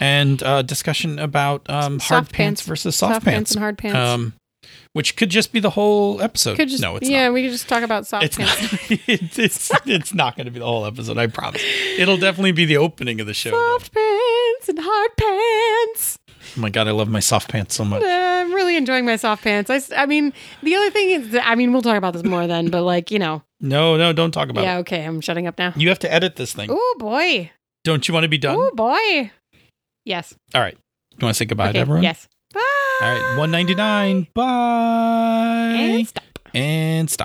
And 0.00 0.42
uh, 0.42 0.62
discussion 0.62 1.18
about 1.18 1.68
um, 1.70 1.98
Soft 2.00 2.08
hard 2.08 2.22
pants. 2.24 2.32
pants 2.36 2.62
versus 2.62 2.96
soft, 2.96 3.14
Soft 3.14 3.24
pants. 3.24 3.36
pants 3.36 3.50
and 3.52 3.60
hard 3.60 3.78
pants. 3.78 3.96
Um, 3.96 4.34
which 4.92 5.16
could 5.16 5.28
just 5.30 5.52
be 5.52 5.60
the 5.60 5.70
whole 5.70 6.20
episode. 6.22 6.56
Could 6.56 6.68
just 6.68 6.82
no, 6.82 6.96
it's 6.96 7.08
yeah. 7.08 7.26
not. 7.26 7.34
We 7.34 7.42
could 7.42 7.50
just 7.52 7.68
talk 7.68 7.82
about 7.82 8.06
soft 8.06 8.24
It's 8.24 8.36
pants. 8.36 8.72
not. 8.72 8.80
It's, 9.08 9.38
it's, 9.38 9.70
it's 9.86 10.14
not 10.14 10.36
going 10.36 10.46
to 10.46 10.50
be 10.52 10.58
the 10.60 10.66
whole 10.66 10.84
episode. 10.86 11.18
I 11.18 11.26
promise. 11.26 11.62
It'll 11.98 12.16
definitely 12.16 12.52
be 12.52 12.64
the 12.64 12.76
opening 12.76 13.20
of 13.20 13.26
the 13.26 13.34
show. 13.34 13.50
though. 13.50 13.78
Soft 13.78 13.92
pants 13.92 14.68
and 14.68 14.78
hard 14.80 15.10
pants. 15.16 16.18
Oh 16.56 16.60
my 16.60 16.70
god, 16.70 16.86
I 16.86 16.92
love 16.92 17.08
my 17.08 17.20
soft 17.20 17.50
pants 17.50 17.74
so 17.74 17.84
much. 17.84 18.02
Uh, 18.02 18.06
I'm 18.06 18.52
really 18.52 18.76
enjoying 18.76 19.04
my 19.04 19.16
soft 19.16 19.42
pants. 19.42 19.70
I, 19.70 19.80
I 19.96 20.06
mean, 20.06 20.32
the 20.62 20.74
other 20.76 20.90
thing 20.90 21.10
is, 21.10 21.30
that, 21.30 21.46
I 21.48 21.54
mean, 21.56 21.72
we'll 21.72 21.82
talk 21.82 21.96
about 21.96 22.12
this 22.12 22.22
more 22.24 22.46
then, 22.46 22.68
but 22.68 22.82
like, 22.82 23.10
you 23.10 23.18
know, 23.18 23.42
No, 23.64 23.96
no, 23.96 24.12
don't 24.12 24.30
talk 24.30 24.50
about 24.50 24.62
yeah, 24.62 24.72
it. 24.72 24.74
Yeah, 24.74 24.80
okay, 24.80 25.04
I'm 25.06 25.22
shutting 25.22 25.46
up 25.46 25.56
now. 25.58 25.72
You 25.74 25.88
have 25.88 25.98
to 26.00 26.12
edit 26.12 26.36
this 26.36 26.52
thing. 26.52 26.68
Oh 26.70 26.96
boy. 26.98 27.50
Don't 27.82 28.06
you 28.06 28.12
want 28.12 28.24
to 28.24 28.28
be 28.28 28.36
done? 28.36 28.56
Oh 28.58 28.70
boy. 28.74 29.30
Yes. 30.04 30.34
All 30.54 30.60
right. 30.60 30.76
You 31.12 31.24
want 31.24 31.34
to 31.34 31.38
say 31.38 31.46
goodbye 31.46 31.70
okay. 31.70 31.72
to 31.72 31.78
everyone? 31.78 32.02
Yes. 32.02 32.28
Bye. 32.52 32.60
All 33.00 33.08
right. 33.10 33.38
199. 33.38 34.28
Bye. 34.34 34.44
And 34.44 36.06
stop. 36.06 36.24
and 36.52 37.10
stop. 37.10 37.23